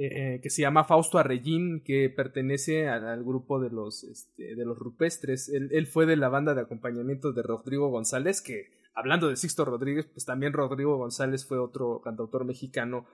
eh, 0.00 0.36
eh, 0.36 0.40
que 0.40 0.48
se 0.48 0.62
llama 0.62 0.84
Fausto 0.84 1.18
Arrellín, 1.18 1.82
que 1.84 2.08
pertenece 2.08 2.88
al, 2.88 3.22
grupo 3.22 3.60
de 3.60 3.68
los, 3.68 4.02
este, 4.04 4.56
de 4.56 4.64
los 4.64 4.78
rupestres. 4.78 5.50
Él, 5.50 5.68
él 5.72 5.86
fue 5.86 6.06
de 6.06 6.16
la 6.16 6.30
banda 6.30 6.54
de 6.54 6.62
acompañamiento 6.62 7.34
de 7.34 7.42
Rodrigo 7.42 7.90
González, 7.90 8.40
que 8.40 8.70
hablando 8.94 9.28
de 9.28 9.36
Sixto 9.36 9.66
Rodríguez, 9.66 10.06
pues 10.06 10.24
también 10.24 10.54
Rodrigo 10.54 10.96
González 10.96 11.44
fue 11.46 11.58
otro 11.58 12.00
cantautor 12.00 12.46
mexicano 12.46 13.06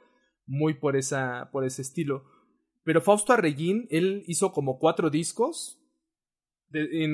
muy 0.46 0.74
por, 0.74 0.96
esa, 0.96 1.50
por 1.50 1.64
ese 1.64 1.82
estilo. 1.82 2.22
Pero 2.84 3.00
Fausto 3.00 3.32
Arrellín, 3.32 3.88
él 3.90 4.22
hizo 4.28 4.52
como 4.52 4.78
cuatro 4.78 5.10
discos, 5.10 5.82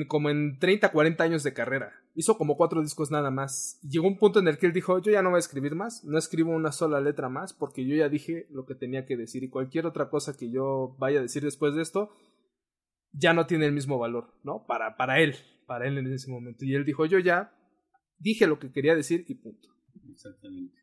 como 0.07 0.29
en 0.29 0.59
30, 0.59 0.91
40 0.91 1.23
años 1.23 1.41
de 1.41 1.53
carrera. 1.55 2.02
Hizo 2.15 2.37
como 2.37 2.55
cuatro 2.57 2.81
discos 2.81 3.09
nada 3.09 3.31
más. 3.31 3.79
Llegó 3.81 4.07
un 4.07 4.17
punto 4.17 4.39
en 4.39 4.47
el 4.47 4.57
que 4.59 4.67
él 4.67 4.73
dijo, 4.73 4.99
yo 4.99 5.11
ya 5.11 5.21
no 5.23 5.29
voy 5.31 5.37
a 5.37 5.39
escribir 5.39 5.73
más, 5.73 6.03
no 6.03 6.17
escribo 6.17 6.51
una 6.51 6.71
sola 6.71 7.01
letra 7.01 7.27
más, 7.27 7.53
porque 7.53 7.85
yo 7.87 7.95
ya 7.95 8.07
dije 8.09 8.45
lo 8.51 8.65
que 8.65 8.75
tenía 8.75 9.05
que 9.05 9.17
decir. 9.17 9.43
Y 9.43 9.49
cualquier 9.49 9.85
otra 9.87 10.09
cosa 10.09 10.37
que 10.37 10.51
yo 10.51 10.95
vaya 10.99 11.19
a 11.19 11.23
decir 11.23 11.43
después 11.43 11.73
de 11.73 11.81
esto, 11.81 12.11
ya 13.13 13.33
no 13.33 13.47
tiene 13.47 13.65
el 13.65 13.71
mismo 13.71 13.97
valor, 13.97 14.33
¿no? 14.43 14.65
Para, 14.67 14.95
para 14.95 15.19
él, 15.21 15.35
para 15.65 15.87
él 15.87 15.97
en 15.97 16.11
ese 16.13 16.29
momento. 16.29 16.65
Y 16.65 16.75
él 16.75 16.85
dijo, 16.85 17.05
yo 17.05 17.17
ya 17.19 17.51
dije 18.19 18.45
lo 18.47 18.59
que 18.59 18.71
quería 18.71 18.95
decir 18.95 19.25
y 19.27 19.35
punto. 19.35 19.69
Exactamente. 20.11 20.75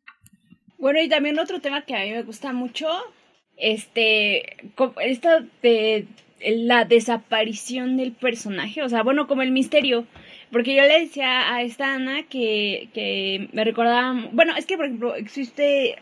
Bueno, 0.79 1.01
y 1.01 1.07
también 1.07 1.39
otro 1.39 1.61
tema 1.61 1.85
que 1.85 1.95
a 1.95 2.03
mí 2.03 2.11
me 2.11 2.23
gusta 2.23 2.51
mucho, 2.53 2.87
este, 3.55 4.57
co- 4.75 4.95
esto 4.99 5.29
de 5.61 6.07
la 6.67 6.85
desaparición 6.85 7.97
del 7.97 8.13
personaje, 8.13 8.81
o 8.81 8.89
sea, 8.89 9.03
bueno, 9.03 9.27
como 9.27 9.43
el 9.43 9.51
misterio, 9.51 10.07
porque 10.51 10.75
yo 10.75 10.83
le 10.83 10.99
decía 11.01 11.53
a 11.53 11.61
esta 11.63 11.93
Ana 11.95 12.23
que, 12.23 12.89
que 12.93 13.47
me 13.53 13.63
recordaba, 13.63 14.27
bueno, 14.31 14.55
es 14.57 14.65
que 14.65 14.75
por 14.77 14.85
ejemplo 14.85 15.15
existe 15.15 15.95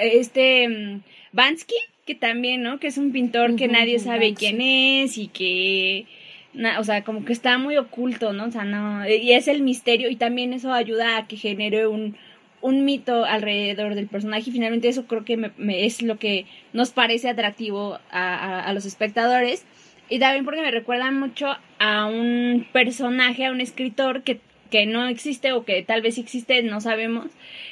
este 0.00 0.68
mm, 0.68 1.00
Bansky, 1.32 1.74
que 2.06 2.14
también, 2.14 2.62
¿no? 2.62 2.78
Que 2.80 2.88
es 2.88 2.98
un 2.98 3.12
pintor 3.12 3.56
que 3.56 3.68
nadie 3.68 3.98
sabe 3.98 4.34
quién 4.34 4.60
es 4.60 5.16
y 5.18 5.28
que, 5.28 6.06
na- 6.52 6.78
o 6.80 6.84
sea, 6.84 7.02
como 7.02 7.24
que 7.24 7.32
está 7.32 7.56
muy 7.58 7.76
oculto, 7.76 8.32
¿no? 8.32 8.46
O 8.46 8.50
sea, 8.50 8.64
no, 8.64 9.08
y 9.08 9.32
es 9.32 9.48
el 9.48 9.62
misterio 9.62 10.10
y 10.10 10.16
también 10.16 10.52
eso 10.52 10.72
ayuda 10.72 11.16
a 11.16 11.26
que 11.26 11.36
genere 11.36 11.86
un, 11.86 12.16
un 12.60 12.84
mito 12.84 13.24
alrededor 13.24 13.94
del 13.94 14.06
personaje 14.06 14.50
y 14.50 14.52
finalmente 14.52 14.88
eso 14.88 15.06
creo 15.06 15.24
que 15.24 15.36
me- 15.36 15.52
me- 15.56 15.86
es 15.86 16.02
lo 16.02 16.18
que 16.18 16.46
nos 16.72 16.90
parece 16.90 17.28
atractivo 17.28 17.94
a, 18.10 18.34
a- 18.34 18.60
a 18.60 18.72
los 18.74 18.84
espectadores 18.84 19.64
y 20.08 20.18
también 20.18 20.44
porque 20.44 20.60
me 20.60 20.70
recuerda 20.70 21.10
mucho 21.10 21.56
a 21.78 22.06
un 22.06 22.66
personaje, 22.72 23.46
a 23.46 23.52
un 23.52 23.60
escritor 23.60 24.22
que, 24.22 24.40
que 24.70 24.86
no 24.86 25.06
existe 25.08 25.52
o 25.52 25.64
que 25.64 25.82
tal 25.82 26.02
vez 26.02 26.18
existe, 26.18 26.62
no 26.62 26.80
sabemos, 26.80 27.26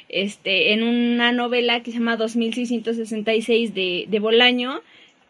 este, 0.09 0.73
en 0.73 0.83
una 0.83 1.31
novela 1.31 1.81
que 1.81 1.91
se 1.91 1.97
llama 1.97 2.17
2666 2.17 3.73
de, 3.73 4.05
de 4.07 4.19
Bolaño, 4.19 4.81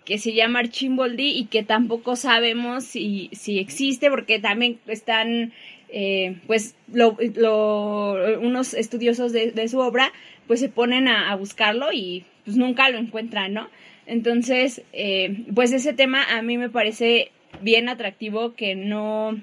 que 0.05 0.17
se 0.17 0.33
llama 0.33 0.59
Archimboldi 0.59 1.29
y 1.29 1.45
que 1.45 1.63
tampoco 1.63 2.15
sabemos 2.15 2.83
si, 2.83 3.29
si 3.33 3.59
existe 3.59 4.09
porque 4.09 4.39
también 4.39 4.79
están 4.87 5.53
eh, 5.89 6.37
pues 6.47 6.75
lo, 6.91 7.17
lo, 7.35 8.39
unos 8.39 8.73
estudiosos 8.73 9.31
de, 9.31 9.51
de, 9.51 9.67
su 9.67 9.79
obra 9.79 10.11
pues 10.47 10.59
se 10.59 10.67
ponen 10.67 11.07
a, 11.07 11.31
a, 11.31 11.35
buscarlo 11.35 11.93
y 11.93 12.25
pues 12.43 12.57
nunca 12.57 12.89
lo 12.89 12.97
encuentran, 12.97 13.53
¿no? 13.53 13.69
Entonces, 14.05 14.81
eh, 14.93 15.45
pues 15.53 15.71
ese 15.71 15.93
tema 15.93 16.23
a 16.23 16.41
mí 16.41 16.57
me 16.57 16.69
parece 16.69 17.31
bien 17.61 17.89
atractivo 17.89 18.53
que 18.53 18.75
no, 18.75 19.39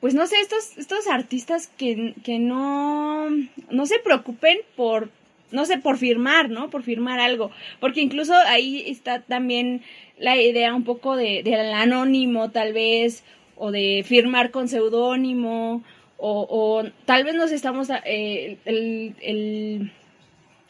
pues 0.00 0.14
no 0.14 0.26
sé, 0.26 0.36
estos, 0.40 0.78
estos 0.78 1.06
artistas 1.06 1.68
que, 1.76 2.14
que 2.24 2.38
no, 2.38 3.28
no 3.70 3.86
se 3.86 3.98
preocupen 4.00 4.58
por, 4.76 5.10
no 5.52 5.64
sé, 5.64 5.78
por 5.78 5.98
firmar, 5.98 6.50
¿no? 6.50 6.70
Por 6.70 6.82
firmar 6.82 7.20
algo. 7.20 7.50
Porque 7.78 8.00
incluso 8.00 8.34
ahí 8.34 8.84
está 8.88 9.20
también 9.20 9.82
la 10.18 10.36
idea 10.36 10.74
un 10.74 10.84
poco 10.84 11.16
de, 11.16 11.42
del 11.42 11.72
anónimo, 11.72 12.50
tal 12.50 12.72
vez, 12.72 13.24
o 13.56 13.70
de 13.70 14.04
firmar 14.06 14.50
con 14.50 14.68
seudónimo, 14.68 15.84
o, 16.16 16.46
o, 16.48 16.84
tal 17.04 17.24
vez 17.24 17.34
nos 17.34 17.50
estamos, 17.50 17.88
eh, 18.04 18.56
el, 18.64 19.14
el, 19.20 19.92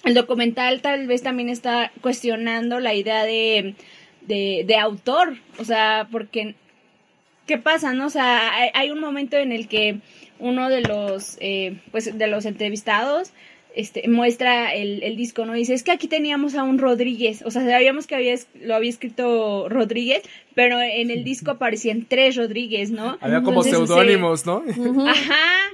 el, 0.05 0.15
documental 0.15 0.81
tal 0.81 1.07
vez 1.07 1.23
también 1.23 1.49
está 1.49 1.93
cuestionando 2.01 2.81
la 2.81 2.95
idea 2.95 3.25
de, 3.25 3.75
de, 4.23 4.65
de 4.67 4.77
autor, 4.77 5.37
o 5.59 5.65
sea, 5.65 6.09
porque, 6.11 6.55
¿qué 7.47 7.59
pasa, 7.59 7.93
no? 7.93 8.07
O 8.07 8.11
sea, 8.11 8.55
hay, 8.55 8.71
hay 8.75 8.91
un 8.91 9.01
momento 9.01 9.37
en 9.37 9.53
el 9.53 9.69
que 9.69 9.99
uno 10.39 10.69
de 10.69 10.83
los, 10.83 11.37
eh, 11.41 11.79
pues, 11.91 12.17
de 12.19 12.27
los 12.27 12.45
entrevistados, 12.47 13.33
este, 13.75 14.07
muestra 14.09 14.75
el, 14.75 15.03
el, 15.03 15.17
disco, 15.17 15.47
¿no? 15.47 15.55
Dice, 15.55 15.73
es 15.73 15.83
que 15.83 15.93
aquí 15.93 16.07
teníamos 16.09 16.55
a 16.57 16.63
un 16.63 16.79
Rodríguez, 16.79 17.43
o 17.45 17.51
sea, 17.51 17.63
sabíamos 17.65 18.07
que 18.07 18.15
había, 18.15 18.35
lo 18.61 18.75
había 18.75 18.91
escrito 18.91 19.69
Rodríguez, 19.69 20.23
pero 20.55 20.81
en 20.81 21.11
el 21.11 21.25
disco 21.25 21.53
aparecían 21.53 22.05
tres 22.07 22.37
Rodríguez, 22.37 22.91
¿no? 22.91 23.17
Había 23.21 23.43
como 23.43 23.63
seudónimos, 23.63 24.45
¿no? 24.45 24.63
Ajá. 25.09 25.73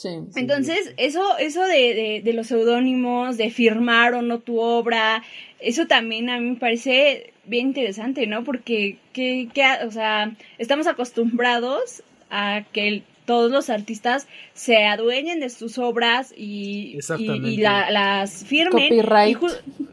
Sí, 0.00 0.08
sí. 0.32 0.40
Entonces, 0.40 0.94
eso, 0.96 1.36
eso 1.38 1.62
de, 1.64 1.94
de, 1.94 2.22
de 2.24 2.32
los 2.32 2.46
seudónimos, 2.46 3.36
de 3.36 3.50
firmar 3.50 4.14
o 4.14 4.22
no 4.22 4.38
tu 4.38 4.58
obra, 4.60 5.22
eso 5.58 5.86
también 5.86 6.30
a 6.30 6.40
mí 6.40 6.50
me 6.50 6.56
parece 6.56 7.32
bien 7.44 7.68
interesante, 7.68 8.26
¿no? 8.26 8.44
Porque, 8.44 8.96
que, 9.12 9.48
que, 9.52 9.64
o 9.86 9.90
sea, 9.90 10.34
estamos 10.58 10.86
acostumbrados 10.86 12.02
a 12.30 12.64
que 12.72 12.88
el, 12.88 13.02
todos 13.26 13.50
los 13.50 13.68
artistas 13.68 14.26
se 14.54 14.86
adueñen 14.86 15.40
de 15.40 15.50
sus 15.50 15.78
obras 15.78 16.32
y, 16.34 16.98
y, 17.18 17.30
y 17.30 17.56
la, 17.58 17.90
las 17.90 18.44
firmen. 18.44 18.88
Copyright. 18.88 19.36
Y 19.40 19.46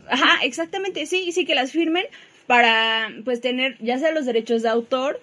Ajá, 0.09 0.39
exactamente, 0.43 1.05
sí, 1.05 1.31
sí, 1.33 1.45
que 1.45 1.53
las 1.53 1.71
firmen 1.71 2.05
para 2.45 3.09
pues 3.25 3.41
tener 3.41 3.77
ya 3.79 3.99
sea 3.99 4.11
los 4.11 4.25
derechos 4.25 4.63
de 4.63 4.69
autor 4.69 5.19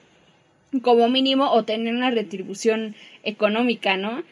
como 0.82 1.08
mínimo 1.08 1.50
o 1.50 1.64
tener 1.64 1.94
una 1.94 2.10
retribución 2.10 2.94
económica, 3.22 3.96
¿no? 3.96 4.22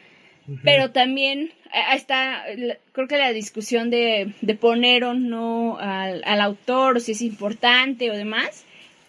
Uh 0.48 0.52
-huh. 0.52 0.60
Pero 0.64 0.90
también 0.90 1.50
está, 1.94 2.44
creo 2.92 3.08
que 3.08 3.16
la 3.16 3.32
discusión 3.32 3.90
de, 3.90 4.32
de 4.40 4.54
poner 4.54 5.04
o 5.04 5.14
no 5.14 5.78
al, 5.78 6.22
al 6.24 6.40
autor, 6.40 7.00
si 7.00 7.12
es 7.12 7.22
importante 7.22 8.10
o 8.10 8.14
demás, 8.14 8.64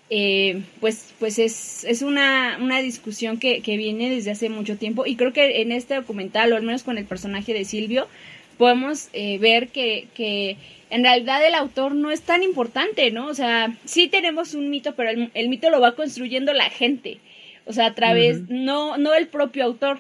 eh, 0.10 0.62
pues, 0.80 1.14
pues 1.20 1.40
es, 1.40 1.84
es 1.86 2.02
una, 2.02 2.60
una 2.62 2.82
discusión 2.82 3.40
que, 3.40 3.62
que, 3.62 3.78
viene 3.78 4.10
desde 4.10 4.32
hace 4.32 4.50
mucho 4.50 4.78
tiempo 4.78 5.06
y 5.06 5.16
creo 5.16 5.34
que 5.34 5.62
en 5.62 5.72
este 5.72 5.96
documental, 5.96 6.54
o 6.54 6.56
al 6.56 6.64
menos 6.64 6.84
con 6.84 6.98
el 6.98 7.06
personaje 7.06 7.54
de 7.54 7.66
Silvio, 7.66 8.08
podemos 8.58 9.10
eh, 9.14 9.40
ver 9.40 9.70
que, 9.70 10.08
que 10.14 10.58
en 10.90 11.04
realidad 11.04 11.46
el 11.46 11.56
autor 11.56 11.96
no 11.96 12.12
es 12.12 12.22
tan 12.22 12.44
importante, 12.44 13.10
¿no? 13.12 13.28
O 13.28 13.34
sea, 13.34 13.76
sí 13.86 14.08
tenemos 14.08 14.54
un 14.54 14.70
mito, 14.70 14.94
pero 14.94 15.10
el, 15.10 15.32
el 15.34 15.50
mito 15.50 15.70
lo 15.72 15.82
va 15.82 15.96
construyendo 15.96 16.54
la 16.54 16.70
gente, 16.70 17.18
o 17.66 17.74
sea, 17.74 17.88
a 17.88 17.96
través, 17.96 18.38
uh 18.38 18.42
-huh. 18.42 18.48
no, 18.50 18.98
no 18.98 19.14
el 19.16 19.28
propio 19.28 19.64
autor. 19.64 20.00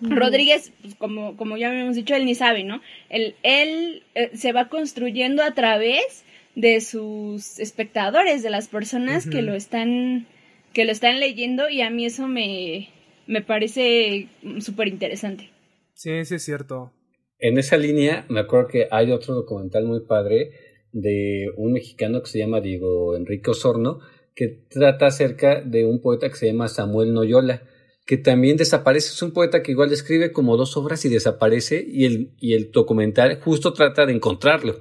Rodríguez, 0.00 0.72
pues 0.82 0.94
como, 0.94 1.36
como 1.36 1.56
ya 1.56 1.68
habíamos 1.70 1.96
dicho, 1.96 2.14
él 2.14 2.24
ni 2.24 2.34
sabe, 2.34 2.64
¿no? 2.64 2.80
Él, 3.08 3.34
él 3.42 4.02
eh, 4.14 4.30
se 4.34 4.52
va 4.52 4.68
construyendo 4.68 5.42
a 5.42 5.52
través 5.54 6.24
de 6.54 6.80
sus 6.80 7.58
espectadores, 7.58 8.42
de 8.42 8.50
las 8.50 8.68
personas 8.68 9.26
uh 9.26 9.28
-huh. 9.28 9.32
que 9.32 9.42
lo 9.42 9.54
están 9.54 10.26
que 10.72 10.84
lo 10.84 10.92
están 10.92 11.18
leyendo 11.18 11.68
y 11.70 11.80
a 11.80 11.90
mí 11.90 12.04
eso 12.04 12.28
me, 12.28 12.90
me 13.26 13.42
parece 13.42 14.28
súper 14.60 14.88
interesante. 14.88 15.50
Sí, 15.94 16.24
sí 16.24 16.34
es 16.34 16.44
cierto. 16.44 16.92
En 17.38 17.58
esa 17.58 17.76
línea 17.76 18.26
me 18.28 18.40
acuerdo 18.40 18.68
que 18.68 18.88
hay 18.90 19.10
otro 19.12 19.34
documental 19.34 19.84
muy 19.84 20.00
padre 20.00 20.50
de 20.92 21.50
un 21.56 21.72
mexicano 21.72 22.22
que 22.22 22.28
se 22.28 22.38
llama 22.38 22.60
Diego 22.60 23.16
Enrique 23.16 23.50
Osorno 23.50 24.00
que 24.34 24.48
trata 24.68 25.06
acerca 25.06 25.60
de 25.62 25.84
un 25.84 26.00
poeta 26.00 26.28
que 26.28 26.36
se 26.36 26.46
llama 26.46 26.68
Samuel 26.68 27.12
Noyola 27.12 27.62
que 28.08 28.16
también 28.16 28.56
desaparece, 28.56 29.08
es 29.12 29.20
un 29.20 29.32
poeta 29.32 29.62
que 29.62 29.70
igual 29.72 29.92
escribe 29.92 30.32
como 30.32 30.56
dos 30.56 30.78
obras 30.78 31.04
y 31.04 31.10
desaparece 31.10 31.84
y 31.86 32.06
el, 32.06 32.30
y 32.40 32.54
el 32.54 32.72
documental 32.72 33.38
justo 33.42 33.74
trata 33.74 34.06
de 34.06 34.14
encontrarlo 34.14 34.80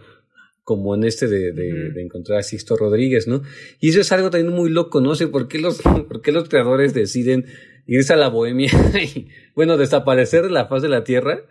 como 0.64 0.96
en 0.96 1.04
este 1.04 1.28
de, 1.28 1.52
de, 1.52 1.74
uh 1.74 1.76
-huh. 1.76 1.94
de, 1.94 2.04
encontrar 2.04 2.40
a 2.40 2.44
Sixto 2.44 2.78
Rodríguez, 2.78 3.28
¿no? 3.28 3.42
Y 3.82 3.90
eso 3.90 4.00
es 4.00 4.14
algo 4.14 4.30
también 4.30 4.56
muy 4.56 4.70
loco, 4.70 5.02
no 5.02 5.14
sé 5.14 5.28
por 5.28 5.50
qué 5.50 5.60
los, 5.60 5.82
por 6.08 6.22
qué 6.22 6.32
los 6.32 6.48
creadores 6.48 6.94
deciden 6.94 7.48
irse 7.86 8.14
a 8.14 8.16
la 8.16 8.30
bohemia 8.30 8.72
y, 9.16 9.28
bueno, 9.56 9.76
desaparecer 9.76 10.44
de 10.44 10.50
la 10.50 10.68
faz 10.68 10.82
de 10.82 10.88
la 10.88 11.04
tierra 11.04 11.42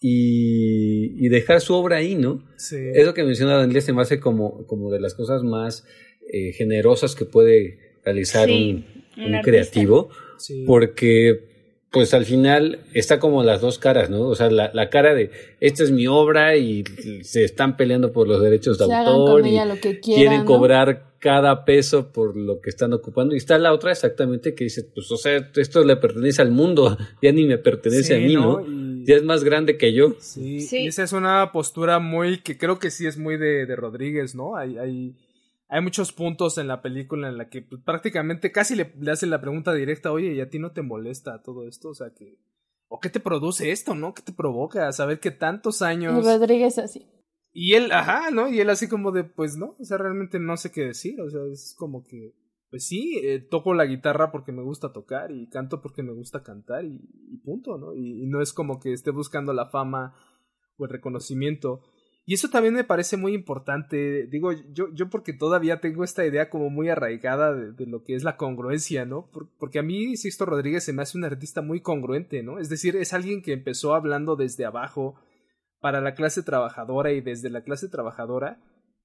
y, 0.00 1.22
y 1.22 1.28
dejar 1.28 1.60
su 1.60 1.74
obra 1.74 1.98
ahí, 1.98 2.14
¿no? 2.14 2.48
Sí. 2.56 2.78
Eso 2.94 3.12
que 3.12 3.24
menciona 3.24 3.58
Daniel 3.58 3.82
se 3.82 3.92
me 3.92 4.00
hace 4.00 4.20
como, 4.20 4.66
como 4.66 4.90
de 4.90 5.00
las 5.00 5.12
cosas 5.12 5.42
más 5.42 5.84
eh, 6.32 6.52
generosas 6.52 7.14
que 7.14 7.26
puede 7.26 7.78
realizar 8.06 8.48
sí, 8.48 8.84
un, 9.18 9.22
un, 9.22 9.34
un 9.34 9.42
creativo, 9.42 10.08
sí. 10.42 10.64
porque 10.66 11.52
pues 11.92 12.14
al 12.14 12.24
final 12.24 12.80
está 12.94 13.20
como 13.20 13.42
las 13.42 13.60
dos 13.60 13.78
caras, 13.78 14.08
¿no? 14.08 14.22
O 14.22 14.34
sea, 14.34 14.50
la, 14.50 14.70
la, 14.72 14.88
cara 14.88 15.14
de 15.14 15.30
esta 15.60 15.84
es 15.84 15.90
mi 15.90 16.06
obra 16.06 16.56
y 16.56 16.84
se 17.22 17.44
están 17.44 17.76
peleando 17.76 18.12
por 18.12 18.26
los 18.26 18.40
derechos 18.40 18.78
de 18.78 18.86
se 18.86 18.94
autor 18.94 19.46
y 19.46 19.62
lo 19.62 19.74
que 19.74 20.00
quiera, 20.00 20.20
quieren 20.20 20.38
¿no? 20.40 20.44
cobrar 20.46 21.12
cada 21.18 21.66
peso 21.66 22.10
por 22.10 22.34
lo 22.34 22.60
que 22.60 22.70
están 22.70 22.94
ocupando. 22.94 23.34
Y 23.34 23.38
está 23.38 23.58
la 23.58 23.74
otra 23.74 23.92
exactamente 23.92 24.54
que 24.54 24.64
dice, 24.64 24.84
pues 24.84 25.12
o 25.12 25.18
sea, 25.18 25.50
esto 25.54 25.84
le 25.84 25.96
pertenece 25.96 26.40
al 26.40 26.50
mundo, 26.50 26.96
ya 27.22 27.30
ni 27.30 27.44
me 27.44 27.58
pertenece 27.58 28.02
sí, 28.04 28.14
a 28.14 28.26
mí, 28.26 28.34
¿no? 28.34 28.60
¿no? 28.60 28.66
Y... 28.66 29.04
Ya 29.04 29.16
es 29.16 29.22
más 29.22 29.44
grande 29.44 29.76
que 29.76 29.92
yo. 29.92 30.14
Sí, 30.18 30.60
sí. 30.60 30.84
Y 30.84 30.86
esa 30.86 31.02
es 31.02 31.12
una 31.12 31.52
postura 31.52 31.98
muy, 31.98 32.38
que 32.38 32.56
creo 32.56 32.78
que 32.78 32.90
sí 32.90 33.06
es 33.06 33.18
muy 33.18 33.36
de, 33.36 33.66
de 33.66 33.76
Rodríguez, 33.76 34.34
¿no? 34.34 34.56
Hay, 34.56 34.78
hay, 34.78 35.14
hay 35.72 35.80
muchos 35.80 36.12
puntos 36.12 36.58
en 36.58 36.68
la 36.68 36.82
película 36.82 37.30
en 37.30 37.38
la 37.38 37.48
que 37.48 37.62
pues, 37.62 37.80
prácticamente 37.82 38.52
casi 38.52 38.76
le, 38.76 38.92
le 39.00 39.10
hacen 39.10 39.30
la 39.30 39.40
pregunta 39.40 39.72
directa, 39.72 40.12
oye, 40.12 40.34
¿y 40.34 40.40
a 40.42 40.50
ti 40.50 40.58
no 40.58 40.72
te 40.72 40.82
molesta 40.82 41.42
todo 41.42 41.66
esto? 41.66 41.88
O 41.88 41.94
sea, 41.94 42.12
que... 42.12 42.38
¿O 42.88 43.00
qué 43.00 43.08
te 43.08 43.20
produce 43.20 43.70
esto, 43.70 43.94
no? 43.94 44.12
¿Qué 44.12 44.20
te 44.20 44.34
provoca? 44.34 44.92
Saber 44.92 45.18
que 45.18 45.30
tantos 45.30 45.80
años... 45.80 46.22
Y 46.22 46.28
Rodríguez 46.28 46.76
así. 46.76 47.06
Y 47.54 47.72
él, 47.72 47.90
ajá, 47.90 48.30
¿no? 48.30 48.50
Y 48.50 48.60
él 48.60 48.68
así 48.68 48.86
como 48.86 49.12
de, 49.12 49.24
pues 49.24 49.56
no, 49.56 49.74
o 49.78 49.84
sea, 49.84 49.96
realmente 49.96 50.38
no 50.38 50.58
sé 50.58 50.70
qué 50.70 50.82
decir, 50.82 51.18
o 51.22 51.30
sea, 51.30 51.40
es 51.50 51.74
como 51.78 52.04
que, 52.04 52.34
pues 52.68 52.86
sí, 52.86 53.18
eh, 53.22 53.40
toco 53.40 53.72
la 53.72 53.86
guitarra 53.86 54.30
porque 54.30 54.52
me 54.52 54.62
gusta 54.62 54.92
tocar 54.92 55.32
y 55.32 55.48
canto 55.48 55.80
porque 55.80 56.02
me 56.02 56.12
gusta 56.12 56.42
cantar 56.42 56.84
y, 56.84 57.00
y 57.30 57.38
punto, 57.38 57.78
¿no? 57.78 57.94
Y, 57.94 58.24
y, 58.24 58.26
no 58.26 58.42
es 58.42 58.52
como 58.52 58.78
que 58.78 58.92
esté 58.92 59.10
buscando 59.10 59.54
la 59.54 59.70
fama 59.70 60.14
o 60.76 60.84
el 60.84 60.90
reconocimiento. 60.90 61.80
Y 62.24 62.34
eso 62.34 62.48
también 62.48 62.74
me 62.74 62.84
parece 62.84 63.16
muy 63.16 63.34
importante, 63.34 64.28
digo, 64.28 64.52
yo, 64.52 64.92
yo 64.94 65.10
porque 65.10 65.32
todavía 65.32 65.80
tengo 65.80 66.04
esta 66.04 66.24
idea 66.24 66.50
como 66.50 66.70
muy 66.70 66.88
arraigada 66.88 67.52
de, 67.52 67.86
lo 67.86 68.04
que 68.04 68.14
es 68.14 68.22
la 68.22 68.36
congruencia, 68.36 69.04
¿no? 69.04 69.26
Por, 69.32 69.48
porque 69.58 69.80
a 69.80 69.82
mí 69.82 70.16
Sixto 70.16 70.46
Rodríguez 70.46 70.84
se 70.84 70.92
me 70.92 71.02
hace 71.02 71.18
un 71.18 71.24
artista 71.24 71.62
muy 71.62 71.80
congruente, 71.80 72.44
¿no? 72.44 72.60
Es 72.60 72.68
decir, 72.68 72.94
es 72.94 73.12
alguien 73.12 73.42
que 73.42 73.52
empezó 73.52 73.94
hablando 73.94 74.36
desde 74.36 74.64
abajo 74.64 75.16
para 75.80 76.00
la 76.00 76.14
clase 76.14 76.44
trabajadora 76.44 77.10
y 77.10 77.20
desde 77.20 77.50
la 77.50 77.62
clase 77.62 77.88
trabajadora, 77.88 78.60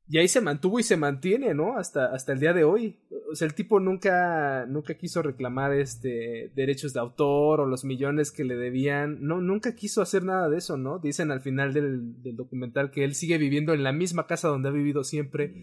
y 0.10 0.18
ahí 0.18 0.28
se 0.28 0.40
mantuvo 0.40 0.80
y 0.80 0.84
se 0.84 0.96
mantiene, 0.96 1.54
¿no? 1.54 1.78
Hasta, 1.78 2.06
hasta 2.14 2.32
el 2.32 2.40
día 2.40 2.54
de 2.54 2.64
hoy. 2.64 2.98
O 3.30 3.36
sea, 3.36 3.46
el 3.46 3.54
tipo 3.54 3.80
nunca, 3.80 4.66
nunca 4.66 4.94
quiso 4.94 5.22
reclamar 5.22 5.74
este 5.74 6.52
derechos 6.56 6.94
de 6.94 7.02
autor 7.02 7.60
o 7.60 7.66
los 7.66 7.84
millones 7.84 8.32
que 8.32 8.46
le 8.46 8.56
debían. 8.56 9.18
No, 9.22 9.42
nunca 9.42 9.76
quiso 9.76 10.02
hacer 10.02 10.24
nada 10.24 10.48
de 10.48 10.60
eso, 10.60 10.78
¿no? 10.78 11.00
Dicen 11.00 11.30
al 11.32 11.42
final 11.42 11.74
del, 11.74 12.22
del 12.24 12.38
documental 12.38 12.90
que 12.90 13.04
él 13.04 13.16
sigue 13.16 13.38
viviendo 13.38 13.74
en 13.74 13.84
la 13.84 13.92
misma 13.92 14.28
casa 14.28 14.48
donde 14.48 14.70
ha 14.70 14.72
vivido 14.72 15.04
siempre. 15.04 15.54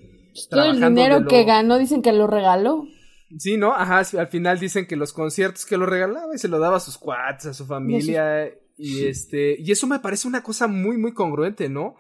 Todo 0.51 0.73
el 0.73 0.81
dinero 0.81 1.21
lo... 1.21 1.29
que 1.29 1.45
ganó 1.45 1.79
dicen 1.79 2.03
que 2.03 2.13
lo 2.13 2.27
regaló. 2.27 2.85
Sí, 3.39 3.57
¿no? 3.57 3.73
Ajá, 3.73 4.03
al 4.19 4.29
final 4.29 4.61
dicen 4.61 4.87
que 4.87 4.97
los 4.97 5.13
conciertos 5.15 5.65
que 5.65 5.79
lo 5.79 5.87
regalaba 5.87 6.35
y 6.35 6.39
se 6.39 6.49
lo 6.49 6.59
daba 6.59 6.77
a 6.77 6.81
sus 6.81 6.99
cuates, 6.99 7.47
a 7.47 7.55
su 7.55 7.65
familia. 7.65 8.53
Y 8.77 9.07
este, 9.07 9.57
y 9.59 9.71
eso 9.71 9.87
me 9.87 10.01
parece 10.01 10.29
una 10.29 10.43
cosa 10.43 10.67
muy, 10.67 10.99
muy 10.99 11.15
congruente, 11.15 11.69
¿no? 11.69 11.97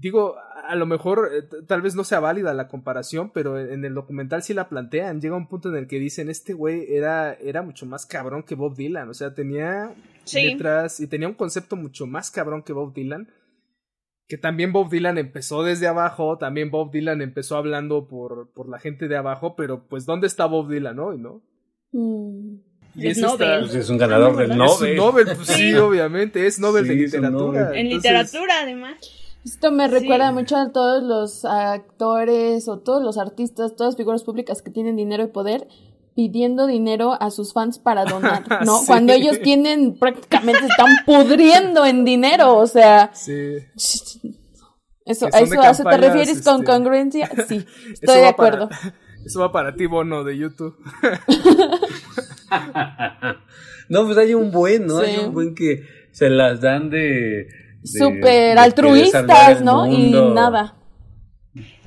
Digo, 0.00 0.36
a 0.38 0.76
lo 0.76 0.86
mejor 0.86 1.28
eh, 1.32 1.42
tal 1.66 1.82
vez 1.82 1.96
no 1.96 2.04
sea 2.04 2.20
válida 2.20 2.54
la 2.54 2.68
comparación, 2.68 3.32
pero 3.32 3.58
en 3.58 3.84
el 3.84 3.94
documental 3.94 4.44
sí 4.44 4.54
la 4.54 4.68
plantean. 4.68 5.20
Llega 5.20 5.36
un 5.36 5.48
punto 5.48 5.70
en 5.70 5.74
el 5.74 5.88
que 5.88 5.98
dicen, 5.98 6.30
este 6.30 6.52
güey 6.52 6.86
era, 6.94 7.32
era 7.34 7.62
mucho 7.62 7.84
más 7.84 8.06
cabrón 8.06 8.44
que 8.44 8.54
Bob 8.54 8.76
Dylan, 8.76 9.08
o 9.08 9.14
sea, 9.14 9.34
tenía 9.34 9.92
letras 10.32 11.00
y 11.00 11.08
tenía 11.08 11.26
un 11.26 11.34
concepto 11.34 11.74
mucho 11.74 12.06
más 12.06 12.30
cabrón 12.30 12.62
que 12.62 12.72
Bob 12.72 12.94
Dylan. 12.94 13.28
Que 14.28 14.38
también 14.38 14.72
Bob 14.72 14.88
Dylan 14.88 15.18
empezó 15.18 15.64
desde 15.64 15.88
abajo, 15.88 16.38
también 16.38 16.70
Bob 16.70 16.92
Dylan 16.92 17.20
empezó 17.20 17.56
hablando 17.56 18.06
por, 18.06 18.52
por 18.52 18.68
la 18.68 18.78
gente 18.78 19.08
de 19.08 19.16
abajo, 19.16 19.56
pero 19.56 19.88
pues 19.88 20.06
¿dónde 20.06 20.28
está 20.28 20.46
Bob 20.46 20.70
Dylan 20.70 20.98
hoy, 21.00 21.18
no? 21.18 21.42
Mm. 21.90 22.58
es 23.00 23.18
Nobel. 23.18 23.60
Pues, 23.62 23.74
es 23.74 23.90
un 23.90 23.98
ganador 23.98 24.36
del 24.36 24.56
Nobel. 24.56 24.90
Es 24.90 24.96
Nobel, 24.96 25.26
pues 25.34 25.48
sí, 25.48 25.74
obviamente, 25.74 26.46
es 26.46 26.60
Nobel 26.60 26.86
de 26.86 26.94
literatura. 26.94 27.72
En 27.74 27.88
literatura, 27.88 28.60
además. 28.62 29.17
Esto 29.44 29.70
me 29.72 29.88
recuerda 29.88 30.32
mucho 30.32 30.56
a 30.56 30.72
todos 30.72 31.02
los 31.02 31.44
actores 31.44 32.68
o 32.68 32.78
todos 32.78 33.02
los 33.02 33.18
artistas, 33.18 33.76
todas 33.76 33.92
las 33.92 33.96
figuras 33.96 34.24
públicas 34.24 34.62
que 34.62 34.70
tienen 34.70 34.96
dinero 34.96 35.24
y 35.24 35.28
poder 35.28 35.68
pidiendo 36.18 36.66
dinero 36.66 37.16
a 37.20 37.30
sus 37.30 37.52
fans 37.52 37.78
para 37.78 38.04
donar, 38.04 38.42
¿no? 38.66 38.80
Cuando 38.84 39.12
ellos 39.12 39.40
tienen 39.40 39.96
prácticamente 39.96 40.66
están 40.66 40.88
pudriendo 41.06 41.86
en 41.86 42.04
dinero, 42.04 42.56
o 42.56 42.66
sea. 42.66 43.10
Sí. 43.14 43.58
Eso, 45.04 45.26
¿A 45.32 45.38
eso, 45.38 45.84
te 45.84 45.96
refieres 45.96 46.42
con 46.42 46.60
este, 46.60 46.66
congruencia? 46.66 47.30
Sí, 47.48 47.64
estoy 47.92 48.20
de 48.20 48.26
acuerdo. 48.26 48.68
eso 49.24 49.40
va 49.40 49.52
para 49.52 49.76
ti, 49.76 49.86
Bono, 49.86 50.24
de 50.24 50.36
YouTube. 50.36 50.76
no, 53.88 54.04
pues 54.04 54.18
hay 54.18 54.34
un 54.34 54.50
buen, 54.50 54.86
¿no? 54.86 54.98
Hay 54.98 55.18
un 55.18 55.32
buen 55.32 55.54
que 55.54 55.84
se 56.10 56.28
las 56.28 56.60
dan 56.60 56.90
de 56.90 57.46
súper 57.92 58.58
altruistas, 58.58 59.62
¿no? 59.62 59.86
Y 59.86 60.12
nada. 60.12 60.76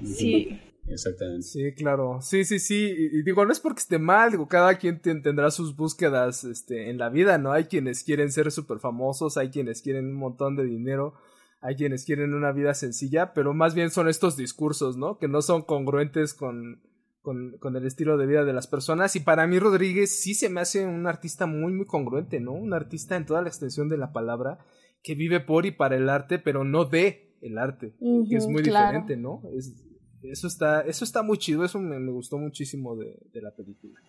Sí. 0.04 0.60
Exactamente. 0.92 1.44
Sí, 1.44 1.74
claro. 1.74 2.20
Sí, 2.22 2.44
sí, 2.44 2.60
sí. 2.60 2.94
Y, 2.98 3.24
digo, 3.24 3.46
no 3.46 3.52
es 3.52 3.60
porque 3.60 3.80
esté 3.80 3.98
mal, 3.98 4.32
digo, 4.32 4.48
cada 4.48 4.76
quien 4.76 5.02
tendrá 5.02 5.50
sus 5.52 5.76
búsquedas 5.76 6.44
este, 6.44 6.90
en 6.90 6.98
la 6.98 7.10
vida, 7.10 7.38
¿no? 7.38 7.52
Hay 7.52 7.66
quienes 7.66 8.04
quieren 8.04 8.32
ser 8.32 8.52
súper 8.52 8.80
famosos, 8.80 9.38
hay 9.38 9.50
quienes 9.50 9.82
quieren 9.82 10.08
un 10.08 10.16
montón 10.16 10.56
de 10.56 10.66
dinero, 10.66 11.14
hay 11.62 11.76
quienes 11.76 12.06
quieren 12.06 12.34
una 12.34 12.52
vida 12.52 12.74
sencilla, 12.74 13.34
pero 13.34 13.54
más 13.54 13.74
bien 13.74 13.90
son 13.90 14.10
estos 14.10 14.36
discursos, 14.36 14.98
¿no? 14.98 15.18
Que 15.18 15.28
no 15.28 15.42
son 15.42 15.62
congruentes 15.62 16.34
con, 16.34 16.82
con, 17.22 17.58
con, 17.60 17.76
el 17.76 17.86
estilo 17.86 18.18
de 18.18 18.26
vida 18.26 18.44
de 18.44 18.54
las 18.54 18.68
personas. 18.68 19.16
Y 19.16 19.22
para 19.22 19.48
mí 19.48 19.60
Rodríguez 19.60 20.20
sí 20.20 20.34
se 20.34 20.50
me 20.50 20.62
hace 20.62 20.86
un 20.86 21.08
artista 21.08 21.46
muy, 21.46 21.72
muy 21.72 21.86
congruente, 21.86 22.40
¿no? 22.40 22.52
Un 22.52 22.74
artista 22.74 23.16
en 23.16 23.26
toda 23.26 23.42
la 23.42 23.48
extensión 23.48 23.88
de 23.90 23.98
la 23.98 24.12
palabra 24.12 24.60
que 25.04 25.16
vive 25.16 25.40
por 25.40 25.66
y 25.66 25.72
para 25.72 25.96
el 25.96 26.10
arte, 26.10 26.40
pero 26.40 26.64
no 26.64 26.86
de 26.86 27.32
el 27.42 27.58
arte, 27.58 27.94
que 28.30 28.36
es 28.36 28.48
muy 28.48 28.62
diferente, 28.62 29.18
¿no? 29.18 29.42
eso, 30.24 30.48
está, 30.48 30.82
eso 30.82 31.04
está 31.04 31.24
muy 31.24 31.38
chido, 31.38 31.66
eso 31.66 31.80
me, 31.80 32.12
gustó 32.12 32.38
muchísimo 32.38 32.96
de, 32.96 33.16
de, 33.34 33.42
la 33.42 33.52
película. 33.52 34.00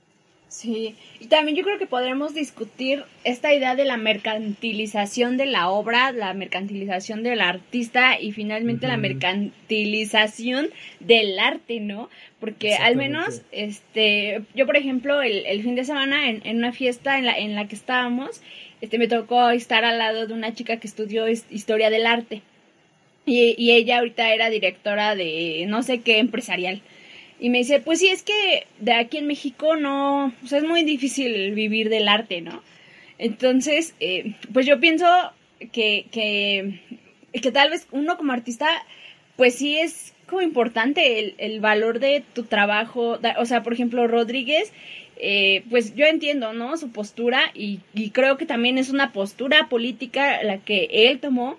Sí, 0.48 0.96
y 1.18 1.28
también 1.28 1.56
yo 1.56 1.64
creo 1.64 1.78
que 1.78 1.86
podremos 1.86 2.34
discutir 2.34 3.04
esta 3.24 3.54
idea 3.54 3.74
de 3.74 3.86
la 3.86 3.96
mercantilización 3.96 5.38
de 5.38 5.46
la 5.46 5.70
obra, 5.70 6.12
la 6.12 6.34
mercantilización 6.34 7.22
del 7.22 7.40
artista 7.40 8.20
y 8.20 8.32
finalmente 8.32 8.86
la 8.86 8.98
mercantilización 8.98 10.68
del 11.00 11.38
arte, 11.38 11.80
¿no? 11.80 12.10
Porque 12.38 12.74
al 12.74 12.96
menos, 12.96 13.40
este, 13.50 14.42
yo 14.54 14.66
por 14.66 14.76
ejemplo, 14.76 15.22
el, 15.22 15.46
el 15.46 15.62
fin 15.62 15.74
de 15.74 15.86
semana 15.86 16.28
en, 16.28 16.42
en, 16.44 16.58
una 16.58 16.72
fiesta 16.72 17.18
en 17.18 17.24
la, 17.24 17.38
en 17.38 17.54
la 17.54 17.66
que 17.66 17.74
estábamos, 17.74 18.42
este, 18.82 18.98
me 18.98 19.06
tocó 19.08 19.48
estar 19.50 19.84
al 19.84 19.98
lado 19.98 20.26
de 20.26 20.34
una 20.34 20.54
chica 20.54 20.78
que 20.78 20.88
estudió 20.88 21.28
historia 21.28 21.88
del 21.88 22.04
arte. 22.04 22.42
Y, 23.24 23.54
y, 23.56 23.70
ella 23.70 23.98
ahorita 23.98 24.34
era 24.34 24.50
directora 24.50 25.14
de 25.14 25.64
no 25.68 25.84
sé 25.84 26.00
qué 26.00 26.18
empresarial. 26.18 26.82
Y 27.38 27.48
me 27.50 27.58
dice, 27.58 27.78
pues 27.78 28.00
sí, 28.00 28.08
es 28.08 28.24
que 28.24 28.66
de 28.80 28.92
aquí 28.94 29.18
en 29.18 29.28
México 29.28 29.76
no, 29.76 30.32
o 30.44 30.46
sea, 30.46 30.58
es 30.58 30.64
muy 30.64 30.82
difícil 30.82 31.52
vivir 31.52 31.88
del 31.88 32.08
arte, 32.08 32.40
¿no? 32.40 32.60
Entonces, 33.18 33.94
eh, 34.00 34.34
pues 34.52 34.66
yo 34.66 34.80
pienso 34.80 35.06
que, 35.70 36.06
que, 36.10 36.80
que 37.32 37.52
tal 37.52 37.70
vez 37.70 37.86
uno 37.92 38.16
como 38.16 38.32
artista, 38.32 38.68
pues 39.36 39.54
sí 39.54 39.78
es 39.78 40.12
como 40.26 40.42
importante 40.42 41.20
el, 41.20 41.34
el 41.38 41.60
valor 41.60 42.00
de 42.00 42.24
tu 42.32 42.42
trabajo. 42.44 43.20
O 43.38 43.44
sea, 43.44 43.62
por 43.62 43.74
ejemplo, 43.74 44.08
Rodríguez 44.08 44.72
eh, 45.24 45.64
pues 45.70 45.94
yo 45.94 46.04
entiendo, 46.04 46.52
¿no? 46.52 46.76
Su 46.76 46.90
postura 46.90 47.52
y, 47.54 47.80
y, 47.94 48.10
creo 48.10 48.36
que 48.36 48.44
también 48.44 48.76
es 48.76 48.90
una 48.90 49.12
postura 49.12 49.68
política 49.68 50.42
la 50.42 50.58
que 50.58 50.88
él 50.90 51.20
tomó 51.20 51.56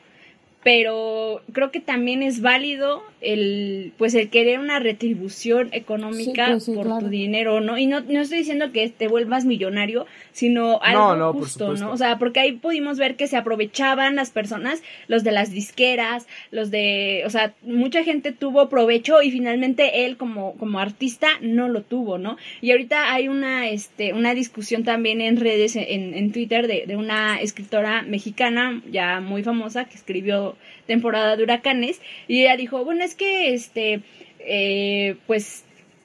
pero 0.64 1.42
creo 1.52 1.72
que 1.72 1.82
también 1.82 2.24
es 2.24 2.42
válido 2.42 3.04
el 3.24 3.94
pues 3.98 4.14
el 4.16 4.30
querer 4.30 4.60
una 4.60 4.80
retribución 4.80 5.70
económica 5.72 6.48
pues 6.52 6.66
por 6.66 7.00
tu 7.00 7.10
dinero, 7.10 7.62
¿no? 7.62 7.78
Y 7.78 7.86
no, 7.86 8.02
no 8.02 8.22
estoy 8.22 8.40
diciendo 8.40 8.72
que 8.72 8.88
te 8.90 9.08
vuelvas 9.08 9.46
millonario, 9.46 10.06
sino 10.32 10.82
algo 10.82 11.34
justo, 11.34 11.74
¿no? 11.74 11.92
O 11.92 11.98
sea, 11.98 12.20
porque 12.20 12.40
ahí 12.40 12.52
pudimos 12.54 12.98
ver 12.98 13.16
que 13.16 13.28
se 13.28 13.38
aprovechaban 13.38 14.16
las 14.16 14.30
personas, 14.30 14.84
los 15.08 15.24
de 15.24 15.32
las 15.32 15.52
disqueras, 15.52 16.28
los 16.52 16.72
de, 16.72 17.24
o 17.26 17.30
sea, 17.30 17.54
mucha 17.64 18.04
gente 18.04 18.32
tuvo 18.32 18.70
provecho 18.70 19.22
y 19.22 19.32
finalmente 19.32 20.06
él 20.06 20.18
como 20.18 20.56
como 20.56 20.80
artista 20.80 21.30
no 21.42 21.70
lo 21.70 21.82
tuvo, 21.82 22.18
¿no? 22.18 22.38
Y 22.62 22.72
ahorita 22.72 23.14
hay 23.14 23.28
una 23.28 23.70
este 23.70 24.14
una 24.14 24.34
discusión 24.34 24.84
también 24.84 25.22
en 25.22 25.38
redes 25.38 25.76
en, 25.76 26.14
en 26.14 26.32
Twitter 26.32 26.68
de, 26.68 26.86
de 26.88 26.96
una 26.96 27.40
escritora 27.42 28.02
mexicana 28.02 28.82
ya 28.92 29.20
muy 29.22 29.44
famosa 29.44 29.86
que 29.86 29.96
escribió 29.96 30.56
temporada 30.88 31.36
de 31.36 31.44
huracanes 31.44 32.02
y 32.28 32.42
ella 32.42 32.58
dijo, 32.58 32.84
bueno, 32.84 33.04
es 33.04 33.16
que 33.16 33.54
este, 33.54 34.02
eh, 34.40 35.16
pues 35.28 35.64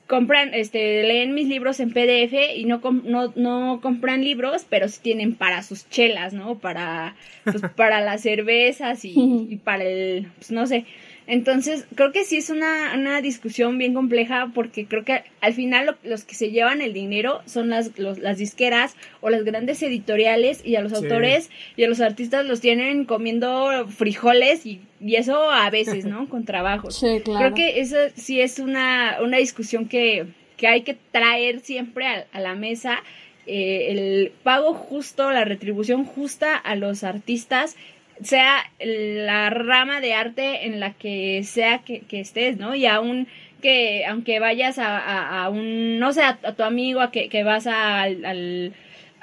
compran, 0.08 0.54
este, 0.54 1.02
leen 1.02 1.34
mis 1.34 1.48
libros 1.48 1.78
en 1.80 1.92
PDF 1.92 2.56
y 2.56 2.64
no, 2.64 2.80
no, 3.04 3.32
no 3.36 3.80
compran 3.82 4.24
libros, 4.24 4.66
pero 4.68 4.88
sí 4.88 5.00
tienen 5.02 5.34
para 5.34 5.62
sus 5.62 5.88
chelas, 5.90 6.32
¿no? 6.32 6.58
Para, 6.58 7.14
pues, 7.44 7.62
para 7.76 8.00
las 8.00 8.22
cervezas 8.22 9.04
y, 9.04 9.14
y 9.50 9.56
para 9.56 9.84
el, 9.84 10.28
pues 10.38 10.50
no 10.50 10.66
sé. 10.66 10.86
Entonces, 11.30 11.84
creo 11.94 12.10
que 12.10 12.24
sí 12.24 12.38
es 12.38 12.48
una, 12.48 12.94
una 12.94 13.20
discusión 13.20 13.76
bien 13.76 13.92
compleja 13.92 14.50
porque 14.54 14.86
creo 14.86 15.04
que 15.04 15.24
al 15.42 15.52
final 15.52 15.94
los 16.02 16.24
que 16.24 16.34
se 16.34 16.50
llevan 16.50 16.80
el 16.80 16.94
dinero 16.94 17.42
son 17.44 17.68
las, 17.68 17.98
las 17.98 18.38
disqueras 18.38 18.96
o 19.20 19.28
las 19.28 19.44
grandes 19.44 19.82
editoriales 19.82 20.64
y 20.64 20.76
a 20.76 20.80
los 20.80 20.94
autores 20.94 21.50
y 21.76 21.84
a 21.84 21.88
los 21.88 22.00
artistas 22.00 22.46
los 22.46 22.62
tienen 22.62 23.04
comiendo 23.04 23.86
frijoles 23.88 24.64
y, 24.64 24.80
y 25.02 25.16
eso 25.16 25.50
a 25.50 25.68
veces, 25.68 26.06
¿no? 26.06 26.28
Con 26.30 26.46
trabajo. 26.46 26.90
Sí, 26.90 27.20
claro. 27.22 27.54
Creo 27.54 27.54
que 27.54 27.80
eso 27.80 27.98
sí 28.16 28.40
es 28.40 28.58
una, 28.58 29.18
una 29.22 29.36
discusión 29.36 29.86
que, 29.86 30.28
que 30.56 30.66
hay 30.66 30.80
que 30.80 30.96
traer 31.12 31.60
siempre 31.60 32.06
a, 32.06 32.26
a 32.32 32.40
la 32.40 32.54
mesa. 32.54 33.02
Eh, 33.46 33.90
el 33.90 34.32
pago 34.42 34.72
justo, 34.72 35.30
la 35.30 35.44
retribución 35.44 36.06
justa 36.06 36.56
a 36.56 36.74
los 36.74 37.04
artistas 37.04 37.76
sea 38.22 38.70
la 38.80 39.50
rama 39.50 40.00
de 40.00 40.14
arte 40.14 40.66
en 40.66 40.80
la 40.80 40.92
que 40.92 41.42
sea 41.44 41.78
que, 41.78 42.02
estés, 42.10 42.56
¿no? 42.58 42.74
Y 42.74 42.86
aún 42.86 43.28
que, 43.62 44.04
aunque 44.06 44.40
vayas 44.40 44.78
a, 44.78 45.42
a, 45.44 45.48
un, 45.48 45.98
no 45.98 46.12
sé, 46.12 46.22
a, 46.22 46.36
tu 46.36 46.62
amigo, 46.62 47.00
a 47.00 47.10
que, 47.10 47.28
que 47.28 47.42
vas 47.44 47.66
al, 47.66 48.72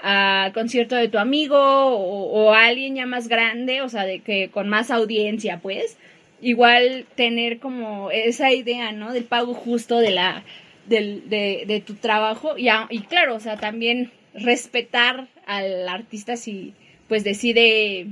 al 0.01 0.53
concierto 0.53 0.95
de 0.95 1.07
tu 1.07 1.17
amigo 1.17 1.57
o, 1.57 2.53
a 2.53 2.65
alguien 2.65 2.95
ya 2.95 3.05
más 3.05 3.27
grande, 3.27 3.81
o 3.81 3.89
sea, 3.89 4.05
de 4.05 4.19
que 4.19 4.49
con 4.49 4.67
más 4.69 4.91
audiencia, 4.91 5.59
pues, 5.61 5.97
igual 6.41 7.05
tener 7.15 7.59
como 7.59 8.11
esa 8.11 8.51
idea, 8.51 8.91
¿no? 8.91 9.13
Del 9.13 9.23
pago 9.23 9.53
justo 9.53 9.99
de 9.99 10.11
la, 10.11 10.43
del, 10.87 11.29
de, 11.29 11.63
de 11.67 11.79
tu 11.81 11.95
trabajo 11.95 12.57
y, 12.57 12.67
y 12.89 12.99
claro, 13.01 13.35
o 13.35 13.39
sea, 13.39 13.57
también 13.57 14.11
respetar 14.33 15.27
al 15.45 15.87
artista 15.87 16.35
si, 16.35 16.73
pues, 17.07 17.23
decide 17.23 18.07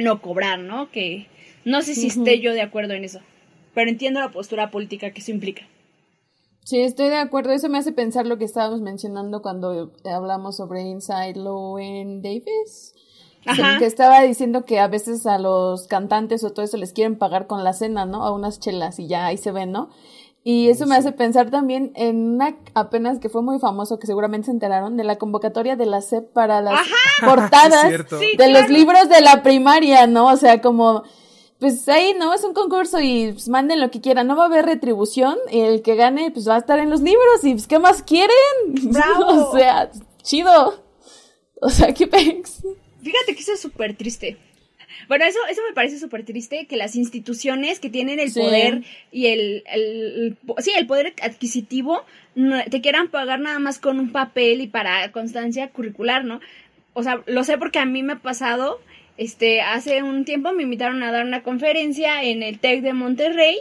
no 0.00 0.20
cobrar, 0.20 0.58
¿no? 0.58 0.90
Que 0.90 1.26
no 1.64 1.82
sé 1.82 1.94
si 1.94 2.08
esté 2.08 2.40
yo 2.40 2.52
de 2.52 2.62
acuerdo 2.62 2.94
en 2.94 3.04
eso, 3.04 3.20
pero 3.74 3.90
entiendo 3.90 4.20
la 4.20 4.30
postura 4.30 4.70
política 4.70 5.10
que 5.12 5.20
eso 5.20 5.30
implica. 5.30 5.66
Sí, 6.64 6.80
estoy 6.80 7.08
de 7.08 7.16
acuerdo. 7.16 7.52
Eso 7.52 7.68
me 7.68 7.78
hace 7.78 7.92
pensar 7.92 8.26
lo 8.26 8.38
que 8.38 8.44
estábamos 8.44 8.80
mencionando 8.80 9.42
cuando 9.42 9.92
hablamos 10.04 10.56
sobre 10.56 10.82
Inside 10.82 11.34
Lowen 11.34 12.22
Davis. 12.22 12.94
Ajá. 13.46 13.78
Que 13.78 13.86
estaba 13.86 14.22
diciendo 14.22 14.66
que 14.66 14.78
a 14.78 14.86
veces 14.86 15.26
a 15.26 15.38
los 15.38 15.86
cantantes 15.86 16.44
o 16.44 16.52
todo 16.52 16.64
eso 16.64 16.76
les 16.76 16.92
quieren 16.92 17.16
pagar 17.16 17.46
con 17.46 17.64
la 17.64 17.72
cena, 17.72 18.04
¿no? 18.04 18.24
A 18.24 18.32
unas 18.32 18.60
chelas 18.60 18.98
y 18.98 19.08
ya 19.08 19.26
ahí 19.26 19.38
se 19.38 19.50
ven, 19.50 19.72
¿no? 19.72 19.90
Y 20.42 20.70
eso 20.70 20.86
me 20.86 20.96
hace 20.96 21.12
pensar 21.12 21.50
también 21.50 21.92
en 21.96 22.34
una 22.34 22.56
apenas 22.74 23.18
que 23.18 23.28
fue 23.28 23.42
muy 23.42 23.58
famoso, 23.58 23.98
que 23.98 24.06
seguramente 24.06 24.46
se 24.46 24.52
enteraron, 24.52 24.96
de 24.96 25.04
la 25.04 25.16
convocatoria 25.16 25.76
de 25.76 25.84
la 25.84 26.00
SEP 26.00 26.32
para 26.32 26.62
las 26.62 26.80
portadas 27.24 27.90
de 27.90 28.48
los 28.48 28.70
libros 28.70 29.08
de 29.10 29.20
la 29.20 29.42
primaria, 29.42 30.06
¿no? 30.06 30.26
O 30.26 30.36
sea, 30.38 30.62
como, 30.62 31.02
pues 31.58 31.86
ahí, 31.90 32.14
¿no? 32.18 32.32
Es 32.32 32.42
un 32.42 32.54
concurso 32.54 33.00
y 33.00 33.32
pues, 33.32 33.50
manden 33.50 33.80
lo 33.80 33.90
que 33.90 34.00
quieran, 34.00 34.26
no 34.26 34.34
va 34.34 34.44
a 34.44 34.46
haber 34.46 34.64
retribución, 34.64 35.36
y 35.50 35.60
el 35.60 35.82
que 35.82 35.94
gane, 35.94 36.30
pues 36.30 36.48
va 36.48 36.54
a 36.54 36.58
estar 36.58 36.78
en 36.78 36.88
los 36.88 37.02
libros, 37.02 37.44
y 37.44 37.52
pues, 37.52 37.66
¿qué 37.66 37.78
más 37.78 38.02
quieren? 38.02 38.34
o 39.26 39.52
sea, 39.52 39.90
chido. 40.22 40.82
O 41.60 41.68
sea, 41.68 41.92
qué 41.92 42.06
pex. 42.06 42.62
Fíjate 43.02 43.34
que 43.34 43.40
eso 43.40 43.52
es 43.52 43.60
súper 43.60 43.94
triste. 43.94 44.38
Bueno, 45.08 45.24
eso, 45.24 45.38
eso 45.50 45.60
me 45.68 45.74
parece 45.74 45.98
súper 45.98 46.24
triste, 46.24 46.66
que 46.66 46.76
las 46.76 46.96
instituciones 46.96 47.80
que 47.80 47.90
tienen 47.90 48.20
el 48.20 48.32
poder 48.32 48.82
y 49.12 49.26
el, 49.26 49.64
el, 49.66 50.36
sí, 50.58 50.72
el 50.76 50.86
poder 50.86 51.14
adquisitivo 51.22 52.04
te 52.70 52.80
quieran 52.80 53.08
pagar 53.08 53.40
nada 53.40 53.58
más 53.58 53.78
con 53.78 53.98
un 53.98 54.12
papel 54.12 54.60
y 54.60 54.66
para 54.66 55.10
constancia 55.12 55.68
curricular, 55.68 56.24
¿no? 56.24 56.40
O 56.92 57.02
sea, 57.02 57.22
lo 57.26 57.44
sé 57.44 57.58
porque 57.58 57.78
a 57.78 57.84
mí 57.84 58.02
me 58.02 58.14
ha 58.14 58.18
pasado, 58.18 58.80
este, 59.16 59.60
hace 59.62 60.02
un 60.02 60.24
tiempo 60.24 60.52
me 60.52 60.62
invitaron 60.62 61.02
a 61.02 61.12
dar 61.12 61.24
una 61.24 61.42
conferencia 61.42 62.22
en 62.22 62.42
el 62.42 62.58
TEC 62.58 62.82
de 62.82 62.92
Monterrey, 62.92 63.56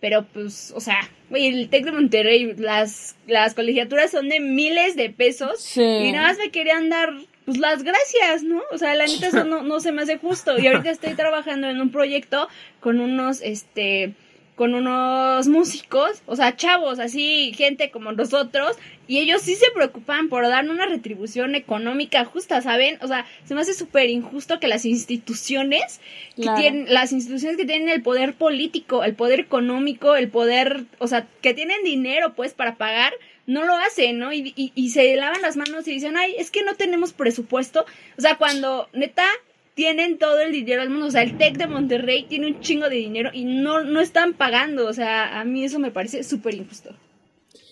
pero 0.00 0.24
pues, 0.24 0.72
o 0.74 0.80
sea, 0.80 0.98
el 1.30 1.68
TEC 1.68 1.86
de 1.86 1.92
Monterrey, 1.92 2.54
las, 2.56 3.16
las 3.26 3.54
colegiaturas 3.54 4.10
son 4.10 4.28
de 4.28 4.40
miles 4.40 4.96
de 4.96 5.10
pesos 5.10 5.76
y 5.76 6.12
nada 6.12 6.28
más 6.28 6.38
me 6.38 6.50
querían 6.50 6.88
dar 6.88 7.12
pues 7.48 7.56
las 7.56 7.82
gracias, 7.82 8.42
¿no? 8.42 8.60
O 8.70 8.76
sea, 8.76 8.94
la 8.94 9.06
neta 9.06 9.28
eso 9.28 9.42
no, 9.44 9.62
no 9.62 9.80
se 9.80 9.90
me 9.90 10.02
hace 10.02 10.18
justo. 10.18 10.58
Y 10.58 10.66
ahorita 10.66 10.90
estoy 10.90 11.14
trabajando 11.14 11.66
en 11.66 11.80
un 11.80 11.90
proyecto 11.90 12.46
con 12.78 13.00
unos, 13.00 13.40
este, 13.40 14.12
con 14.54 14.74
unos 14.74 15.48
músicos, 15.48 16.22
o 16.26 16.36
sea, 16.36 16.56
chavos, 16.56 16.98
así, 16.98 17.54
gente 17.56 17.90
como 17.90 18.12
nosotros, 18.12 18.76
y 19.06 19.20
ellos 19.20 19.40
sí 19.40 19.54
se 19.54 19.70
preocupan 19.70 20.28
por 20.28 20.46
dar 20.46 20.68
una 20.68 20.84
retribución 20.84 21.54
económica 21.54 22.26
justa, 22.26 22.60
¿saben? 22.60 22.98
O 23.00 23.06
sea, 23.06 23.24
se 23.46 23.54
me 23.54 23.62
hace 23.62 23.72
súper 23.72 24.10
injusto 24.10 24.60
que 24.60 24.68
las 24.68 24.84
instituciones 24.84 26.02
que 26.36 26.50
tienen, 26.54 26.92
las 26.92 27.12
instituciones 27.12 27.56
que 27.56 27.64
tienen 27.64 27.88
el 27.88 28.02
poder 28.02 28.34
político, 28.34 29.04
el 29.04 29.14
poder 29.14 29.40
económico, 29.40 30.16
el 30.16 30.28
poder, 30.28 30.84
o 30.98 31.06
sea, 31.06 31.26
que 31.40 31.54
tienen 31.54 31.82
dinero, 31.82 32.34
pues, 32.34 32.52
para 32.52 32.74
pagar, 32.74 33.14
no 33.48 33.64
lo 33.64 33.74
hacen, 33.74 34.18
¿no? 34.18 34.30
Y, 34.30 34.52
y, 34.54 34.90
se 34.90 35.16
lavan 35.16 35.40
las 35.40 35.56
manos 35.56 35.88
y 35.88 35.92
dicen, 35.92 36.18
ay, 36.18 36.34
es 36.36 36.50
que 36.50 36.62
no 36.62 36.74
tenemos 36.74 37.14
presupuesto. 37.14 37.86
O 38.18 38.20
sea, 38.20 38.36
cuando 38.36 38.88
neta 38.92 39.24
tienen 39.72 40.18
todo 40.18 40.38
el 40.40 40.52
dinero 40.52 40.82
del 40.82 40.90
mundo, 40.90 41.06
o 41.06 41.10
sea, 41.10 41.22
el 41.22 41.38
TEC 41.38 41.56
de 41.56 41.66
Monterrey 41.66 42.24
tiene 42.24 42.48
un 42.48 42.60
chingo 42.60 42.90
de 42.90 42.96
dinero 42.96 43.30
y 43.32 43.44
no, 43.44 43.82
no 43.84 44.00
están 44.00 44.34
pagando, 44.34 44.86
o 44.86 44.92
sea, 44.92 45.40
a 45.40 45.44
mí 45.44 45.64
eso 45.64 45.78
me 45.78 45.90
parece 45.90 46.24
súper 46.24 46.56
injusto. 46.56 46.90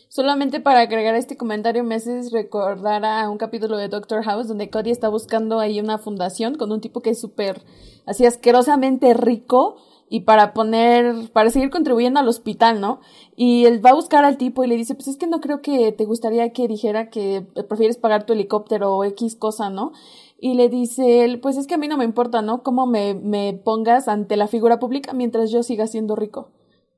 Solamente 0.08 0.60
para 0.60 0.80
agregar 0.80 1.14
este 1.14 1.36
comentario 1.36 1.84
me 1.84 1.96
haces 1.96 2.32
recordar 2.32 3.04
a 3.04 3.28
un 3.28 3.36
capítulo 3.36 3.76
de 3.76 3.88
Doctor 3.88 4.24
House 4.24 4.48
donde 4.48 4.70
Cody 4.70 4.90
está 4.90 5.10
buscando 5.10 5.60
ahí 5.60 5.78
una 5.78 5.98
fundación 5.98 6.54
con 6.54 6.72
un 6.72 6.80
tipo 6.80 7.02
que 7.02 7.10
es 7.10 7.20
súper 7.20 7.60
así 8.06 8.24
asquerosamente 8.24 9.12
rico 9.12 9.76
y 10.08 10.20
para 10.20 10.54
poner, 10.54 11.30
para 11.32 11.50
seguir 11.50 11.70
contribuyendo 11.70 12.20
al 12.20 12.28
hospital, 12.28 12.80
¿no? 12.80 13.00
Y 13.34 13.64
él 13.64 13.84
va 13.84 13.90
a 13.90 13.94
buscar 13.94 14.24
al 14.24 14.36
tipo 14.36 14.62
y 14.62 14.68
le 14.68 14.76
dice, 14.76 14.94
pues 14.94 15.08
es 15.08 15.16
que 15.16 15.26
no 15.26 15.40
creo 15.40 15.62
que 15.62 15.92
te 15.92 16.04
gustaría 16.04 16.52
que 16.52 16.68
dijera 16.68 17.10
que 17.10 17.44
prefieres 17.68 17.96
pagar 17.96 18.24
tu 18.24 18.32
helicóptero 18.32 18.94
o 18.94 19.04
X 19.04 19.34
cosa, 19.34 19.68
¿no? 19.68 19.92
Y 20.38 20.54
le 20.54 20.68
dice 20.68 21.24
él, 21.24 21.40
pues 21.40 21.56
es 21.56 21.66
que 21.66 21.74
a 21.74 21.78
mí 21.78 21.88
no 21.88 21.96
me 21.96 22.04
importa, 22.04 22.42
¿no? 22.42 22.62
Cómo 22.62 22.86
me, 22.86 23.14
me 23.14 23.54
pongas 23.64 24.06
ante 24.06 24.36
la 24.36 24.46
figura 24.46 24.78
pública 24.78 25.12
mientras 25.12 25.50
yo 25.50 25.62
siga 25.62 25.86
siendo 25.86 26.14
rico. 26.14 26.50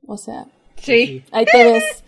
O 0.07 0.17
sea, 0.17 0.47
sí. 0.77 1.23
Ahí 1.31 1.45
te 1.45 1.65
ves. 1.65 2.05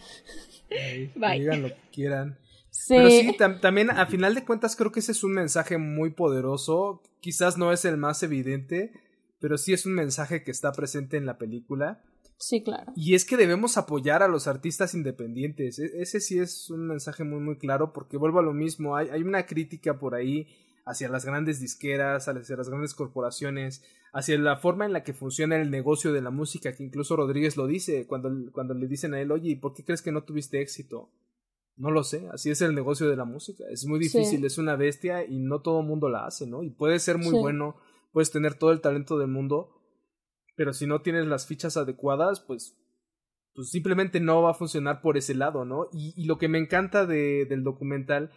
Digan 1.15 1.63
lo 1.63 1.69
que 1.69 1.81
quieran. 1.93 2.39
Sí. 2.71 2.95
Pero 2.95 3.09
sí, 3.09 3.37
también 3.61 3.91
a 3.91 4.07
final 4.07 4.35
de 4.35 4.45
cuentas 4.45 4.77
creo 4.77 4.93
que 4.93 5.01
ese 5.01 5.13
es 5.13 5.25
un 5.25 5.33
mensaje 5.33 5.79
muy 5.79 6.11
poderoso. 6.11 7.03
Quizás 7.21 7.59
no 7.59 7.73
es 7.73 7.85
el 7.85 7.97
más 7.97 8.23
evidente, 8.23 8.93
pero 9.41 9.59
sí 9.59 9.73
es 9.73 9.87
un 9.87 9.95
mensaje 9.95 10.45
que 10.45 10.51
está 10.51 10.73
presente 10.73 11.17
en 11.17 11.27
la 11.27 11.39
película. 11.39 12.03
Sí, 12.37 12.63
claro. 12.63 12.93
Y 12.97 13.15
es 13.15 13.25
que 13.25 13.37
debemos 13.37 13.77
apoyar 13.77 14.23
a 14.23 14.29
los 14.29 14.47
artistas 14.47 14.95
independientes. 14.95 15.79
E-, 15.79 16.01
ese 16.01 16.21
sí 16.21 16.39
es 16.39 16.71
un 16.71 16.87
mensaje 16.87 17.25
muy, 17.25 17.41
muy 17.41 17.59
claro, 17.59 17.93
porque 17.93 18.17
vuelvo 18.17 18.39
a 18.39 18.43
lo 18.43 18.53
mismo. 18.53 18.97
Hay, 18.97 19.09
hay 19.09 19.23
una 19.23 19.47
crítica 19.47 19.99
por 19.99 20.15
ahí 20.15 20.47
hacia 20.87 21.09
las 21.09 21.25
grandes 21.25 21.61
disqueras, 21.61 22.29
hacia 22.29 22.57
las 22.57 22.69
grandes 22.69 22.95
corporaciones, 22.95 23.83
hacia 24.13 24.39
la 24.39 24.57
forma 24.57 24.87
en 24.87 24.93
la 24.93 25.05
que 25.05 25.13
funciona 25.13 25.57
el 25.57 25.71
negocio 25.71 26.13
de 26.13 26.23
la 26.23 26.31
música, 26.31 26.73
que 26.75 26.83
incluso 26.83 27.17
Rodríguez 27.17 27.57
lo 27.57 27.67
dice 27.67 28.07
cuando, 28.07 28.31
cuando 28.53 28.75
le 28.75 28.89
dicen 28.89 29.15
a 29.15 29.21
él, 29.21 29.31
oye, 29.31 29.51
¿y 29.51 29.57
por 29.57 29.75
qué 29.75 29.85
crees 29.85 30.03
que 30.03 30.13
no 30.13 30.25
tuviste 30.25 30.61
éxito? 30.61 31.11
No 31.77 31.91
lo 31.91 32.05
sé, 32.05 32.29
así 32.33 32.51
es 32.51 32.61
el 32.61 32.75
negocio 32.75 33.09
de 33.09 33.17
la 33.17 33.25
música. 33.25 33.65
Es 33.71 33.87
muy 33.87 33.99
difícil, 33.99 34.45
es 34.45 34.59
una 34.59 34.77
bestia 34.77 35.25
y 35.25 35.39
no 35.39 35.63
todo 35.63 35.81
el 35.81 35.87
mundo 35.87 36.09
la 36.09 36.27
hace, 36.27 36.47
¿no? 36.47 36.63
Y 36.63 36.71
puede 36.71 36.99
ser 36.99 37.17
muy 37.17 37.39
bueno, 37.39 37.77
puedes 38.13 38.31
tener 38.31 38.55
todo 38.55 38.73
el 38.73 38.81
talento 38.81 39.19
del 39.19 39.29
mundo, 39.29 39.71
pero 40.57 40.73
si 40.73 40.87
no 40.87 41.03
tienes 41.03 41.27
las 41.27 41.47
fichas 41.47 41.77
adecuadas, 41.77 42.41
pues, 42.41 42.77
pues 43.55 43.71
simplemente 43.71 44.21
no 44.21 44.43
va 44.43 44.51
a 44.51 44.55
funcionar 44.55 45.01
por 45.01 45.17
ese 45.17 45.35
lado, 45.35 45.65
¿no? 45.65 45.89
Y, 45.93 46.15
y 46.17 46.27
lo 46.27 46.39
que 46.39 46.49
me 46.49 46.59
encanta 46.59 47.07
de, 47.07 47.47
del 47.47 47.63
documental 47.63 48.31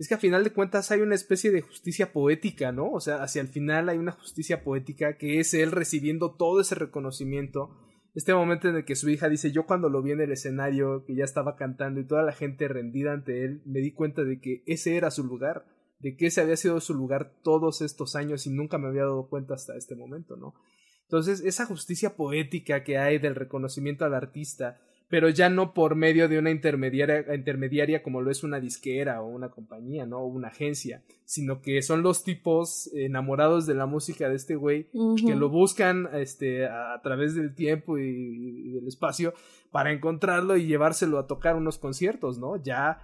es 0.00 0.08
que 0.08 0.14
a 0.14 0.18
final 0.18 0.42
de 0.44 0.52
cuentas 0.54 0.90
hay 0.90 1.02
una 1.02 1.14
especie 1.14 1.50
de 1.50 1.60
justicia 1.60 2.10
poética, 2.10 2.72
¿no? 2.72 2.90
O 2.90 3.00
sea, 3.00 3.22
hacia 3.22 3.42
el 3.42 3.48
final 3.48 3.90
hay 3.90 3.98
una 3.98 4.12
justicia 4.12 4.64
poética 4.64 5.18
que 5.18 5.40
es 5.40 5.52
él 5.52 5.72
recibiendo 5.72 6.36
todo 6.36 6.62
ese 6.62 6.74
reconocimiento. 6.74 7.76
Este 8.14 8.32
momento 8.32 8.66
en 8.66 8.76
el 8.76 8.86
que 8.86 8.96
su 8.96 9.10
hija 9.10 9.28
dice, 9.28 9.52
yo 9.52 9.66
cuando 9.66 9.90
lo 9.90 10.00
vi 10.00 10.12
en 10.12 10.22
el 10.22 10.32
escenario, 10.32 11.04
que 11.04 11.14
ya 11.14 11.24
estaba 11.24 11.54
cantando 11.54 12.00
y 12.00 12.06
toda 12.06 12.22
la 12.22 12.32
gente 12.32 12.66
rendida 12.66 13.12
ante 13.12 13.44
él, 13.44 13.60
me 13.66 13.80
di 13.80 13.92
cuenta 13.92 14.24
de 14.24 14.40
que 14.40 14.62
ese 14.66 14.96
era 14.96 15.10
su 15.10 15.22
lugar, 15.22 15.66
de 16.00 16.16
que 16.16 16.26
ese 16.26 16.40
había 16.40 16.56
sido 16.56 16.80
su 16.80 16.94
lugar 16.94 17.32
todos 17.42 17.82
estos 17.82 18.16
años 18.16 18.46
y 18.46 18.50
nunca 18.50 18.78
me 18.78 18.88
había 18.88 19.02
dado 19.02 19.28
cuenta 19.28 19.54
hasta 19.54 19.76
este 19.76 19.94
momento, 19.94 20.36
¿no? 20.36 20.54
Entonces, 21.02 21.40
esa 21.40 21.66
justicia 21.66 22.14
poética 22.16 22.84
que 22.84 22.96
hay 22.96 23.18
del 23.18 23.34
reconocimiento 23.34 24.04
al 24.04 24.14
artista, 24.14 24.80
pero 25.08 25.28
ya 25.28 25.50
no 25.50 25.74
por 25.74 25.96
medio 25.96 26.28
de 26.28 26.38
una 26.38 26.52
intermediaria, 26.52 27.34
intermediaria 27.34 28.00
como 28.04 28.22
lo 28.22 28.30
es 28.30 28.44
una 28.44 28.60
disquera 28.60 29.20
o 29.20 29.26
una 29.26 29.50
compañía, 29.50 30.06
¿no? 30.06 30.20
O 30.20 30.26
una 30.26 30.48
agencia, 30.48 31.02
sino 31.24 31.62
que 31.62 31.82
son 31.82 32.02
los 32.02 32.22
tipos 32.22 32.88
enamorados 32.94 33.66
de 33.66 33.74
la 33.74 33.86
música 33.86 34.28
de 34.28 34.36
este 34.36 34.54
güey 34.54 34.86
que 35.26 35.34
lo 35.34 35.48
buscan 35.48 36.08
este, 36.14 36.66
a, 36.66 37.00
través 37.02 37.34
del 37.34 37.56
tiempo 37.56 37.98
y, 37.98 38.70
del 38.70 38.86
espacio 38.86 39.34
para 39.72 39.92
encontrarlo 39.92 40.56
y 40.56 40.66
llevárselo 40.66 41.18
a 41.18 41.26
tocar 41.26 41.56
unos 41.56 41.78
conciertos, 41.78 42.38
¿no? 42.38 42.62
Ya 42.62 43.02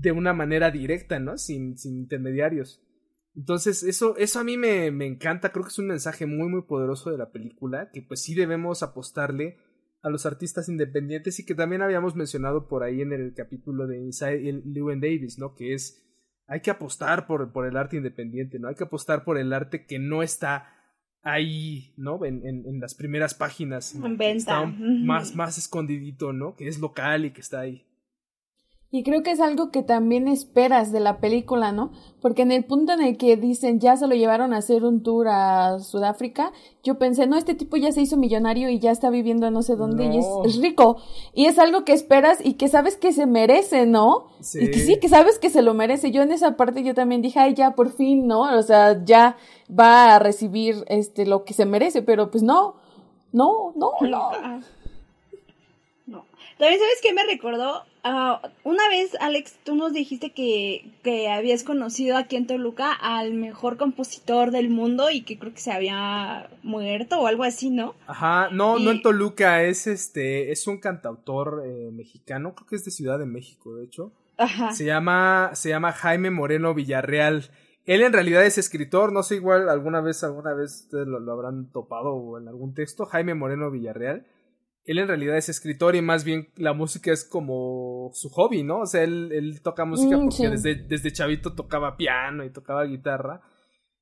de 0.00 0.12
una 0.12 0.32
manera 0.32 0.70
directa, 0.70 1.18
¿no? 1.18 1.38
Sin, 1.38 1.76
sin 1.76 1.98
intermediarios. 1.98 2.82
Entonces, 3.34 3.82
eso, 3.82 4.16
eso 4.16 4.40
a 4.40 4.44
mí 4.44 4.56
me, 4.56 4.90
me 4.90 5.06
encanta, 5.06 5.52
creo 5.52 5.64
que 5.64 5.70
es 5.70 5.78
un 5.78 5.88
mensaje 5.88 6.26
muy, 6.26 6.48
muy 6.48 6.62
poderoso 6.62 7.10
de 7.10 7.18
la 7.18 7.30
película, 7.30 7.90
que 7.92 8.02
pues 8.02 8.22
sí 8.22 8.34
debemos 8.34 8.82
apostarle 8.82 9.58
a 10.02 10.10
los 10.10 10.26
artistas 10.26 10.68
independientes 10.68 11.38
y 11.38 11.46
que 11.46 11.54
también 11.54 11.82
habíamos 11.82 12.14
mencionado 12.14 12.68
por 12.68 12.82
ahí 12.82 13.00
en 13.00 13.12
el 13.12 13.34
capítulo 13.34 13.86
de 13.86 13.98
Inside 13.98 14.62
Llewyn 14.64 15.00
Davis, 15.00 15.38
¿no? 15.38 15.54
Que 15.54 15.74
es 15.74 16.04
hay 16.46 16.60
que 16.60 16.70
apostar 16.70 17.26
por, 17.26 17.52
por 17.52 17.66
el 17.66 17.76
arte 17.76 17.96
independiente, 17.96 18.58
¿no? 18.58 18.68
Hay 18.68 18.74
que 18.74 18.84
apostar 18.84 19.22
por 19.22 19.38
el 19.38 19.52
arte 19.52 19.84
que 19.84 19.98
no 19.98 20.22
está 20.22 20.72
ahí, 21.22 21.92
¿no? 21.96 22.24
En, 22.24 22.46
en, 22.46 22.64
en 22.66 22.80
las 22.80 22.94
primeras 22.94 23.34
páginas. 23.34 23.94
En 23.94 24.16
venta. 24.16 24.36
Está 24.36 24.66
más, 24.66 25.34
más 25.34 25.58
escondidito, 25.58 26.32
¿no? 26.32 26.56
Que 26.56 26.68
es 26.68 26.78
local 26.78 27.26
y 27.26 27.32
que 27.32 27.42
está 27.42 27.60
ahí. 27.60 27.87
Y 28.90 29.02
creo 29.02 29.22
que 29.22 29.32
es 29.32 29.40
algo 29.40 29.70
que 29.70 29.82
también 29.82 30.28
esperas 30.28 30.92
de 30.92 31.00
la 31.00 31.18
película, 31.18 31.72
¿no? 31.72 31.92
Porque 32.22 32.40
en 32.40 32.50
el 32.50 32.64
punto 32.64 32.94
en 32.94 33.02
el 33.02 33.18
que 33.18 33.36
dicen 33.36 33.80
ya 33.80 33.98
se 33.98 34.06
lo 34.06 34.14
llevaron 34.14 34.54
a 34.54 34.58
hacer 34.58 34.82
un 34.82 35.02
tour 35.02 35.28
a 35.28 35.78
Sudáfrica, 35.78 36.52
yo 36.82 36.98
pensé, 36.98 37.26
no, 37.26 37.36
este 37.36 37.54
tipo 37.54 37.76
ya 37.76 37.92
se 37.92 38.00
hizo 38.00 38.16
millonario 38.16 38.70
y 38.70 38.78
ya 38.78 38.90
está 38.90 39.10
viviendo 39.10 39.50
no 39.50 39.60
sé 39.60 39.76
dónde 39.76 40.06
y 40.06 40.18
es, 40.18 40.56
rico. 40.62 40.96
Y 41.34 41.46
es 41.46 41.58
algo 41.58 41.84
que 41.84 41.92
esperas 41.92 42.38
y 42.42 42.54
que 42.54 42.68
sabes 42.68 42.96
que 42.96 43.12
se 43.12 43.26
merece, 43.26 43.84
¿no? 43.84 44.28
Sí. 44.40 44.64
Y 44.64 44.70
que 44.70 44.78
sí, 44.78 44.98
que 44.98 45.10
sabes 45.10 45.38
que 45.38 45.50
se 45.50 45.60
lo 45.60 45.74
merece. 45.74 46.10
Yo 46.10 46.22
en 46.22 46.32
esa 46.32 46.56
parte 46.56 46.82
yo 46.82 46.94
también 46.94 47.20
dije, 47.20 47.40
ay, 47.40 47.52
ya 47.52 47.72
por 47.72 47.92
fin, 47.92 48.26
¿no? 48.26 48.56
O 48.56 48.62
sea, 48.62 49.04
ya 49.04 49.36
va 49.68 50.14
a 50.14 50.18
recibir 50.18 50.84
este 50.86 51.26
lo 51.26 51.44
que 51.44 51.52
se 51.52 51.66
merece, 51.66 52.00
pero 52.00 52.30
pues 52.30 52.42
no, 52.42 52.76
no, 53.32 53.74
no, 53.76 53.90
no. 54.00 54.30
No. 56.06 56.24
También 56.56 56.80
sabes 56.80 57.00
qué 57.02 57.12
me 57.12 57.22
recordó 57.24 57.82
Ah, 58.10 58.40
una 58.64 58.88
vez, 58.88 59.14
Alex, 59.20 59.58
tú 59.64 59.76
nos 59.76 59.92
dijiste 59.92 60.30
que, 60.30 60.90
que, 61.02 61.28
habías 61.28 61.62
conocido 61.62 62.16
aquí 62.16 62.36
en 62.36 62.46
Toluca 62.46 62.90
al 62.90 63.34
mejor 63.34 63.76
compositor 63.76 64.50
del 64.50 64.70
mundo 64.70 65.10
y 65.10 65.24
que 65.24 65.38
creo 65.38 65.52
que 65.52 65.60
se 65.60 65.72
había 65.72 66.48
muerto 66.62 67.20
o 67.20 67.26
algo 67.26 67.44
así, 67.44 67.68
¿no? 67.68 67.94
Ajá, 68.06 68.48
no, 68.50 68.78
no 68.78 68.92
en 68.92 69.02
Toluca, 69.02 69.62
es 69.62 69.86
este, 69.86 70.50
es 70.52 70.66
un 70.66 70.78
cantautor 70.78 71.64
eh, 71.66 71.90
mexicano, 71.92 72.54
creo 72.54 72.66
que 72.66 72.76
es 72.76 72.84
de 72.86 72.92
Ciudad 72.92 73.18
de 73.18 73.26
México, 73.26 73.74
de 73.74 73.84
hecho. 73.84 74.10
Ajá. 74.38 74.72
Se 74.72 74.86
llama, 74.86 75.50
se 75.52 75.68
llama 75.68 75.92
Jaime 75.92 76.30
Moreno 76.30 76.72
Villarreal. 76.72 77.50
Él 77.84 78.00
en 78.00 78.14
realidad 78.14 78.42
es 78.46 78.56
escritor, 78.56 79.12
no 79.12 79.22
sé 79.22 79.34
igual 79.34 79.68
alguna 79.68 80.00
vez, 80.00 80.24
alguna 80.24 80.54
vez 80.54 80.84
ustedes 80.84 81.06
lo, 81.06 81.20
lo 81.20 81.32
habrán 81.32 81.70
topado 81.72 82.38
en 82.38 82.48
algún 82.48 82.72
texto, 82.72 83.04
Jaime 83.04 83.34
Moreno 83.34 83.70
Villarreal 83.70 84.24
él 84.88 84.98
en 84.98 85.06
realidad 85.06 85.36
es 85.36 85.50
escritor 85.50 85.94
y 85.96 86.00
más 86.00 86.24
bien 86.24 86.48
la 86.56 86.72
música 86.72 87.12
es 87.12 87.22
como 87.22 88.10
su 88.14 88.30
hobby, 88.30 88.62
¿no? 88.62 88.80
O 88.80 88.86
sea, 88.86 89.02
él, 89.02 89.30
él 89.32 89.60
toca 89.60 89.84
música 89.84 90.16
mm, 90.16 90.28
porque 90.28 90.48
desde, 90.48 90.74
desde 90.76 91.12
chavito 91.12 91.52
tocaba 91.52 91.98
piano 91.98 92.42
y 92.42 92.50
tocaba 92.50 92.84
guitarra. 92.84 93.42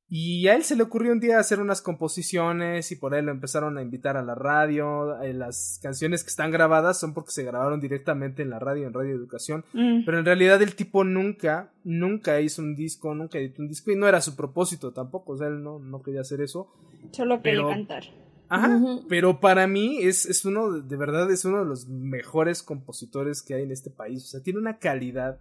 Y 0.08 0.46
a 0.46 0.54
él 0.54 0.62
se 0.62 0.76
le 0.76 0.84
ocurrió 0.84 1.10
un 1.10 1.18
día 1.18 1.40
hacer 1.40 1.58
unas 1.58 1.82
composiciones 1.82 2.92
y 2.92 2.96
por 2.96 3.12
ahí 3.12 3.22
lo 3.22 3.32
empezaron 3.32 3.76
a 3.76 3.82
invitar 3.82 4.16
a 4.16 4.22
la 4.22 4.36
radio. 4.36 5.20
Eh, 5.20 5.34
las 5.34 5.80
canciones 5.82 6.22
que 6.22 6.28
están 6.28 6.52
grabadas 6.52 7.00
son 7.00 7.12
porque 7.12 7.32
se 7.32 7.42
grabaron 7.42 7.80
directamente 7.80 8.42
en 8.42 8.50
la 8.50 8.60
radio, 8.60 8.86
en 8.86 8.94
Radio 8.94 9.16
Educación. 9.16 9.64
Mm. 9.72 10.04
Pero 10.04 10.20
en 10.20 10.24
realidad 10.24 10.62
el 10.62 10.76
tipo 10.76 11.02
nunca, 11.02 11.72
nunca 11.82 12.40
hizo 12.40 12.62
un 12.62 12.76
disco, 12.76 13.12
nunca 13.16 13.38
editó 13.38 13.62
un 13.62 13.68
disco 13.68 13.90
y 13.90 13.96
no 13.96 14.06
era 14.06 14.20
su 14.20 14.36
propósito 14.36 14.92
tampoco. 14.92 15.32
O 15.32 15.36
sea, 15.36 15.48
él 15.48 15.60
no, 15.64 15.80
no 15.80 16.00
quería 16.00 16.20
hacer 16.20 16.40
eso. 16.40 16.68
Solo 17.10 17.42
quería 17.42 17.62
Pero- 17.62 17.70
cantar. 17.70 18.04
Ajá. 18.48 19.00
Pero 19.08 19.40
para 19.40 19.66
mí 19.66 19.98
es, 20.02 20.26
es 20.26 20.44
uno, 20.44 20.72
de- 20.72 20.82
de 20.82 20.96
verdad, 20.96 21.30
es 21.30 21.44
uno 21.44 21.60
de 21.60 21.64
los 21.66 21.88
mejores 21.88 22.62
compositores 22.62 23.42
que 23.42 23.54
hay 23.54 23.62
en 23.64 23.72
este 23.72 23.90
país. 23.90 24.24
O 24.24 24.26
sea, 24.28 24.42
tiene 24.42 24.58
una 24.58 24.78
calidad 24.78 25.40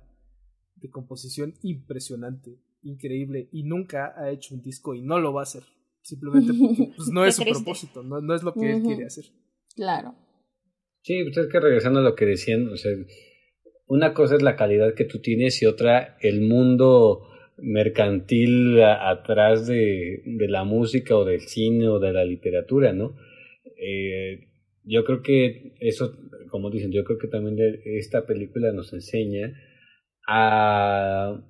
de 0.76 0.90
composición 0.90 1.54
impresionante, 1.62 2.60
increíble, 2.84 3.50
y 3.52 3.64
nunca 3.64 4.14
ha 4.18 4.30
hecho 4.32 4.54
un 4.56 4.62
disco 4.62 4.94
y 4.96 5.02
no 5.02 5.20
lo 5.20 5.34
va 5.34 5.42
a 5.42 5.44
hacer. 5.44 5.64
Simplemente 6.02 6.54
porque 6.60 6.92
pues, 6.96 7.10
no 7.10 7.26
es 7.26 7.36
su 7.36 7.42
triste. 7.44 7.64
propósito, 7.64 8.04
no, 8.04 8.22
no 8.22 8.36
es 8.36 8.44
lo 8.44 8.54
que 8.54 8.72
él 8.72 8.82
quiere 8.84 9.06
hacer. 9.06 9.26
Claro. 9.76 10.16
Sí, 11.02 11.24
pues 11.24 11.38
es 11.38 11.52
que 11.52 11.60
regresando 11.60 12.00
a 12.00 12.04
lo 12.04 12.16
que 12.16 12.26
decían, 12.26 12.68
o 12.70 12.78
sea, 12.78 12.92
una 13.88 14.14
cosa 14.14 14.36
es 14.36 14.42
la 14.42 14.56
calidad 14.56 14.94
que 14.96 15.06
tú 15.06 15.20
tienes 15.22 15.62
y 15.62 15.66
otra 15.68 16.18
el 16.22 16.42
mundo 16.42 17.22
mercantil 17.58 18.82
atrás 18.84 19.68
de, 19.68 20.22
de 20.26 20.48
la 20.48 20.64
música 20.64 21.16
o 21.16 21.26
del 21.26 21.42
cine 21.42 21.88
o 21.88 22.00
de 22.00 22.14
la 22.14 22.26
literatura, 22.26 22.94
¿no? 22.94 23.16
Eh, 23.78 24.48
yo 24.84 25.04
creo 25.04 25.22
que 25.22 25.74
eso, 25.80 26.16
como 26.50 26.70
dicen, 26.70 26.92
yo 26.92 27.04
creo 27.04 27.18
que 27.18 27.28
también 27.28 27.58
esta 27.86 28.26
película 28.26 28.72
nos 28.72 28.94
enseña 28.94 29.54
a, 30.28 31.44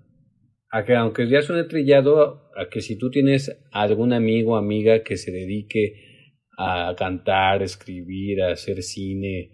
a 0.70 0.86
que 0.86 0.96
aunque 0.96 1.28
ya 1.28 1.42
suene 1.42 1.66
trillado, 1.66 2.50
a 2.56 2.70
que 2.70 2.82
si 2.82 2.98
tú 2.98 3.10
tienes 3.10 3.66
algún 3.72 4.14
amigo 4.14 4.54
o 4.54 4.58
amiga 4.58 5.04
que 5.04 5.18
se 5.18 5.32
dedique 5.32 6.06
a 6.58 6.96
cantar, 6.98 7.62
escribir, 7.62 8.42
a 8.42 8.52
hacer 8.52 8.82
cine 8.82 9.52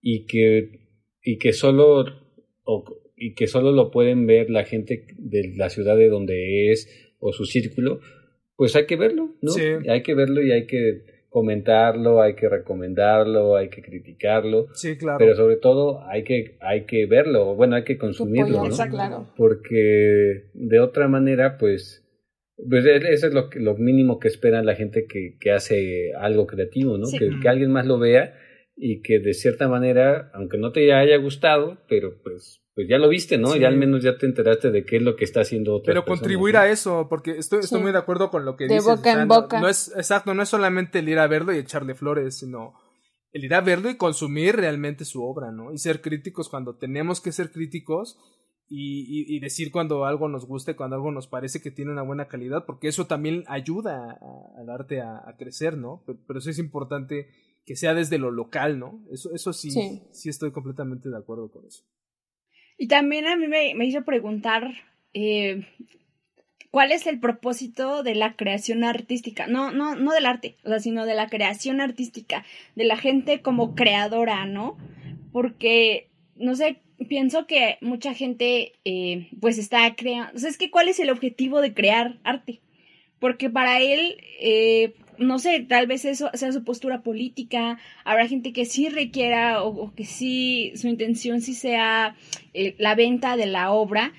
y 0.00 0.26
que 0.26 0.82
y 1.24 1.38
que 1.38 1.52
solo 1.52 2.04
y 3.24 3.34
que 3.34 3.46
solo 3.46 3.72
lo 3.72 3.90
pueden 3.90 4.26
ver 4.26 4.50
la 4.50 4.64
gente 4.64 5.06
de 5.18 5.52
la 5.56 5.68
ciudad 5.68 5.96
de 5.96 6.08
donde 6.08 6.70
es 6.72 6.88
o 7.18 7.32
su 7.32 7.44
círculo, 7.44 8.00
pues 8.56 8.74
hay 8.76 8.86
que 8.86 8.96
verlo, 8.96 9.36
¿no? 9.40 9.50
Sí. 9.52 9.62
Hay 9.88 10.02
que 10.02 10.14
verlo 10.14 10.42
y 10.42 10.50
hay 10.52 10.66
que 10.66 11.02
comentarlo, 11.28 12.20
hay 12.20 12.34
que 12.34 12.48
recomendarlo, 12.48 13.56
hay 13.56 13.68
que 13.70 13.80
criticarlo, 13.82 14.66
Sí, 14.74 14.96
claro. 14.98 15.18
pero 15.18 15.34
sobre 15.34 15.56
todo 15.56 16.02
hay 16.06 16.24
que 16.24 16.56
hay 16.60 16.84
que 16.84 17.06
verlo, 17.06 17.54
bueno, 17.54 17.76
hay 17.76 17.84
que 17.84 17.96
consumirlo, 17.96 18.64
¿no? 18.68 18.76
Claro. 18.90 19.32
porque 19.36 20.50
de 20.54 20.80
otra 20.80 21.08
manera, 21.08 21.56
pues, 21.58 22.04
pues 22.68 22.84
e- 22.84 23.12
eso 23.12 23.26
es 23.28 23.34
lo, 23.34 23.48
que- 23.50 23.60
lo 23.60 23.74
mínimo 23.76 24.18
que 24.18 24.28
espera 24.28 24.62
la 24.62 24.74
gente 24.74 25.06
que, 25.08 25.36
que 25.40 25.50
hace 25.52 26.12
algo 26.18 26.46
creativo, 26.46 26.98
¿no? 26.98 27.06
Sí. 27.06 27.18
Que, 27.18 27.30
que 27.40 27.48
alguien 27.48 27.70
más 27.72 27.86
lo 27.86 27.98
vea 27.98 28.34
y 28.76 29.00
que 29.02 29.18
de 29.18 29.32
cierta 29.34 29.68
manera, 29.68 30.30
aunque 30.34 30.58
no 30.58 30.70
te 30.72 30.92
haya 30.92 31.16
gustado, 31.16 31.78
pero 31.88 32.20
pues, 32.22 32.61
pues 32.74 32.86
ya 32.88 32.98
lo 32.98 33.08
viste, 33.08 33.36
¿no? 33.38 33.48
Sí. 33.52 33.60
Ya 33.60 33.68
al 33.68 33.76
menos 33.76 34.02
ya 34.02 34.16
te 34.16 34.26
enteraste 34.26 34.70
de 34.70 34.84
qué 34.84 34.96
es 34.96 35.02
lo 35.02 35.14
que 35.16 35.24
está 35.24 35.40
haciendo 35.42 35.74
otras 35.74 35.86
Pero 35.92 36.00
personas, 36.04 36.20
contribuir 36.20 36.54
¿no? 36.54 36.60
a 36.60 36.68
eso, 36.68 37.06
porque 37.08 37.32
estoy, 37.32 37.60
estoy 37.60 37.78
Sí. 37.78 37.82
muy 37.82 37.92
de 37.92 37.98
acuerdo 37.98 38.30
con 38.30 38.44
lo 38.44 38.56
que 38.56 38.64
De 38.66 38.74
dices. 38.74 38.86
boca 38.96 39.12
en 39.12 39.28
no- 39.28 39.34
boca. 39.42 39.60
No, 39.60 39.68
es, 39.68 39.92
exacto, 39.96 40.32
no 40.34 40.42
es 40.42 40.48
solamente 40.48 41.00
el 41.00 41.08
ir 41.08 41.18
a 41.18 41.26
verlo 41.26 41.52
y 41.52 41.58
echarle 41.58 41.94
flores, 41.94 42.38
sino 42.38 42.74
el 43.32 43.44
ir 43.44 43.54
a 43.54 43.60
verlo 43.60 43.88
y 43.90 43.96
consumir 43.96 44.56
realmente 44.56 45.04
su 45.04 45.22
obra, 45.24 45.50
¿no? 45.52 45.72
Y 45.72 45.78
ser 45.78 46.00
críticos 46.00 46.48
cuando 46.48 46.76
tenemos 46.76 47.20
que 47.20 47.32
ser 47.32 47.50
críticos 47.50 48.18
y, 48.68 49.02
y- 49.02 49.36
y 49.36 49.40
decir 49.40 49.70
cuando 49.70 50.06
algo 50.06 50.28
nos 50.28 50.46
guste, 50.46 50.74
cuando 50.76 50.96
algo 50.96 51.12
nos 51.12 51.26
parece 51.28 51.60
que 51.60 51.70
tiene 51.70 51.92
una 51.92 52.02
buena 52.02 52.28
calidad, 52.28 52.64
porque 52.66 52.88
eso 52.88 53.06
también 53.06 53.44
ayuda 53.48 54.12
a- 54.20 54.60
al 54.60 54.70
arte 54.70 55.00
a, 55.02 55.18
a 55.28 55.36
crecer, 55.36 55.76
¿no? 55.76 56.02
Pero, 56.06 56.18
pero 56.26 56.38
eso 56.38 56.48
es 56.48 56.58
importante 56.58 57.28
que 57.66 57.76
sea 57.76 57.92
desde 57.94 58.16
lo 58.18 58.30
local, 58.30 58.78
¿no? 58.78 59.04
Eso, 59.10 59.30
eso 59.34 59.52
sí, 59.52 59.70
Sí. 59.70 60.02
sí 60.12 60.28
estoy 60.30 60.52
completamente 60.52 61.10
de 61.10 61.16
acuerdo 61.18 61.50
con 61.50 61.66
eso. 61.66 61.84
Y 62.82 62.88
también 62.88 63.28
a 63.28 63.36
mí 63.36 63.46
me, 63.46 63.86
hizo 63.86 64.02
preguntar 64.02 64.72
eh, 65.14 65.68
cuál 66.72 66.90
es 66.90 67.06
el 67.06 67.20
propósito 67.20 68.02
de 68.02 68.16
la 68.16 68.34
creación 68.34 68.82
artística. 68.82 69.46
No, 69.46 69.70
no, 69.70 69.94
no 69.94 70.10
del 70.10 70.26
arte, 70.26 70.56
o 70.64 70.68
sea, 70.68 70.80
sino 70.80 71.06
de 71.06 71.14
la 71.14 71.28
creación 71.28 71.80
artística, 71.80 72.44
de 72.74 72.82
la 72.82 72.96
gente 72.96 73.40
como 73.40 73.76
creadora, 73.76 74.46
¿no? 74.46 74.78
Porque, 75.30 76.08
no 76.34 76.56
sé, 76.56 76.80
pienso 77.08 77.46
que 77.46 77.78
mucha 77.82 78.14
gente 78.14 78.72
eh, 78.84 79.28
pues 79.40 79.58
está 79.58 79.94
creando. 79.94 80.32
O 80.34 80.38
sea, 80.40 80.50
es 80.50 80.58
que 80.58 80.72
cuál 80.72 80.88
es 80.88 80.98
el 80.98 81.10
objetivo 81.10 81.60
de 81.60 81.74
crear 81.74 82.18
arte. 82.24 82.62
Porque 83.20 83.48
para 83.48 83.78
él, 83.78 84.16
eh, 84.40 84.94
no 85.18 85.38
sé, 85.38 85.60
tal 85.60 85.86
vez 85.86 86.04
eso 86.04 86.30
sea 86.34 86.52
su 86.52 86.64
postura 86.64 87.02
política. 87.02 87.78
Habrá 88.04 88.26
gente 88.28 88.52
que 88.52 88.64
sí 88.64 88.88
requiera 88.88 89.62
o, 89.62 89.68
o 89.68 89.94
que 89.94 90.04
sí, 90.04 90.72
su 90.76 90.88
intención 90.88 91.40
sí 91.40 91.54
sea 91.54 92.16
eh, 92.54 92.74
la 92.78 92.94
venta 92.94 93.36
de 93.36 93.46
la 93.46 93.72
obra, 93.72 94.12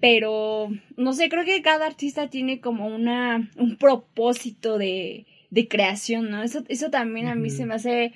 pero 0.00 0.70
no 0.96 1.12
sé, 1.12 1.28
creo 1.28 1.44
que 1.44 1.62
cada 1.62 1.86
artista 1.86 2.28
tiene 2.28 2.60
como 2.60 2.86
una 2.86 3.50
un 3.56 3.76
propósito 3.76 4.78
de, 4.78 5.26
de 5.50 5.68
creación, 5.68 6.30
¿no? 6.30 6.42
Eso, 6.42 6.64
eso 6.68 6.90
también 6.90 7.28
a 7.28 7.34
mí 7.34 7.50
se 7.50 7.64
me 7.66 7.74
hace 7.74 8.12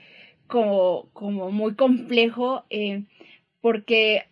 como, 0.47 1.09
como 1.12 1.51
muy 1.51 1.75
complejo, 1.75 2.64
eh, 2.71 3.05
porque 3.61 4.25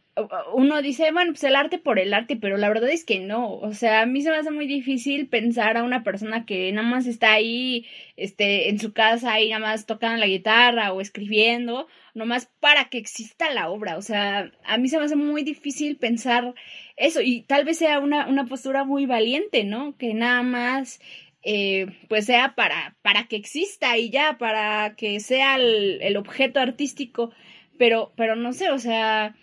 uno 0.55 0.81
dice, 0.81 1.13
bueno, 1.13 1.33
pues 1.33 1.45
el 1.45 1.57
arte 1.57 1.79
por 1.79 1.99
el 1.99 2.15
arte, 2.15 2.37
pero 2.37 2.57
la 2.57 2.69
verdad 2.69 2.89
es 2.89 3.05
que 3.05 3.21
no, 3.21 3.53
o 3.55 3.73
sea, 3.75 4.03
a 4.03 4.07
mí 4.07 4.23
se 4.23 4.31
me 4.31 4.37
hace 4.37 4.51
muy 4.51 4.67
difícil 4.67 5.29
pensar 5.29 5.77
a 5.77 5.83
una 5.83 6.05
persona 6.05 6.47
que 6.47 6.73
nada 6.73 6.89
más 6.89 7.07
está 7.07 7.33
ahí, 7.33 7.87
este, 8.17 8.71
en 8.71 8.79
su 8.79 8.93
casa 8.93 9.41
y 9.41 9.51
nada 9.51 9.61
más 9.61 9.85
tocando 9.85 10.19
la 10.19 10.27
guitarra 10.27 10.93
o 10.93 11.01
escribiendo, 11.03 11.87
nomás 12.15 12.47
para 12.61 12.89
que 12.89 12.99
exista 12.99 13.53
la 13.53 13.69
obra, 13.69 13.99
o 13.99 14.03
sea, 14.03 14.51
a 14.65 14.79
mí 14.79 14.89
se 14.89 14.99
me 14.99 15.05
hace 15.05 15.17
muy 15.17 15.43
difícil 15.43 15.97
pensar 15.97 16.55
eso. 16.97 17.21
Y 17.21 17.43
tal 17.43 17.65
vez 17.65 17.79
sea 17.79 17.99
una, 18.01 18.27
una 18.27 18.47
postura 18.47 18.85
muy 18.85 19.07
valiente, 19.07 19.65
¿no? 19.65 19.97
Que 19.99 20.15
nada 20.15 20.43
más 20.43 21.01
eh, 21.43 21.87
pues 22.09 22.27
sea 22.27 22.55
para, 22.55 22.97
para 23.03 23.29
que 23.29 23.37
exista 23.37 23.99
y 23.99 24.11
ya, 24.11 24.39
para 24.39 24.97
que 24.97 25.21
sea 25.21 25.57
el, 25.57 26.01
el 26.03 26.17
objeto 26.17 26.59
artístico, 26.59 27.33
pero, 27.79 28.13
pero 28.17 28.35
no 28.35 28.53
sé, 28.53 28.71
o 28.71 28.79
sea, 28.79 29.37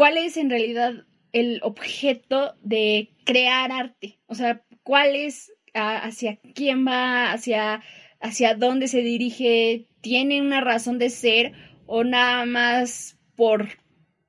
¿cuál 0.00 0.16
es 0.16 0.38
en 0.38 0.48
realidad 0.48 0.94
el 1.34 1.60
objeto 1.62 2.54
de 2.62 3.10
crear 3.26 3.70
arte? 3.70 4.18
O 4.28 4.34
sea, 4.34 4.64
¿cuál 4.82 5.14
es 5.14 5.52
a- 5.74 5.98
hacia 5.98 6.40
quién 6.54 6.86
va, 6.86 7.32
hacia, 7.32 7.82
hacia 8.18 8.54
dónde 8.54 8.88
se 8.88 9.02
dirige? 9.02 9.88
¿Tiene 10.00 10.40
una 10.40 10.62
razón 10.62 10.98
de 10.98 11.10
ser 11.10 11.52
o 11.84 12.02
nada 12.02 12.46
más 12.46 13.18
por 13.36 13.68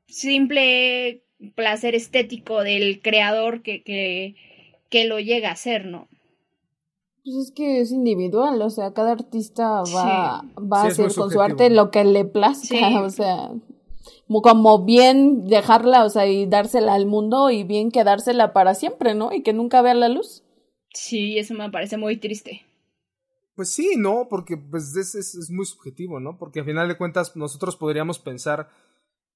simple 0.08 1.24
placer 1.56 1.96
estético 1.96 2.64
del 2.64 3.02
creador 3.02 3.62
que, 3.62 3.82
que, 3.82 4.36
que 4.90 5.06
lo 5.06 5.22
llega 5.22 5.48
a 5.48 5.54
hacer, 5.54 5.86
¿no? 5.86 6.10
Pues 7.24 7.36
es 7.38 7.52
que 7.52 7.80
es 7.80 7.94
individual, 7.94 8.62
o 8.62 8.70
sea, 8.70 8.92
cada 8.94 9.14
artista 9.14 9.84
va, 9.96 10.44
va 10.60 10.82
a 10.82 10.88
hacer 10.88 11.14
con 11.16 11.32
su 11.32 11.42
arte 11.42 11.70
lo 11.70 11.92
que 11.92 12.04
le 12.04 12.26
plazca, 12.26 12.68
Sí. 12.68 12.96
o 12.98 13.10
sea, 13.10 13.52
como, 14.32 14.42
como 14.42 14.86
bien 14.86 15.48
dejarla, 15.48 16.06
o 16.06 16.10
sea, 16.10 16.26
y 16.28 16.46
dársela 16.46 16.94
al 16.94 17.06
mundo 17.06 17.50
y 17.50 17.64
bien 17.64 17.92
quedársela 17.92 18.54
para 18.54 18.76
siempre, 18.76 19.14
¿no? 19.14 19.34
Y 19.34 19.44
que 19.44 19.52
nunca 19.54 19.82
vea 19.82 19.94
la 19.94 20.08
luz. 20.10 20.44
Sí, 20.94 21.38
eso 21.38 21.54
me 21.54 21.70
parece 21.70 21.98
muy 21.98 22.18
triste. 22.18 22.62
Pues 23.56 23.70
sí, 23.70 23.96
no, 23.98 24.28
porque 24.30 24.56
pues 24.58 24.96
es, 24.96 25.16
es, 25.16 25.36
es 25.36 25.50
muy 25.52 25.66
subjetivo, 25.66 26.20
¿no? 26.20 26.38
Porque 26.38 26.60
al 26.62 26.66
final 26.66 26.88
de 26.88 26.98
cuentas 26.98 27.36
nosotros 27.36 27.76
podríamos 27.76 28.20
pensar 28.20 28.70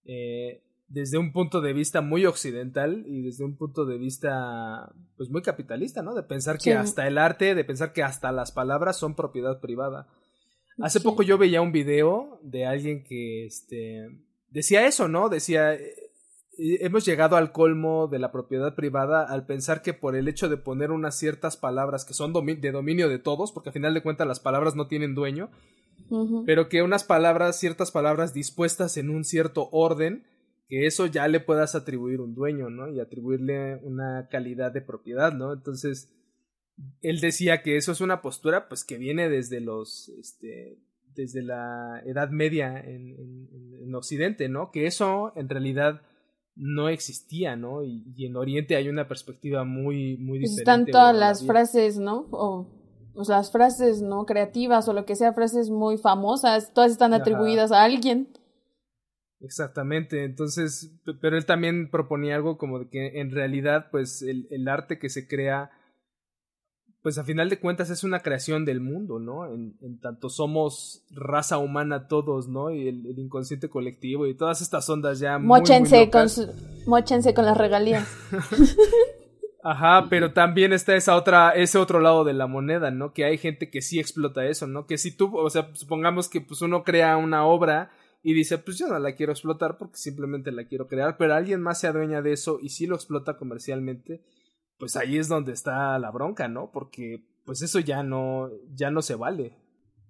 eh, 0.05 0.63
desde 0.87 1.17
un 1.17 1.33
punto 1.33 1.61
de 1.61 1.73
vista 1.73 2.01
muy 2.01 2.25
occidental 2.25 3.03
y 3.07 3.21
desde 3.21 3.43
un 3.43 3.57
punto 3.57 3.85
de 3.85 3.97
vista 3.97 4.93
pues 5.17 5.29
muy 5.29 5.41
capitalista, 5.41 6.01
¿no? 6.01 6.13
De 6.15 6.23
pensar 6.23 6.55
que 6.57 6.63
Sí. 6.63 6.71
hasta 6.71 7.07
el 7.07 7.17
arte, 7.17 7.55
de 7.55 7.65
pensar 7.65 7.91
que 7.91 8.03
hasta 8.03 8.31
las 8.31 8.51
palabras 8.51 8.97
son 8.97 9.15
propiedad 9.15 9.59
privada. 9.59 10.07
Hace 10.81 10.99
Sí. 10.99 11.05
poco 11.05 11.23
yo 11.23 11.37
veía 11.37 11.61
un 11.61 11.71
video 11.71 12.39
de 12.43 12.65
alguien 12.65 13.03
que 13.03 13.45
este 13.45 14.07
decía 14.49 14.85
eso, 14.87 15.07
¿no? 15.07 15.29
Decía 15.29 15.73
eh, 15.73 15.93
hemos 16.57 17.05
llegado 17.05 17.35
al 17.35 17.51
colmo 17.51 18.07
de 18.07 18.19
la 18.19 18.31
propiedad 18.31 18.75
privada 18.75 19.23
al 19.23 19.45
pensar 19.45 19.81
que 19.81 19.93
por 19.93 20.15
el 20.15 20.27
hecho 20.27 20.47
de 20.49 20.57
poner 20.57 20.91
unas 20.91 21.17
ciertas 21.17 21.57
palabras 21.57 22.05
que 22.05 22.13
son 22.13 22.33
domi- 22.33 22.59
de 22.59 22.71
dominio 22.71 23.09
de 23.09 23.19
todos, 23.19 23.51
porque 23.51 23.69
al 23.69 23.73
final 23.73 23.93
de 23.93 24.01
cuentas 24.03 24.27
las 24.27 24.39
palabras 24.39 24.75
no 24.75 24.87
tienen 24.87 25.15
dueño, 25.15 25.49
pero 26.45 26.69
que 26.69 26.81
unas 26.81 27.03
palabras, 27.03 27.59
ciertas 27.59 27.91
palabras 27.91 28.33
dispuestas 28.33 28.95
en 28.97 29.09
un 29.09 29.23
cierto 29.23 29.69
orden, 29.71 30.23
que 30.67 30.85
eso 30.85 31.05
ya 31.07 31.27
le 31.27 31.39
puedas 31.39 31.75
atribuir 31.75 32.21
un 32.21 32.35
dueño, 32.35 32.69
¿no? 32.69 32.89
Y 32.91 32.99
atribuirle 32.99 33.77
una 33.83 34.27
calidad 34.29 34.71
de 34.71 34.81
propiedad, 34.81 35.33
¿no? 35.33 35.53
Entonces, 35.53 36.09
él 37.01 37.21
decía 37.21 37.61
que 37.61 37.77
eso 37.77 37.91
es 37.91 38.01
una 38.01 38.21
postura, 38.21 38.67
pues, 38.67 38.83
que 38.83 38.97
viene 38.97 39.29
desde 39.29 39.61
los, 39.61 40.09
este, 40.19 40.77
desde 41.15 41.41
la 41.41 42.01
Edad 42.05 42.29
Media 42.29 42.79
en, 42.79 43.11
en- 43.19 43.65
en 43.85 43.95
Occidente, 43.95 44.49
¿no? 44.49 44.71
Que 44.71 44.87
eso, 44.87 45.31
en 45.35 45.47
realidad, 45.49 46.01
no 46.55 46.89
existía, 46.89 47.55
¿no? 47.55 47.83
Y, 47.83 48.25
en 48.25 48.35
Oriente 48.35 48.75
hay 48.75 48.89
una 48.89 49.07
perspectiva 49.07 49.63
muy, 49.63 50.17
muy 50.17 50.39
pues 50.39 50.55
diferente. 50.55 50.61
Están 50.61 50.85
todas 50.91 51.15
las 51.15 51.45
frases, 51.45 51.97
¿no? 51.97 52.27
O, 52.31 52.67
las 53.27 53.51
frases, 53.51 54.01
¿no? 54.01 54.25
Creativas 54.25 54.87
o 54.89 54.93
lo 54.93 55.05
que 55.05 55.15
sea, 55.15 55.33
frases 55.33 55.69
muy 55.69 55.97
famosas, 55.97 56.73
todas 56.73 56.91
están 56.91 57.13
atribuidas 57.13 57.71
a 57.71 57.83
alguien. 57.83 58.27
Exactamente, 59.39 60.23
entonces, 60.23 60.97
pero 61.21 61.37
él 61.37 61.45
también 61.45 61.89
proponía 61.91 62.35
algo 62.35 62.57
como 62.57 62.79
de 62.79 62.89
que 62.89 63.19
en 63.19 63.31
realidad, 63.31 63.87
pues, 63.91 64.21
el, 64.21 64.47
el 64.49 64.67
arte 64.67 64.97
que 64.97 65.09
se 65.09 65.27
crea 65.27 65.71
pues 67.05 67.19
a 67.19 67.23
final 67.23 67.51
de 67.51 67.59
cuentas 67.59 67.91
es 67.91 68.03
una 68.03 68.21
creación 68.21 68.65
del 68.65 68.81
mundo, 68.81 69.19
¿no? 69.19 69.45
En, 69.53 69.99
tanto 70.01 70.27
somos 70.27 71.03
raza 71.11 71.59
humana 71.59 72.07
todos, 72.07 72.47
¿no? 72.47 72.71
Y 72.71 72.87
el, 72.87 73.19
inconsciente 73.19 73.69
colectivo 73.69 74.25
y 74.25 74.33
todas 74.33 74.59
estas 74.59 74.89
ondas 74.89 75.19
ya 75.19 75.37
Móchense, 75.37 76.09
con, 76.09 76.27
móchense 76.87 77.35
con 77.35 77.45
las 77.45 77.59
regalías. 77.59 78.11
Ajá, 79.63 80.07
pero 80.09 80.33
también 80.33 80.73
está 80.73 80.95
esa 80.95 81.15
otra, 81.15 81.51
ese 81.51 81.77
otro 81.77 81.99
lado 81.99 82.23
de 82.23 82.33
la 82.33 82.47
moneda, 82.47 82.89
¿no? 82.89 83.13
Que 83.13 83.25
hay 83.25 83.37
gente 83.37 83.69
que 83.69 83.83
sí 83.83 83.99
explota 83.99 84.43
eso, 84.43 84.65
¿no? 84.65 84.87
Que 84.87 84.97
si 84.97 85.11
tú, 85.11 85.37
o 85.37 85.51
sea, 85.51 85.69
supongamos 85.75 86.27
que 86.27 86.41
pues 86.41 86.63
uno 86.63 86.83
crea 86.83 87.17
una 87.17 87.45
obra 87.45 87.91
y 88.23 88.33
dice, 88.33 88.57
pues 88.57 88.79
yo 88.79 88.87
no 88.87 88.97
la 88.97 89.13
quiero 89.13 89.31
explotar 89.31 89.77
porque 89.77 89.97
simplemente 89.97 90.51
la 90.51 90.63
quiero 90.63 90.87
crear, 90.87 91.17
pero 91.17 91.35
alguien 91.35 91.61
más 91.61 91.79
se 91.79 91.85
adueña 91.85 92.23
de 92.23 92.33
eso 92.33 92.57
y 92.59 92.69
sí 92.69 92.87
lo 92.87 92.95
explota 92.95 93.37
comercialmente, 93.37 94.21
pues 94.77 94.95
ahí 94.95 95.17
es 95.17 95.27
donde 95.27 95.53
está 95.53 95.97
la 95.99 96.11
bronca, 96.11 96.47
¿no? 96.47 96.71
Porque 96.71 97.23
pues 97.45 97.61
eso 97.61 97.79
ya 97.79 98.03
no, 98.03 98.49
ya 98.75 98.91
no 98.91 99.01
se 99.01 99.15
vale. 99.15 99.53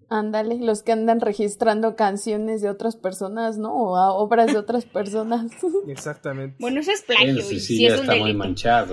Ándale, 0.08 0.60
los 0.60 0.84
que 0.84 0.92
andan 0.92 1.20
registrando 1.20 1.96
canciones 1.96 2.62
de 2.62 2.70
otras 2.70 2.96
personas, 2.96 3.58
¿no? 3.58 3.74
O 3.74 3.98
a 3.98 4.14
obras 4.14 4.48
de 4.48 4.58
otras 4.58 4.86
personas. 4.86 5.52
Exactamente. 5.88 6.58
Bueno, 6.60 6.80
eso 6.80 6.92
es 6.92 7.02
plagio. 7.02 7.42
sí, 7.42 7.60
sí, 7.60 7.82
ya 7.82 7.96
está 7.96 8.16
muy 8.16 8.34
manchado. 8.36 8.92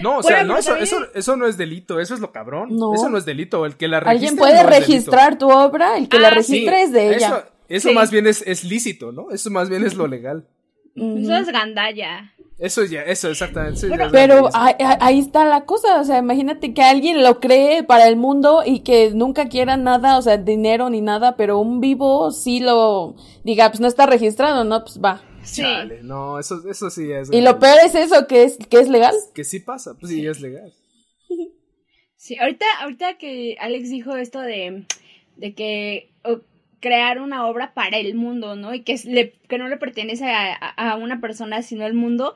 ¿no? 0.00 0.18
o 0.18 0.22
sea, 0.22 0.44
no, 0.44 0.56
eso, 0.56 0.76
eso, 0.76 0.98
eso, 1.12 1.36
no 1.36 1.46
es 1.46 1.56
delito, 1.56 1.98
eso 1.98 2.14
es 2.14 2.20
lo 2.20 2.30
cabrón. 2.30 2.76
No. 2.76 2.94
Eso 2.94 3.08
no 3.08 3.18
es 3.18 3.24
delito. 3.24 3.66
El 3.66 3.76
que 3.76 3.88
la 3.88 3.98
registre 3.98 4.28
Alguien 4.28 4.36
puede 4.36 4.62
registrar 4.62 5.38
tu 5.38 5.50
obra, 5.50 5.98
el 5.98 6.08
que 6.08 6.20
la 6.20 6.28
ah, 6.28 6.34
registre 6.34 6.82
es 6.82 6.92
de 6.92 7.16
ella. 7.16 7.48
Eso, 7.68 7.92
más 7.92 8.12
bien 8.12 8.26
es, 8.28 8.42
es 8.46 8.62
lícito, 8.62 9.10
¿no? 9.10 9.32
Eso 9.32 9.50
más 9.50 9.68
bien 9.68 9.84
es 9.84 9.94
lo 9.94 10.06
legal. 10.06 10.46
Eso 10.94 11.34
es 11.34 11.48
gandalla. 11.48 12.32
Eso 12.58 12.84
ya, 12.84 13.02
eso 13.02 13.30
exactamente. 13.30 13.88
pero 14.12 14.48
ahí, 14.54 15.18
está 15.18 15.44
la 15.44 15.64
cosa, 15.64 16.00
o 16.00 16.04
sea, 16.04 16.18
imagínate 16.18 16.72
que 16.72 16.82
alguien 16.82 17.22
lo 17.22 17.40
cree 17.40 17.82
para 17.82 18.06
el 18.06 18.16
mundo 18.16 18.62
y 18.64 18.80
que 18.80 19.10
nunca 19.10 19.48
quiera 19.48 19.76
nada, 19.76 20.18
o 20.18 20.22
sea, 20.22 20.36
dinero 20.36 20.88
ni 20.88 21.00
nada, 21.00 21.36
pero 21.36 21.58
un 21.58 21.80
vivo 21.80 22.30
sí 22.30 22.60
lo 22.60 23.16
diga, 23.42 23.70
pues 23.70 23.80
no 23.80 23.88
está 23.88 24.06
registrado, 24.06 24.62
¿no? 24.62 24.84
Pues 24.84 25.00
va. 25.02 25.22
Sí. 25.42 25.62
no, 26.02 26.38
eso, 26.38 26.62
eso 26.70 26.90
sí 26.90 27.10
es. 27.10 27.30
Y 27.32 27.40
lo 27.40 27.58
peor 27.58 27.78
es 27.84 27.94
eso, 27.94 28.26
que 28.28 28.44
es, 28.44 28.56
que 28.56 28.78
es 28.78 28.88
legal. 28.88 29.14
Que 29.34 29.44
sí 29.44 29.58
pasa, 29.58 29.94
pues 29.98 30.12
sí, 30.12 30.26
es 30.26 30.40
legal. 30.40 30.72
Sí, 32.16 32.38
ahorita, 32.38 32.64
ahorita 32.80 33.18
que 33.18 33.56
Alex 33.60 33.90
dijo 33.90 34.16
esto 34.16 34.40
de, 34.40 34.86
de 35.36 35.54
que 35.54 36.14
crear 36.84 37.18
una 37.18 37.46
obra 37.46 37.72
para 37.72 37.96
el 37.96 38.14
mundo, 38.14 38.56
¿no? 38.56 38.74
Y 38.74 38.80
que, 38.80 39.32
que 39.48 39.56
no 39.56 39.68
le 39.68 39.78
pertenece 39.78 40.26
a, 40.30 40.96
una 40.96 41.18
persona, 41.18 41.62
sino 41.62 41.86
al 41.86 41.94
mundo, 41.94 42.34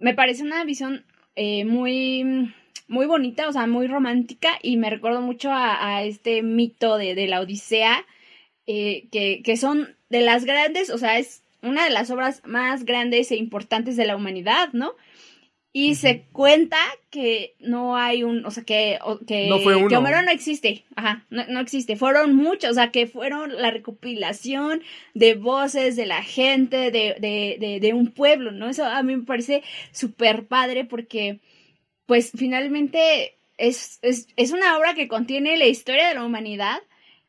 me 0.00 0.12
parece 0.12 0.42
una 0.42 0.64
visión 0.64 1.04
eh, 1.36 1.64
muy, 1.64 2.52
muy 2.88 3.06
bonita, 3.06 3.48
o 3.48 3.52
sea, 3.52 3.68
muy 3.68 3.86
romántica, 3.86 4.58
y 4.60 4.76
me 4.76 4.90
recuerdo 4.90 5.20
mucho 5.20 5.50
a, 5.52 6.02
este 6.02 6.42
mito 6.42 6.98
de, 6.98 7.14
de 7.14 7.28
la 7.28 7.40
Odisea, 7.40 8.04
eh, 8.66 9.06
que, 9.12 9.42
que 9.44 9.56
son 9.56 9.94
de 10.10 10.22
las 10.22 10.44
grandes, 10.46 10.90
o 10.90 10.98
sea, 10.98 11.20
es 11.20 11.44
una 11.62 11.84
de 11.84 11.90
las 11.90 12.10
obras 12.10 12.42
más 12.44 12.84
grandes 12.84 13.30
e 13.30 13.36
importantes 13.36 13.96
de 13.96 14.06
la 14.06 14.16
humanidad, 14.16 14.70
¿no? 14.72 14.96
Y 15.78 15.94
se 15.94 16.24
cuenta 16.32 16.78
que 17.10 17.54
no 17.60 17.98
hay 17.98 18.22
un, 18.22 18.46
o 18.46 18.50
sea, 18.50 18.64
que, 18.64 18.98
que, 19.26 19.50
que 19.90 19.96
Homero 19.98 20.22
no 20.22 20.30
existe, 20.30 20.86
ajá, 20.94 21.26
no, 21.28 21.44
no, 21.48 21.60
existe, 21.60 21.96
fueron 21.96 22.34
muchos, 22.34 22.70
o 22.70 22.72
sea, 22.72 22.90
que 22.90 23.06
fueron 23.06 23.60
la 23.60 23.70
recopilación 23.70 24.82
de 25.12 25.34
voces 25.34 25.94
de 25.94 26.06
la 26.06 26.22
gente, 26.22 26.90
de, 26.90 27.16
de, 27.20 27.58
de, 27.60 27.78
de 27.78 27.92
un 27.92 28.10
pueblo, 28.10 28.52
¿no? 28.52 28.70
Eso 28.70 28.86
a 28.86 29.02
mí 29.02 29.18
me 29.18 29.24
parece 29.24 29.62
súper 29.92 30.46
padre 30.46 30.86
porque, 30.86 31.40
pues, 32.06 32.32
finalmente 32.34 33.36
es, 33.58 33.98
es, 34.00 34.28
es 34.36 34.52
una 34.52 34.78
obra 34.78 34.94
que 34.94 35.08
contiene 35.08 35.58
la 35.58 35.66
historia 35.66 36.08
de 36.08 36.14
la 36.14 36.24
humanidad, 36.24 36.78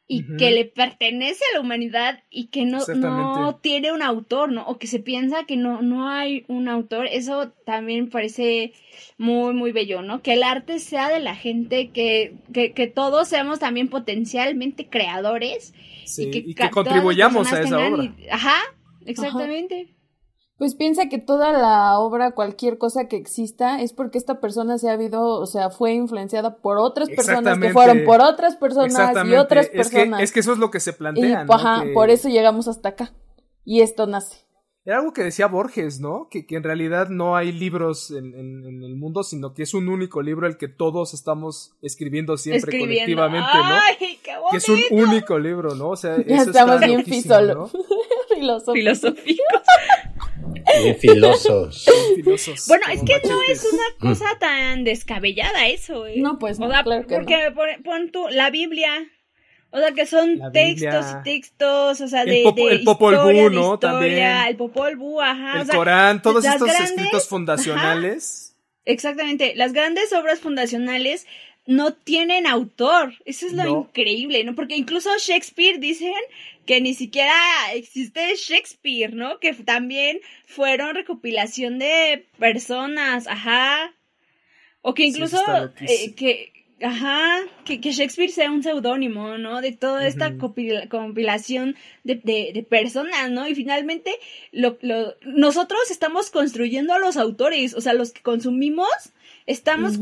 y 0.09 0.37
que 0.37 0.51
le 0.51 0.63
pertenece 0.63 1.43
a 1.51 1.55
la 1.55 1.61
humanidad 1.61 2.23
y 2.29 2.47
que 2.47 2.65
no, 2.65 2.79
no 2.95 3.59
tiene 3.61 3.91
un 3.91 4.01
autor, 4.01 4.51
¿no? 4.51 4.65
O 4.65 4.77
que 4.77 4.87
se 4.87 4.99
piensa 4.99 5.43
que 5.43 5.57
no, 5.57 5.81
no 5.81 6.07
hay 6.07 6.45
un 6.47 6.69
autor, 6.69 7.07
eso 7.07 7.49
también 7.65 8.09
parece 8.09 8.73
muy, 9.17 9.53
muy 9.53 9.73
bello, 9.73 10.01
¿no? 10.01 10.21
Que 10.21 10.33
el 10.33 10.43
arte 10.43 10.79
sea 10.79 11.09
de 11.09 11.19
la 11.19 11.35
gente, 11.35 11.89
que, 11.89 12.35
que, 12.53 12.71
que 12.71 12.87
todos 12.87 13.27
seamos 13.27 13.59
también 13.59 13.89
potencialmente 13.89 14.87
creadores 14.87 15.73
y 16.17 16.53
que, 16.53 16.69
contribuyamos 16.69 17.51
a 17.51 17.61
esa 17.61 17.77
obra. 17.77 18.15
Ajá, 18.31 18.55
exactamente. 19.05 19.96
Pues 20.57 20.73
piensa 20.73 21.07
que 21.07 21.19
toda 21.19 21.51
la 21.51 21.99
obra, 21.99 22.31
cualquier 22.31 22.79
cosa 22.79 23.07
que 23.07 23.15
exista, 23.15 23.79
es 23.79 23.93
porque 23.93 24.17
esta 24.17 24.39
persona 24.39 24.79
se 24.79 24.89
ha 24.89 24.93
habido, 24.93 25.23
o 25.23 25.45
sea, 25.45 25.69
fue 25.69 25.93
influenciada 25.93 26.57
por 26.57 26.77
otras 26.77 27.09
personas 27.09 27.59
que 27.59 27.69
fueron 27.69 28.03
por 28.05 28.21
otras 28.21 28.55
personas 28.55 29.15
y 29.27 29.35
otras 29.35 29.69
personas. 29.69 30.21
Es 30.21 30.31
que, 30.31 30.39
eso 30.39 30.53
es 30.53 30.57
lo 30.57 30.71
que 30.71 30.79
se 30.79 30.93
plantea. 30.93 31.45
Y, 31.47 31.53
Ajá, 31.53 31.83
por 31.93 32.09
eso 32.09 32.27
llegamos 32.27 32.67
hasta 32.67 32.89
acá. 32.89 33.13
Y 33.65 33.81
esto 33.81 34.07
nace. 34.07 34.47
Era 34.83 34.99
algo 34.99 35.11
que 35.11 35.21
decía 35.21 35.47
Borges, 35.47 35.99
¿no? 35.99 36.29
Que, 36.31 36.47
que 36.47 36.55
en 36.55 36.63
realidad 36.63 37.09
no 37.09 37.35
hay 37.35 37.51
libros 37.51 38.09
en, 38.09 38.33
en, 38.33 38.83
el 38.83 38.95
mundo, 38.95 39.21
sino 39.21 39.53
que 39.53 39.63
es 39.63 39.73
un 39.73 39.89
único 39.89 40.21
libro 40.21 40.47
el 40.47 40.55
que 40.55 40.69
todos 40.69 41.13
estamos 41.13 41.73
escribiendo 41.81 42.37
siempre 42.37 42.79
colectivamente, 42.79 43.49
¿no? 43.53 43.63
¡Ay, 43.65 43.95
qué 43.99 44.17
que 44.49 44.57
es 44.57 44.69
un 44.69 44.79
único 44.91 45.37
libro, 45.37 45.75
¿no? 45.75 45.89
O 45.89 45.95
sea, 45.97 46.15
ya 46.25 46.37
eso 46.37 46.51
estamos 46.51 46.79
bien 46.79 47.03
¿no? 47.53 47.69
filosóficos. 48.33 49.45
Filosos. 50.99 51.85
Bueno, 52.67 52.85
es 52.91 53.03
que 53.03 53.27
no 53.27 53.41
es 53.49 53.65
una 53.71 54.13
cosa 54.13 54.37
tan 54.39 54.83
descabellada 54.83 55.67
eso, 55.67 56.07
¿eh? 56.07 56.15
No, 56.17 56.39
pues 56.39 56.59
no, 56.59 56.67
claro 56.69 57.05
porque 57.07 57.53
pon, 57.83 58.11
tú 58.11 58.27
la 58.29 58.49
Biblia, 58.49 59.07
o 59.69 59.79
sea, 59.79 59.91
que 59.91 60.05
son 60.05 60.51
textos 60.51 61.05
y 61.11 61.23
textos, 61.23 62.01
o 62.01 62.07
sea, 62.07 62.25
de, 62.25 62.43
el, 62.43 62.55
de 62.55 62.67
el 62.69 62.83
Popol 62.83 63.17
Vuh, 63.17 63.49
¿no? 63.49 63.79
También. 63.79 64.47
El 64.47 64.55
Popol 64.55 64.95
Vuh, 64.95 65.21
ajá. 65.21 65.61
El 65.61 65.67
Corán, 65.67 66.21
todos 66.21 66.45
estos 66.45 66.69
escritos 66.69 67.27
fundacionales. 67.27 68.55
exactamente, 68.85 69.53
las 69.55 69.73
grandes 69.73 70.13
obras 70.13 70.39
fundacionales 70.39 71.27
no 71.67 71.93
tienen 71.93 72.47
autor. 72.47 73.13
Eso 73.25 73.45
es 73.45 73.53
lo 73.53 73.81
increíble, 73.81 74.43
¿no? 74.43 74.55
Porque 74.55 74.77
incluso 74.77 75.09
Shakespeare 75.19 75.79
dicen 75.79 76.13
que 76.65 76.81
ni 76.81 76.93
siquiera 76.93 77.35
existe 77.73 78.35
Shakespeare, 78.35 79.13
¿no? 79.13 79.39
Que 79.39 79.53
también 79.53 80.19
fueron 80.45 80.95
recopilación 80.95 81.77
de 81.77 82.25
personas, 82.39 83.27
ajá. 83.27 83.93
O 84.81 84.93
que 84.93 85.03
incluso 85.03 85.41
eh, 85.81 86.13
que, 86.15 86.53
ajá, 86.81 87.41
que, 87.65 87.81
que, 87.81 87.91
Shakespeare 87.91 88.31
sea 88.31 88.49
un 88.49 88.63
seudónimo, 88.63 89.37
¿no? 89.37 89.59
De 89.59 89.73
toda 89.73 90.07
esta 90.07 90.37
compilación 90.37 91.75
de, 92.05 92.15
de, 92.15 92.51
de, 92.53 92.63
personas, 92.63 93.29
¿no? 93.29 93.45
Y 93.45 93.55
finalmente 93.55 94.11
lo, 94.53 94.77
lo, 94.81 95.15
nosotros 95.25 95.91
estamos 95.91 96.29
construyendo 96.31 96.93
a 96.93 96.99
los 96.99 97.17
autores, 97.17 97.73
o 97.73 97.81
sea, 97.81 97.93
los 97.93 98.13
que 98.13 98.21
consumimos 98.21 98.87
estamos, 99.47 99.97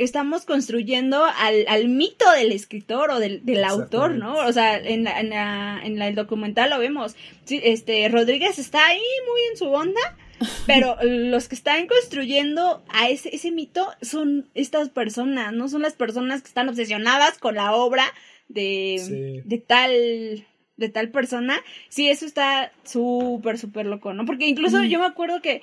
estamos 0.00 0.44
construyendo 0.44 1.24
al, 1.24 1.64
al, 1.68 1.88
mito 1.88 2.30
del 2.32 2.50
escritor 2.50 3.10
o 3.10 3.20
del, 3.20 3.46
del 3.46 3.64
autor, 3.64 4.16
¿no? 4.16 4.36
O 4.38 4.52
sea, 4.52 4.76
en, 4.76 5.04
la, 5.04 5.20
en, 5.20 5.30
la, 5.30 5.80
en 5.82 6.02
el 6.02 6.14
documental 6.16 6.70
lo 6.70 6.78
vemos. 6.80 7.14
este, 7.48 8.08
Rodríguez 8.08 8.58
está 8.58 8.84
ahí 8.88 9.00
muy 9.28 9.40
en 9.52 9.56
su 9.56 9.66
onda, 9.66 10.00
pero 10.66 10.96
los 11.02 11.48
que 11.48 11.54
están 11.54 11.86
construyendo 11.86 12.82
a 12.88 13.08
ese, 13.08 13.34
ese 13.34 13.52
mito 13.52 13.86
son 14.02 14.50
estas 14.54 14.88
personas, 14.88 15.52
¿no? 15.52 15.68
Son 15.68 15.82
las 15.82 15.94
personas 15.94 16.42
que 16.42 16.48
están 16.48 16.68
obsesionadas 16.68 17.38
con 17.38 17.54
la 17.54 17.72
obra 17.72 18.04
de, 18.48 19.42
de 19.44 19.58
tal 19.58 20.44
de 20.80 20.88
tal 20.88 21.10
persona, 21.10 21.60
sí, 21.90 22.08
eso 22.08 22.24
está 22.24 22.72
súper, 22.84 23.58
súper 23.58 23.84
loco, 23.84 24.14
¿no? 24.14 24.24
Porque 24.24 24.48
incluso 24.48 24.82
yo 24.82 24.98
me 24.98 25.04
acuerdo 25.04 25.42
que 25.42 25.60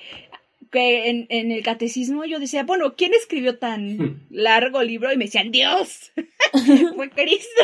que 0.70 1.08
en, 1.08 1.26
en, 1.30 1.50
el 1.50 1.62
catecismo 1.62 2.24
yo 2.24 2.38
decía, 2.38 2.64
bueno, 2.64 2.94
¿quién 2.96 3.14
escribió 3.14 3.58
tan 3.58 4.26
largo 4.30 4.82
libro? 4.82 5.12
Y 5.12 5.16
me 5.16 5.24
decían, 5.24 5.50
Dios, 5.50 6.12
fue 6.96 7.10
Cristo. 7.10 7.62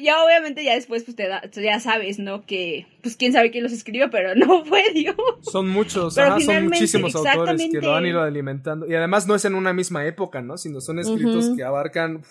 ya 0.00 0.22
obviamente 0.24 0.64
ya 0.64 0.74
después 0.74 1.04
pues 1.04 1.16
te 1.16 1.28
ya 1.62 1.80
sabes, 1.80 2.18
¿no? 2.18 2.46
Que 2.46 2.86
pues 3.02 3.16
quién 3.16 3.32
sabe 3.32 3.50
quién 3.50 3.64
los 3.64 3.72
escribió, 3.72 4.10
pero 4.10 4.34
no 4.34 4.64
fue 4.66 4.92
Dios. 4.92 5.16
Son 5.42 5.68
muchos, 5.68 6.14
son 6.14 6.64
muchísimos 6.64 7.14
autores 7.14 7.68
que 7.70 7.80
lo 7.80 7.94
han 7.94 8.06
ido 8.06 8.22
alimentando. 8.22 8.86
Y 8.86 8.94
además 8.94 9.26
no 9.26 9.34
es 9.34 9.44
en 9.44 9.54
una 9.54 9.72
misma 9.72 10.06
época, 10.06 10.42
¿no? 10.42 10.56
Sino 10.56 10.80
son 10.80 10.98
escritos 10.98 11.50
que 11.56 11.64
abarcan 11.64 12.22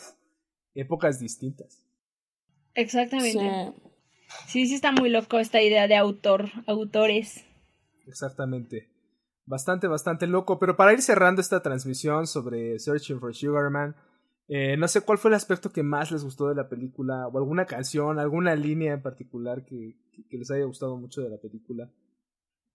épocas 0.73 1.19
distintas. 1.19 1.81
Exactamente. 2.73 3.39
Sí. 3.39 4.47
sí, 4.47 4.67
sí 4.67 4.75
está 4.75 4.91
muy 4.91 5.09
loco 5.09 5.39
esta 5.39 5.61
idea 5.61 5.87
de 5.87 5.95
autor, 5.95 6.49
autores. 6.67 7.45
exactamente. 8.05 8.94
Bastante, 9.45 9.87
bastante 9.87 10.27
loco. 10.27 10.59
Pero 10.59 10.75
para 10.75 10.93
ir 10.93 11.01
cerrando 11.01 11.41
esta 11.41 11.61
transmisión 11.61 12.27
sobre 12.27 12.79
Searching 12.79 13.19
for 13.19 13.33
Sugarman, 13.35 13.95
eh, 14.47 14.77
no 14.77 14.87
sé 14.87 15.01
cuál 15.01 15.17
fue 15.17 15.29
el 15.29 15.35
aspecto 15.35 15.71
que 15.71 15.83
más 15.83 16.11
les 16.11 16.23
gustó 16.23 16.49
de 16.49 16.55
la 16.55 16.69
película, 16.69 17.27
o 17.27 17.37
alguna 17.37 17.65
canción, 17.65 18.19
alguna 18.19 18.55
línea 18.55 18.93
en 18.93 19.01
particular 19.01 19.65
que, 19.65 19.95
que 20.29 20.37
les 20.37 20.51
haya 20.51 20.65
gustado 20.65 20.97
mucho 20.97 21.21
de 21.21 21.29
la 21.29 21.37
película. 21.37 21.91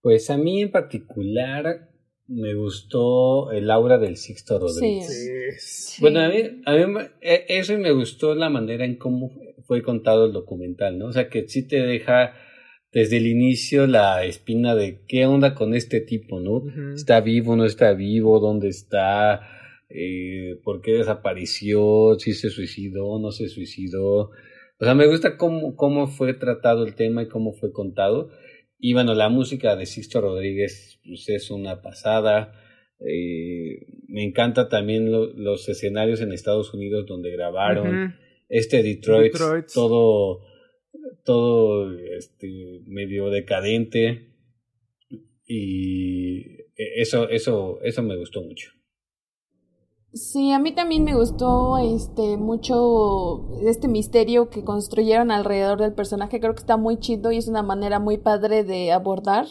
Pues 0.01 0.31
a 0.31 0.37
mí 0.37 0.63
en 0.63 0.71
particular 0.71 1.91
me 2.27 2.55
gustó 2.55 3.51
el 3.51 3.71
aura 3.71 3.99
del 3.99 4.17
Sixto 4.17 4.59
Rodríguez. 4.59 5.97
Bueno, 6.01 6.21
a 6.21 6.29
mí, 6.29 6.63
a 6.65 6.73
mí 6.75 7.01
e, 7.21 7.45
eso 7.49 7.77
me 7.77 7.93
gustó 7.93 8.35
la 8.35 8.49
manera 8.49 8.85
en 8.85 8.97
cómo 8.97 9.31
fue 9.67 9.83
contado 9.83 10.27
el 10.27 10.33
documental, 10.33 10.99
¿no? 10.99 11.07
O 11.07 11.13
sea, 11.13 11.29
que 11.29 11.49
sí 11.49 11.67
te 11.67 11.81
deja 11.81 12.35
desde 12.93 13.19
el 13.19 13.27
inicio 13.27 13.87
la 13.87 14.25
espina 14.25 14.75
de 14.75 15.01
qué 15.07 15.27
onda 15.27 15.55
con 15.55 15.75
este 15.75 16.01
tipo, 16.01 16.41
¿no? 16.41 16.63
¿Está 16.95 17.21
vivo, 17.21 17.57
no 17.57 17.65
está 17.65 17.93
vivo? 17.93 18.41
¿Dónde 18.41 18.69
está? 18.69 19.41
Eh, 19.89 20.59
¿Por 20.65 20.81
qué 20.81 20.93
desapareció? 20.93 22.17
¿Si 22.19 22.33
se 22.33 22.51
suicidó? 22.51 23.19
¿No 23.19 23.31
se 23.33 23.49
suicidó? 23.49 24.31
O 24.81 24.85
sea, 24.85 24.95
me 24.95 25.07
gusta 25.07 25.37
cómo, 25.37 25.77
cómo 25.77 26.07
fue 26.07 26.35
tratado 26.35 26.85
el 26.85 26.95
tema 26.95 27.23
y 27.23 27.29
cómo 27.29 27.53
fue 27.53 27.73
contado. 27.73 28.31
Y 28.79 28.95
bueno, 28.95 29.15
la 29.15 29.29
música 29.29 29.77
de 29.77 29.87
Sixto 29.87 30.21
Rodríguez 30.21 31.01
pues, 31.05 31.29
es 31.29 31.51
una 31.51 31.83
pasada. 31.83 32.53
Eh, 32.99 33.87
me 34.09 34.25
encanta 34.25 34.69
también 34.69 35.13
los 35.13 35.69
escenarios 35.69 36.21
en 36.21 36.33
Estados 36.33 36.73
Unidos 36.73 37.07
donde 37.07 37.31
grabaron. 37.31 38.17
Este 38.49 38.83
Detroit, 38.83 39.35
todo, 39.73 40.41
todo 41.25 41.93
este, 41.93 42.83
medio 42.87 43.31
decadente. 43.31 44.29
Y 45.47 46.59
eso, 46.77 47.29
eso, 47.29 47.81
eso 47.83 48.03
me 48.03 48.17
gustó 48.17 48.43
mucho. 48.43 48.71
Sí, 50.13 50.51
a 50.51 50.59
mí 50.59 50.73
también 50.75 51.05
me 51.05 51.15
gustó 51.15 51.79
este 51.79 52.37
mucho 52.37 53.49
este 53.65 53.87
misterio 53.87 54.51
que 54.51 54.65
construyeron 54.65 55.31
alrededor 55.31 55.81
del 55.81 55.95
personaje. 55.95 56.41
Creo 56.41 56.53
que 56.55 56.61
está 56.61 56.77
muy 56.77 56.99
chido 56.99 57.31
y 57.31 57.37
es 57.37 57.47
una 57.47 57.63
manera 57.63 58.01
muy 58.01 58.19
padre 58.19 58.65
de 58.65 58.91
abordar 58.91 59.47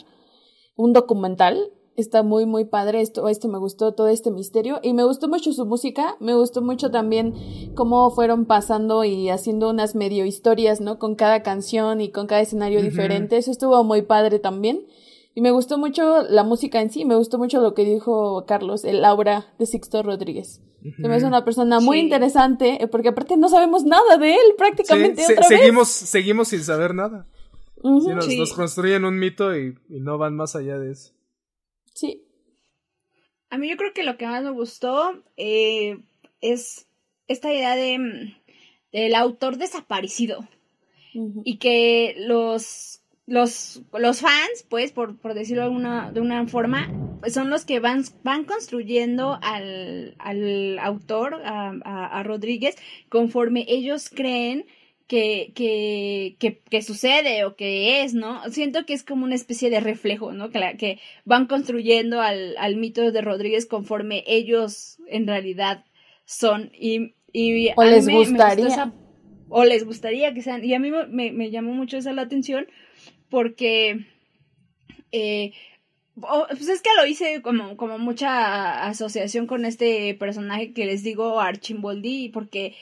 un 0.75 0.91
documental. 0.91 1.71
Está 1.99 2.23
muy, 2.23 2.45
muy 2.45 2.65
padre. 2.65 3.01
Esto, 3.01 3.27
esto 3.27 3.47
me 3.47 3.57
gustó 3.57 3.93
todo 3.93 4.07
este 4.07 4.31
misterio. 4.31 4.79
Y 4.81 4.93
me 4.93 5.03
gustó 5.03 5.27
mucho 5.27 5.51
su 5.53 5.65
música. 5.65 6.15
Me 6.19 6.33
gustó 6.33 6.61
mucho 6.61 6.91
también 6.91 7.33
cómo 7.75 8.09
fueron 8.11 8.45
pasando 8.45 9.03
y 9.03 9.29
haciendo 9.29 9.69
unas 9.69 9.95
medio 9.95 10.25
historias, 10.25 10.81
¿no? 10.81 10.99
Con 10.99 11.15
cada 11.15 11.43
canción 11.43 12.01
y 12.01 12.11
con 12.11 12.27
cada 12.27 12.41
escenario 12.41 12.81
diferente. 12.81 13.37
Eso 13.37 13.51
estuvo 13.51 13.83
muy 13.83 14.01
padre 14.01 14.39
también. 14.39 14.85
Y 15.35 15.41
me 15.41 15.51
gustó 15.51 15.77
mucho 15.77 16.23
la 16.23 16.43
música 16.43 16.81
en 16.81 16.89
sí, 16.89 17.05
me 17.05 17.15
gustó 17.15 17.37
mucho 17.37 17.61
lo 17.61 17.73
que 17.73 17.85
dijo 17.85 18.43
Carlos, 18.45 18.83
el 18.83 19.05
aura 19.05 19.53
de 19.59 19.67
Sixto 19.67 20.03
Rodríguez. 20.03 20.61
Se 20.81 21.07
me 21.07 21.15
hace 21.15 21.25
una 21.25 21.45
persona 21.45 21.79
muy 21.79 21.99
interesante, 21.99 22.81
eh, 22.81 22.87
porque 22.87 23.09
aparte 23.09 23.37
no 23.37 23.49
sabemos 23.49 23.83
nada 23.83 24.17
de 24.17 24.31
él 24.31 24.55
prácticamente. 24.57 25.23
otra 25.23 25.43
seguimos, 25.43 25.89
seguimos 25.89 26.47
sin 26.47 26.63
saber 26.63 26.95
nada. 26.95 27.27
nos, 27.83 28.53
construyen 28.53 29.05
un 29.05 29.19
mito 29.19 29.55
y, 29.57 29.75
no 29.89 30.17
van 30.17 30.35
más 30.35 30.55
allá 30.55 30.79
de 30.79 30.91
eso. 30.91 31.13
Sí. 31.93 32.23
A 33.49 33.57
mí 33.57 33.69
yo 33.69 33.77
creo 33.77 33.93
que 33.93 34.03
lo 34.03 34.17
que 34.17 34.27
más 34.27 34.43
me 34.43 34.51
gustó 34.51 35.23
eh, 35.37 35.97
es 36.41 36.87
esta 37.27 37.53
idea 37.53 37.75
de 37.75 37.97
mm, 37.97 38.35
del 38.91 39.15
autor 39.15 39.57
desaparecido. 39.57 40.47
Y 41.43 41.57
que 41.57 42.15
los 42.19 42.99
los, 43.29 43.83
los 43.93 44.21
fans, 44.21 44.65
pues, 44.69 44.91
por, 44.91 45.17
por 45.17 45.35
decirlo 45.35 45.63
de 45.63 45.69
una, 45.69 46.11
de 46.11 46.19
una 46.19 46.47
forma, 46.47 46.91
son 47.31 47.51
los 47.51 47.63
que 47.63 47.79
van, 47.79 48.03
van 48.23 48.43
construyendo 48.43 49.37
al, 49.41 50.15
al 50.17 50.79
autor, 50.79 51.35
a, 51.45 51.69
a, 51.83 52.23
Rodríguez, 52.23 52.75
conforme 53.07 53.65
ellos 53.67 54.09
creen 54.09 54.65
que, 55.09 55.53
que, 55.55 56.35
que, 56.37 56.59
que, 56.59 56.83
sucede 56.83 57.43
o 57.43 57.55
que 57.55 58.03
es, 58.03 58.13
¿no? 58.13 58.43
Siento 58.51 58.85
que 58.85 58.93
es 58.93 59.03
como 59.03 59.25
una 59.25 59.33
especie 59.33 59.71
de 59.71 59.79
reflejo, 59.79 60.33
¿no? 60.33 60.51
Que, 60.51 60.77
que 60.77 60.99
van 61.25 61.47
construyendo 61.47 62.21
al, 62.21 62.55
al 62.59 62.75
mito 62.75 63.11
de 63.11 63.21
Rodríguez 63.21 63.65
conforme 63.65 64.23
ellos 64.27 64.99
en 65.07 65.25
realidad 65.25 65.83
son. 66.25 66.71
Y, 66.79 67.15
y 67.33 67.69
o 67.75 67.83
les 67.83 68.07
gustaría. 68.07 68.93
o 69.49 69.65
les 69.65 69.83
gustaría 69.83 70.31
que 70.35 70.43
sean. 70.43 70.63
Y 70.63 70.75
a 70.75 70.79
mí 70.79 70.91
me, 70.91 71.31
me 71.31 71.49
llamó 71.49 71.73
mucho 71.73 71.97
esa 71.97 72.13
la 72.13 72.21
atención 72.21 72.67
porque 73.29 74.05
eh, 75.11 75.53
pues 76.21 76.67
es 76.69 76.81
que 76.81 76.89
lo 76.97 77.05
hice 77.05 77.41
como, 77.41 77.77
como 77.77 77.97
mucha 77.97 78.85
asociación 78.87 79.47
con 79.47 79.65
este 79.65 80.13
personaje 80.15 80.73
que 80.73 80.85
les 80.85 81.03
digo 81.03 81.39
Archimboldi, 81.39 82.29
porque 82.29 82.75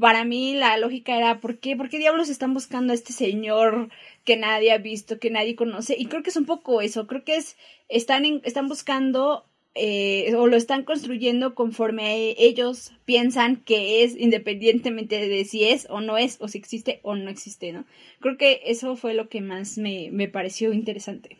para 0.00 0.24
mí 0.24 0.54
la 0.54 0.76
lógica 0.78 1.16
era 1.16 1.40
¿por 1.40 1.58
qué, 1.58 1.76
¿por 1.76 1.88
qué 1.88 1.98
diablos 1.98 2.28
están 2.28 2.54
buscando 2.54 2.92
a 2.92 2.96
este 2.96 3.12
señor 3.12 3.90
que 4.24 4.36
nadie 4.36 4.72
ha 4.72 4.78
visto, 4.78 5.18
que 5.18 5.30
nadie 5.30 5.56
conoce? 5.56 5.96
Y 5.98 6.06
creo 6.06 6.22
que 6.22 6.30
es 6.30 6.36
un 6.36 6.46
poco 6.46 6.80
eso, 6.80 7.06
creo 7.06 7.24
que 7.24 7.36
es, 7.36 7.56
están, 7.88 8.24
están 8.44 8.68
buscando 8.68 9.44
eh, 9.76 10.32
o 10.36 10.46
lo 10.46 10.56
están 10.56 10.84
construyendo 10.84 11.56
conforme 11.56 12.36
ellos 12.38 12.92
piensan 13.04 13.56
que 13.56 14.04
es, 14.04 14.16
independientemente 14.16 15.28
de 15.28 15.44
si 15.44 15.64
es 15.64 15.86
o 15.90 16.00
no 16.00 16.16
es, 16.16 16.36
o 16.40 16.46
si 16.48 16.58
existe 16.58 17.00
o 17.02 17.16
no 17.16 17.28
existe, 17.28 17.72
¿no? 17.72 17.84
Creo 18.20 18.36
que 18.36 18.60
eso 18.66 18.94
fue 18.94 19.14
lo 19.14 19.28
que 19.28 19.40
más 19.40 19.76
me, 19.76 20.10
me 20.12 20.28
pareció 20.28 20.72
interesante. 20.72 21.36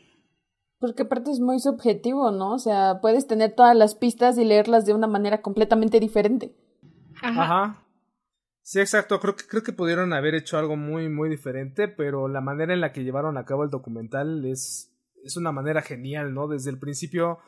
Porque 0.85 1.05
aparte 1.05 1.31
es 1.31 1.41
muy 1.41 1.61
subjetivo, 1.61 2.31
¿no? 2.31 2.53
O 2.53 2.59
sea, 2.59 2.99
puedes 3.01 3.27
tener 3.27 3.55
todas 3.55 3.75
las 3.75 3.95
pistas 3.95 4.37
y 4.37 4.45
leerlas 4.45 4.85
de 4.85 4.93
una 4.93 5.07
manera 5.07 5.41
completamente 5.41 5.99
diferente. 5.99 6.55
Ajá. 7.23 7.87
Sí, 8.61 8.81
exacto. 8.81 9.19
Creo 9.19 9.35
que, 9.35 9.47
creo 9.47 9.63
que 9.63 9.73
pudieron 9.73 10.13
haber 10.13 10.35
hecho 10.35 10.59
algo 10.59 10.77
muy, 10.77 11.09
muy 11.09 11.31
diferente, 11.31 11.89
pero 11.89 12.29
la 12.29 12.43
manera 12.43 12.75
en 12.75 12.83
la 12.83 12.93
que 12.93 13.03
llevaron 13.03 13.39
a 13.39 13.47
cabo 13.47 13.65
el 13.65 13.71
documental 13.71 14.45
es, 14.45 14.95
es 15.25 15.39
una 15.39 15.53
manera 15.53 15.81
genial, 15.81 16.35
¿no? 16.35 16.49
Desde 16.49 16.69
el 16.69 16.79
principio 16.79 17.39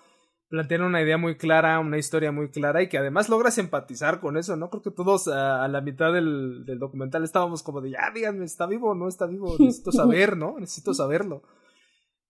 plantean 0.49 0.84
una 0.84 1.03
idea 1.03 1.18
muy 1.18 1.37
clara, 1.37 1.78
una 1.78 1.99
historia 1.99 2.32
muy 2.32 2.49
clara 2.49 2.82
y 2.82 2.89
que 2.89 2.97
además 2.97 3.28
logras 3.28 3.59
empatizar 3.59 4.18
con 4.18 4.39
eso, 4.39 4.57
¿no? 4.57 4.70
Creo 4.70 4.82
que 4.82 4.91
todos 4.93 5.28
a, 5.28 5.68
la 5.68 5.82
mitad 5.82 6.11
del, 6.11 6.64
del, 6.64 6.78
documental 6.78 7.22
estábamos 7.22 7.62
como 7.62 7.82
de, 7.82 7.91
ya, 7.91 8.11
díganme, 8.14 8.47
¿está 8.47 8.66
vivo 8.66 8.93
o 8.93 8.95
no 8.95 9.09
está 9.09 9.26
vivo? 9.26 9.57
Necesito 9.59 9.93
saber, 9.93 10.39
¿no? 10.39 10.59
Necesito 10.59 10.95
saberlo. 10.95 11.43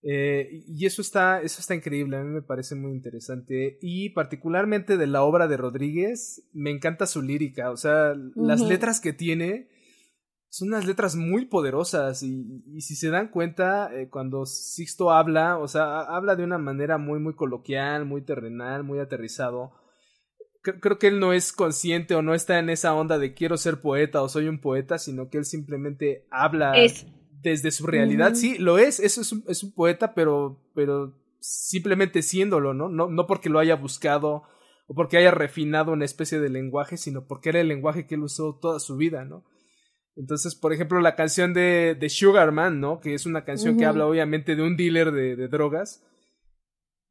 Eh, 0.03 0.63
y 0.67 0.85
eso 0.85 1.01
está, 1.01 1.41
eso 1.41 1.59
está 1.59 1.75
increíble, 1.75 2.17
a 2.17 2.23
mí 2.23 2.29
me 2.29 2.41
parece 2.41 2.75
muy 2.75 2.91
interesante. 2.91 3.77
Y 3.81 4.09
particularmente 4.09 4.97
de 4.97 5.07
la 5.07 5.23
obra 5.23 5.47
de 5.47 5.57
Rodríguez, 5.57 6.47
me 6.53 6.71
encanta 6.71 7.07
su 7.07 7.21
lírica, 7.21 7.71
o 7.71 7.77
sea, 7.77 8.13
las 8.35 8.61
letras 8.61 8.99
que 8.99 9.13
tiene 9.13 9.69
son 10.49 10.69
unas 10.69 10.85
letras 10.85 11.15
muy 11.15 11.45
poderosas 11.45 12.23
y, 12.23 12.63
y 12.73 12.81
si 12.81 12.95
se 12.95 13.09
dan 13.09 13.27
cuenta, 13.29 13.93
eh, 13.93 14.09
cuando 14.09 14.45
Sixto 14.45 15.11
habla, 15.11 15.57
o 15.57 15.67
sea, 15.67 16.01
habla 16.01 16.35
de 16.35 16.43
una 16.43 16.57
manera 16.57 16.97
muy, 16.97 17.19
muy 17.19 17.35
coloquial, 17.35 18.05
muy 18.05 18.21
terrenal, 18.21 18.83
muy 18.83 18.99
aterrizado. 18.99 19.73
Creo, 20.61 20.97
que 20.97 21.07
él 21.07 21.19
no 21.19 21.31
es 21.31 21.53
consciente 21.53 22.13
o 22.15 22.21
no 22.21 22.33
está 22.33 22.59
en 22.59 22.69
esa 22.69 22.93
onda 22.93 23.17
de 23.19 23.33
quiero 23.33 23.55
ser 23.55 23.79
poeta 23.79 24.21
o 24.21 24.27
soy 24.27 24.47
un 24.49 24.59
poeta, 24.59 24.97
sino 24.97 25.29
que 25.29 25.37
él 25.37 25.45
simplemente 25.45 26.27
habla 26.29 26.73
desde 27.41 27.71
su 27.71 27.87
realidad. 27.87 28.35
Sí, 28.35 28.57
lo 28.57 28.77
es, 28.77 28.99
eso 28.99 29.21
es 29.21 29.31
un, 29.31 29.43
es 29.47 29.63
un 29.63 29.73
poeta, 29.73 30.13
pero, 30.13 30.61
pero 30.73 31.13
simplemente 31.39 32.21
siéndolo, 32.21 32.73
¿no? 32.73 32.89
¿no? 32.89 33.07
No 33.09 33.27
porque 33.27 33.49
lo 33.49 33.59
haya 33.59 33.75
buscado 33.75 34.43
o 34.87 34.95
porque 34.95 35.17
haya 35.17 35.31
refinado 35.31 35.91
una 35.91 36.05
especie 36.05 36.39
de 36.39 36.49
lenguaje, 36.49 36.97
sino 36.97 37.27
porque 37.27 37.49
era 37.49 37.59
el 37.59 37.67
lenguaje 37.67 38.07
que 38.07 38.15
él 38.15 38.23
usó 38.23 38.57
toda 38.59 38.79
su 38.79 38.95
vida, 38.97 39.25
¿no? 39.25 39.43
Entonces, 40.17 40.55
por 40.55 40.73
ejemplo, 40.73 40.99
la 40.99 41.15
canción 41.15 41.53
de, 41.53 41.95
de 41.97 42.09
Sugar 42.09 42.51
Man, 42.51 42.79
¿no? 42.79 42.99
Que 42.99 43.13
es 43.13 43.27
una 43.27 43.45
canción 43.45 43.77
que 43.77 43.85
habla 43.85 44.07
obviamente 44.07 44.55
de 44.55 44.63
un 44.63 44.75
dealer 44.75 45.11
de, 45.11 45.35
de, 45.35 45.47
drogas. 45.47 46.03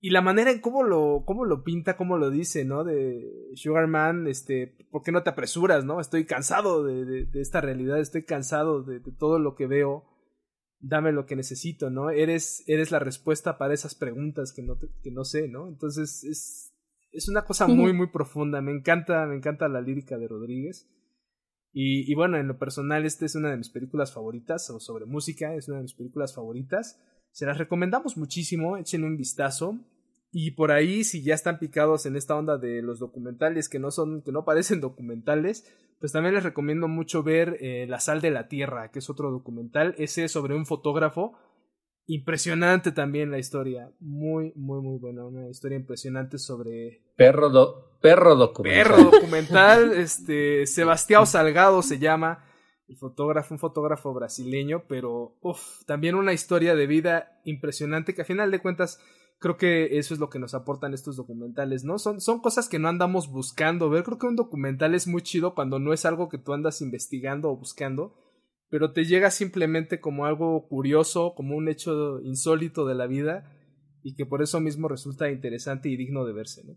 Y 0.00 0.10
la 0.10 0.22
manera 0.22 0.50
en 0.50 0.60
cómo 0.60 0.82
lo, 0.82 1.22
cómo 1.24 1.44
lo 1.44 1.62
pinta, 1.62 1.96
cómo 1.96 2.18
lo 2.18 2.30
dice, 2.30 2.64
¿no? 2.64 2.82
De 2.82 3.22
Sugar 3.54 3.86
Man, 3.86 4.26
este, 4.26 4.76
¿por 4.90 5.04
qué 5.04 5.12
no 5.12 5.22
te 5.22 5.30
apresuras, 5.30 5.84
no? 5.84 6.00
Estoy 6.00 6.24
cansado 6.24 6.84
de, 6.84 7.26
de 7.26 7.40
esta 7.40 7.60
realidad, 7.60 8.00
estoy 8.00 8.24
cansado 8.24 8.82
de, 8.82 9.00
todo 9.16 9.38
lo 9.38 9.54
que 9.54 9.68
veo. 9.68 10.04
Dame 10.78 11.12
lo 11.12 11.26
que 11.26 11.36
necesito, 11.36 11.90
¿no? 11.90 12.10
Eres, 12.10 12.62
eres 12.66 12.90
la 12.90 12.98
respuesta 12.98 13.58
para 13.58 13.74
esas 13.74 13.94
preguntas 13.94 14.52
que 14.52 14.62
no, 14.62 14.78
que 14.78 15.10
no 15.10 15.24
sé, 15.24 15.48
¿no? 15.48 15.68
Entonces, 15.68 16.22
es, 16.24 16.72
es 17.12 17.28
una 17.28 17.44
cosa 17.44 17.66
muy, 17.66 17.92
muy 17.92 18.08
profunda. 18.08 18.60
Me 18.60 18.72
encanta, 18.72 19.26
me 19.26 19.36
encanta 19.36 19.68
la 19.68 19.80
lírica 19.80 20.18
de 20.18 20.28
Rodríguez. 20.28 20.86
Y, 21.78 22.14
bueno, 22.14 22.38
en 22.38 22.48
lo 22.48 22.58
personal, 22.58 23.04
esta 23.04 23.26
es 23.26 23.34
una 23.34 23.50
de 23.50 23.58
mis 23.58 23.68
películas 23.68 24.10
favoritas, 24.10 24.70
o 24.70 24.80
sobre 24.80 25.04
música, 25.04 25.54
es 25.54 25.68
una 25.68 25.76
de 25.76 25.82
mis 25.82 25.92
películas 25.92 26.34
favoritas. 26.34 26.98
Se 27.32 27.44
las 27.44 27.58
recomendamos 27.58 28.16
muchísimo, 28.16 28.78
echen 28.78 29.04
un 29.04 29.18
vistazo. 29.18 29.78
Y 30.38 30.50
por 30.50 30.70
ahí, 30.70 31.02
si 31.02 31.22
ya 31.22 31.32
están 31.32 31.58
picados 31.58 32.04
en 32.04 32.14
esta 32.14 32.36
onda 32.36 32.58
de 32.58 32.82
los 32.82 32.98
documentales 32.98 33.70
que 33.70 33.78
no 33.78 33.90
son, 33.90 34.20
que 34.20 34.32
no 34.32 34.44
parecen 34.44 34.80
documentales, 34.82 35.64
pues 35.98 36.12
también 36.12 36.34
les 36.34 36.44
recomiendo 36.44 36.88
mucho 36.88 37.22
ver 37.22 37.56
eh, 37.62 37.86
La 37.88 38.00
sal 38.00 38.20
de 38.20 38.30
la 38.30 38.46
tierra, 38.46 38.90
que 38.90 38.98
es 38.98 39.08
otro 39.08 39.30
documental. 39.30 39.94
Ese 39.96 40.24
es 40.24 40.32
sobre 40.32 40.54
un 40.54 40.66
fotógrafo 40.66 41.38
impresionante 42.04 42.92
también 42.92 43.30
la 43.30 43.38
historia. 43.38 43.90
Muy, 43.98 44.52
muy, 44.56 44.82
muy 44.82 44.98
buena. 44.98 45.24
Una 45.24 45.48
historia 45.48 45.78
impresionante 45.78 46.38
sobre. 46.38 47.00
Perro, 47.16 47.48
do 47.48 47.98
perro 48.02 48.36
documental. 48.36 48.82
Perro 48.82 49.10
documental. 49.10 49.92
este. 49.96 50.66
Sebastián 50.66 51.26
Salgado 51.26 51.80
se 51.80 51.98
llama. 51.98 52.44
El 52.88 52.98
fotógrafo, 52.98 53.54
un 53.54 53.58
fotógrafo 53.58 54.12
brasileño, 54.12 54.84
pero 54.86 55.38
uf, 55.40 55.82
también 55.86 56.14
una 56.14 56.34
historia 56.34 56.74
de 56.74 56.86
vida 56.86 57.40
impresionante 57.46 58.14
que 58.14 58.20
a 58.20 58.26
final 58.26 58.50
de 58.50 58.60
cuentas 58.60 59.00
creo 59.38 59.56
que 59.56 59.98
eso 59.98 60.14
es 60.14 60.20
lo 60.20 60.30
que 60.30 60.38
nos 60.38 60.54
aportan 60.54 60.94
estos 60.94 61.16
documentales, 61.16 61.84
¿no? 61.84 61.98
Son, 61.98 62.20
son 62.20 62.40
cosas 62.40 62.68
que 62.68 62.78
no 62.78 62.88
andamos 62.88 63.30
buscando 63.30 63.90
ver. 63.90 64.04
Creo 64.04 64.18
que 64.18 64.26
un 64.26 64.36
documental 64.36 64.94
es 64.94 65.06
muy 65.06 65.22
chido 65.22 65.54
cuando 65.54 65.78
no 65.78 65.92
es 65.92 66.04
algo 66.04 66.28
que 66.28 66.38
tú 66.38 66.52
andas 66.52 66.80
investigando 66.80 67.50
o 67.50 67.56
buscando, 67.56 68.14
pero 68.68 68.92
te 68.92 69.04
llega 69.04 69.30
simplemente 69.30 70.00
como 70.00 70.26
algo 70.26 70.66
curioso, 70.68 71.34
como 71.36 71.56
un 71.56 71.68
hecho 71.68 72.20
insólito 72.20 72.86
de 72.86 72.94
la 72.94 73.06
vida 73.06 73.52
y 74.02 74.14
que 74.14 74.26
por 74.26 74.42
eso 74.42 74.60
mismo 74.60 74.88
resulta 74.88 75.30
interesante 75.30 75.88
y 75.88 75.96
digno 75.96 76.24
de 76.24 76.32
verse, 76.32 76.64
¿no? 76.64 76.76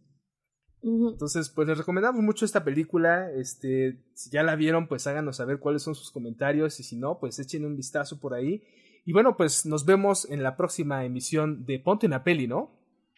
Entonces, 0.81 1.49
pues 1.49 1.67
les 1.67 1.77
recomendamos 1.77 2.23
mucho 2.23 2.45
esta 2.45 2.63
película. 2.63 3.29
Este, 3.33 4.01
si 4.13 4.29
ya 4.29 4.43
la 4.43 4.55
vieron, 4.55 4.87
pues 4.87 5.05
háganos 5.07 5.37
saber 5.37 5.59
cuáles 5.59 5.83
son 5.83 5.93
sus 5.93 6.09
comentarios 6.09 6.79
y 6.79 6.83
si 6.83 6.95
no, 6.95 7.19
pues 7.19 7.37
echen 7.39 7.65
un 7.65 7.75
vistazo 7.75 8.19
por 8.19 8.33
ahí. 8.33 8.63
Y 9.05 9.13
bueno, 9.13 9.35
pues 9.37 9.65
nos 9.65 9.85
vemos 9.85 10.29
en 10.29 10.43
la 10.43 10.55
próxima 10.55 11.03
emisión 11.05 11.65
de 11.65 11.79
Ponte 11.79 12.07
una 12.07 12.23
peli, 12.23 12.47
¿no? 12.47 12.71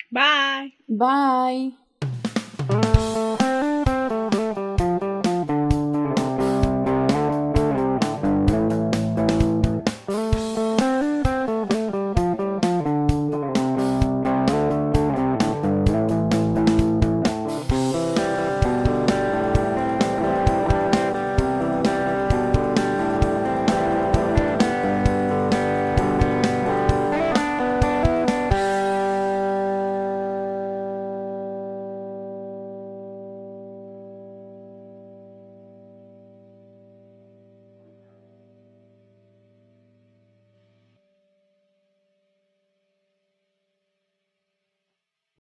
Bye. 0.10 0.78
Bye. 0.88 1.76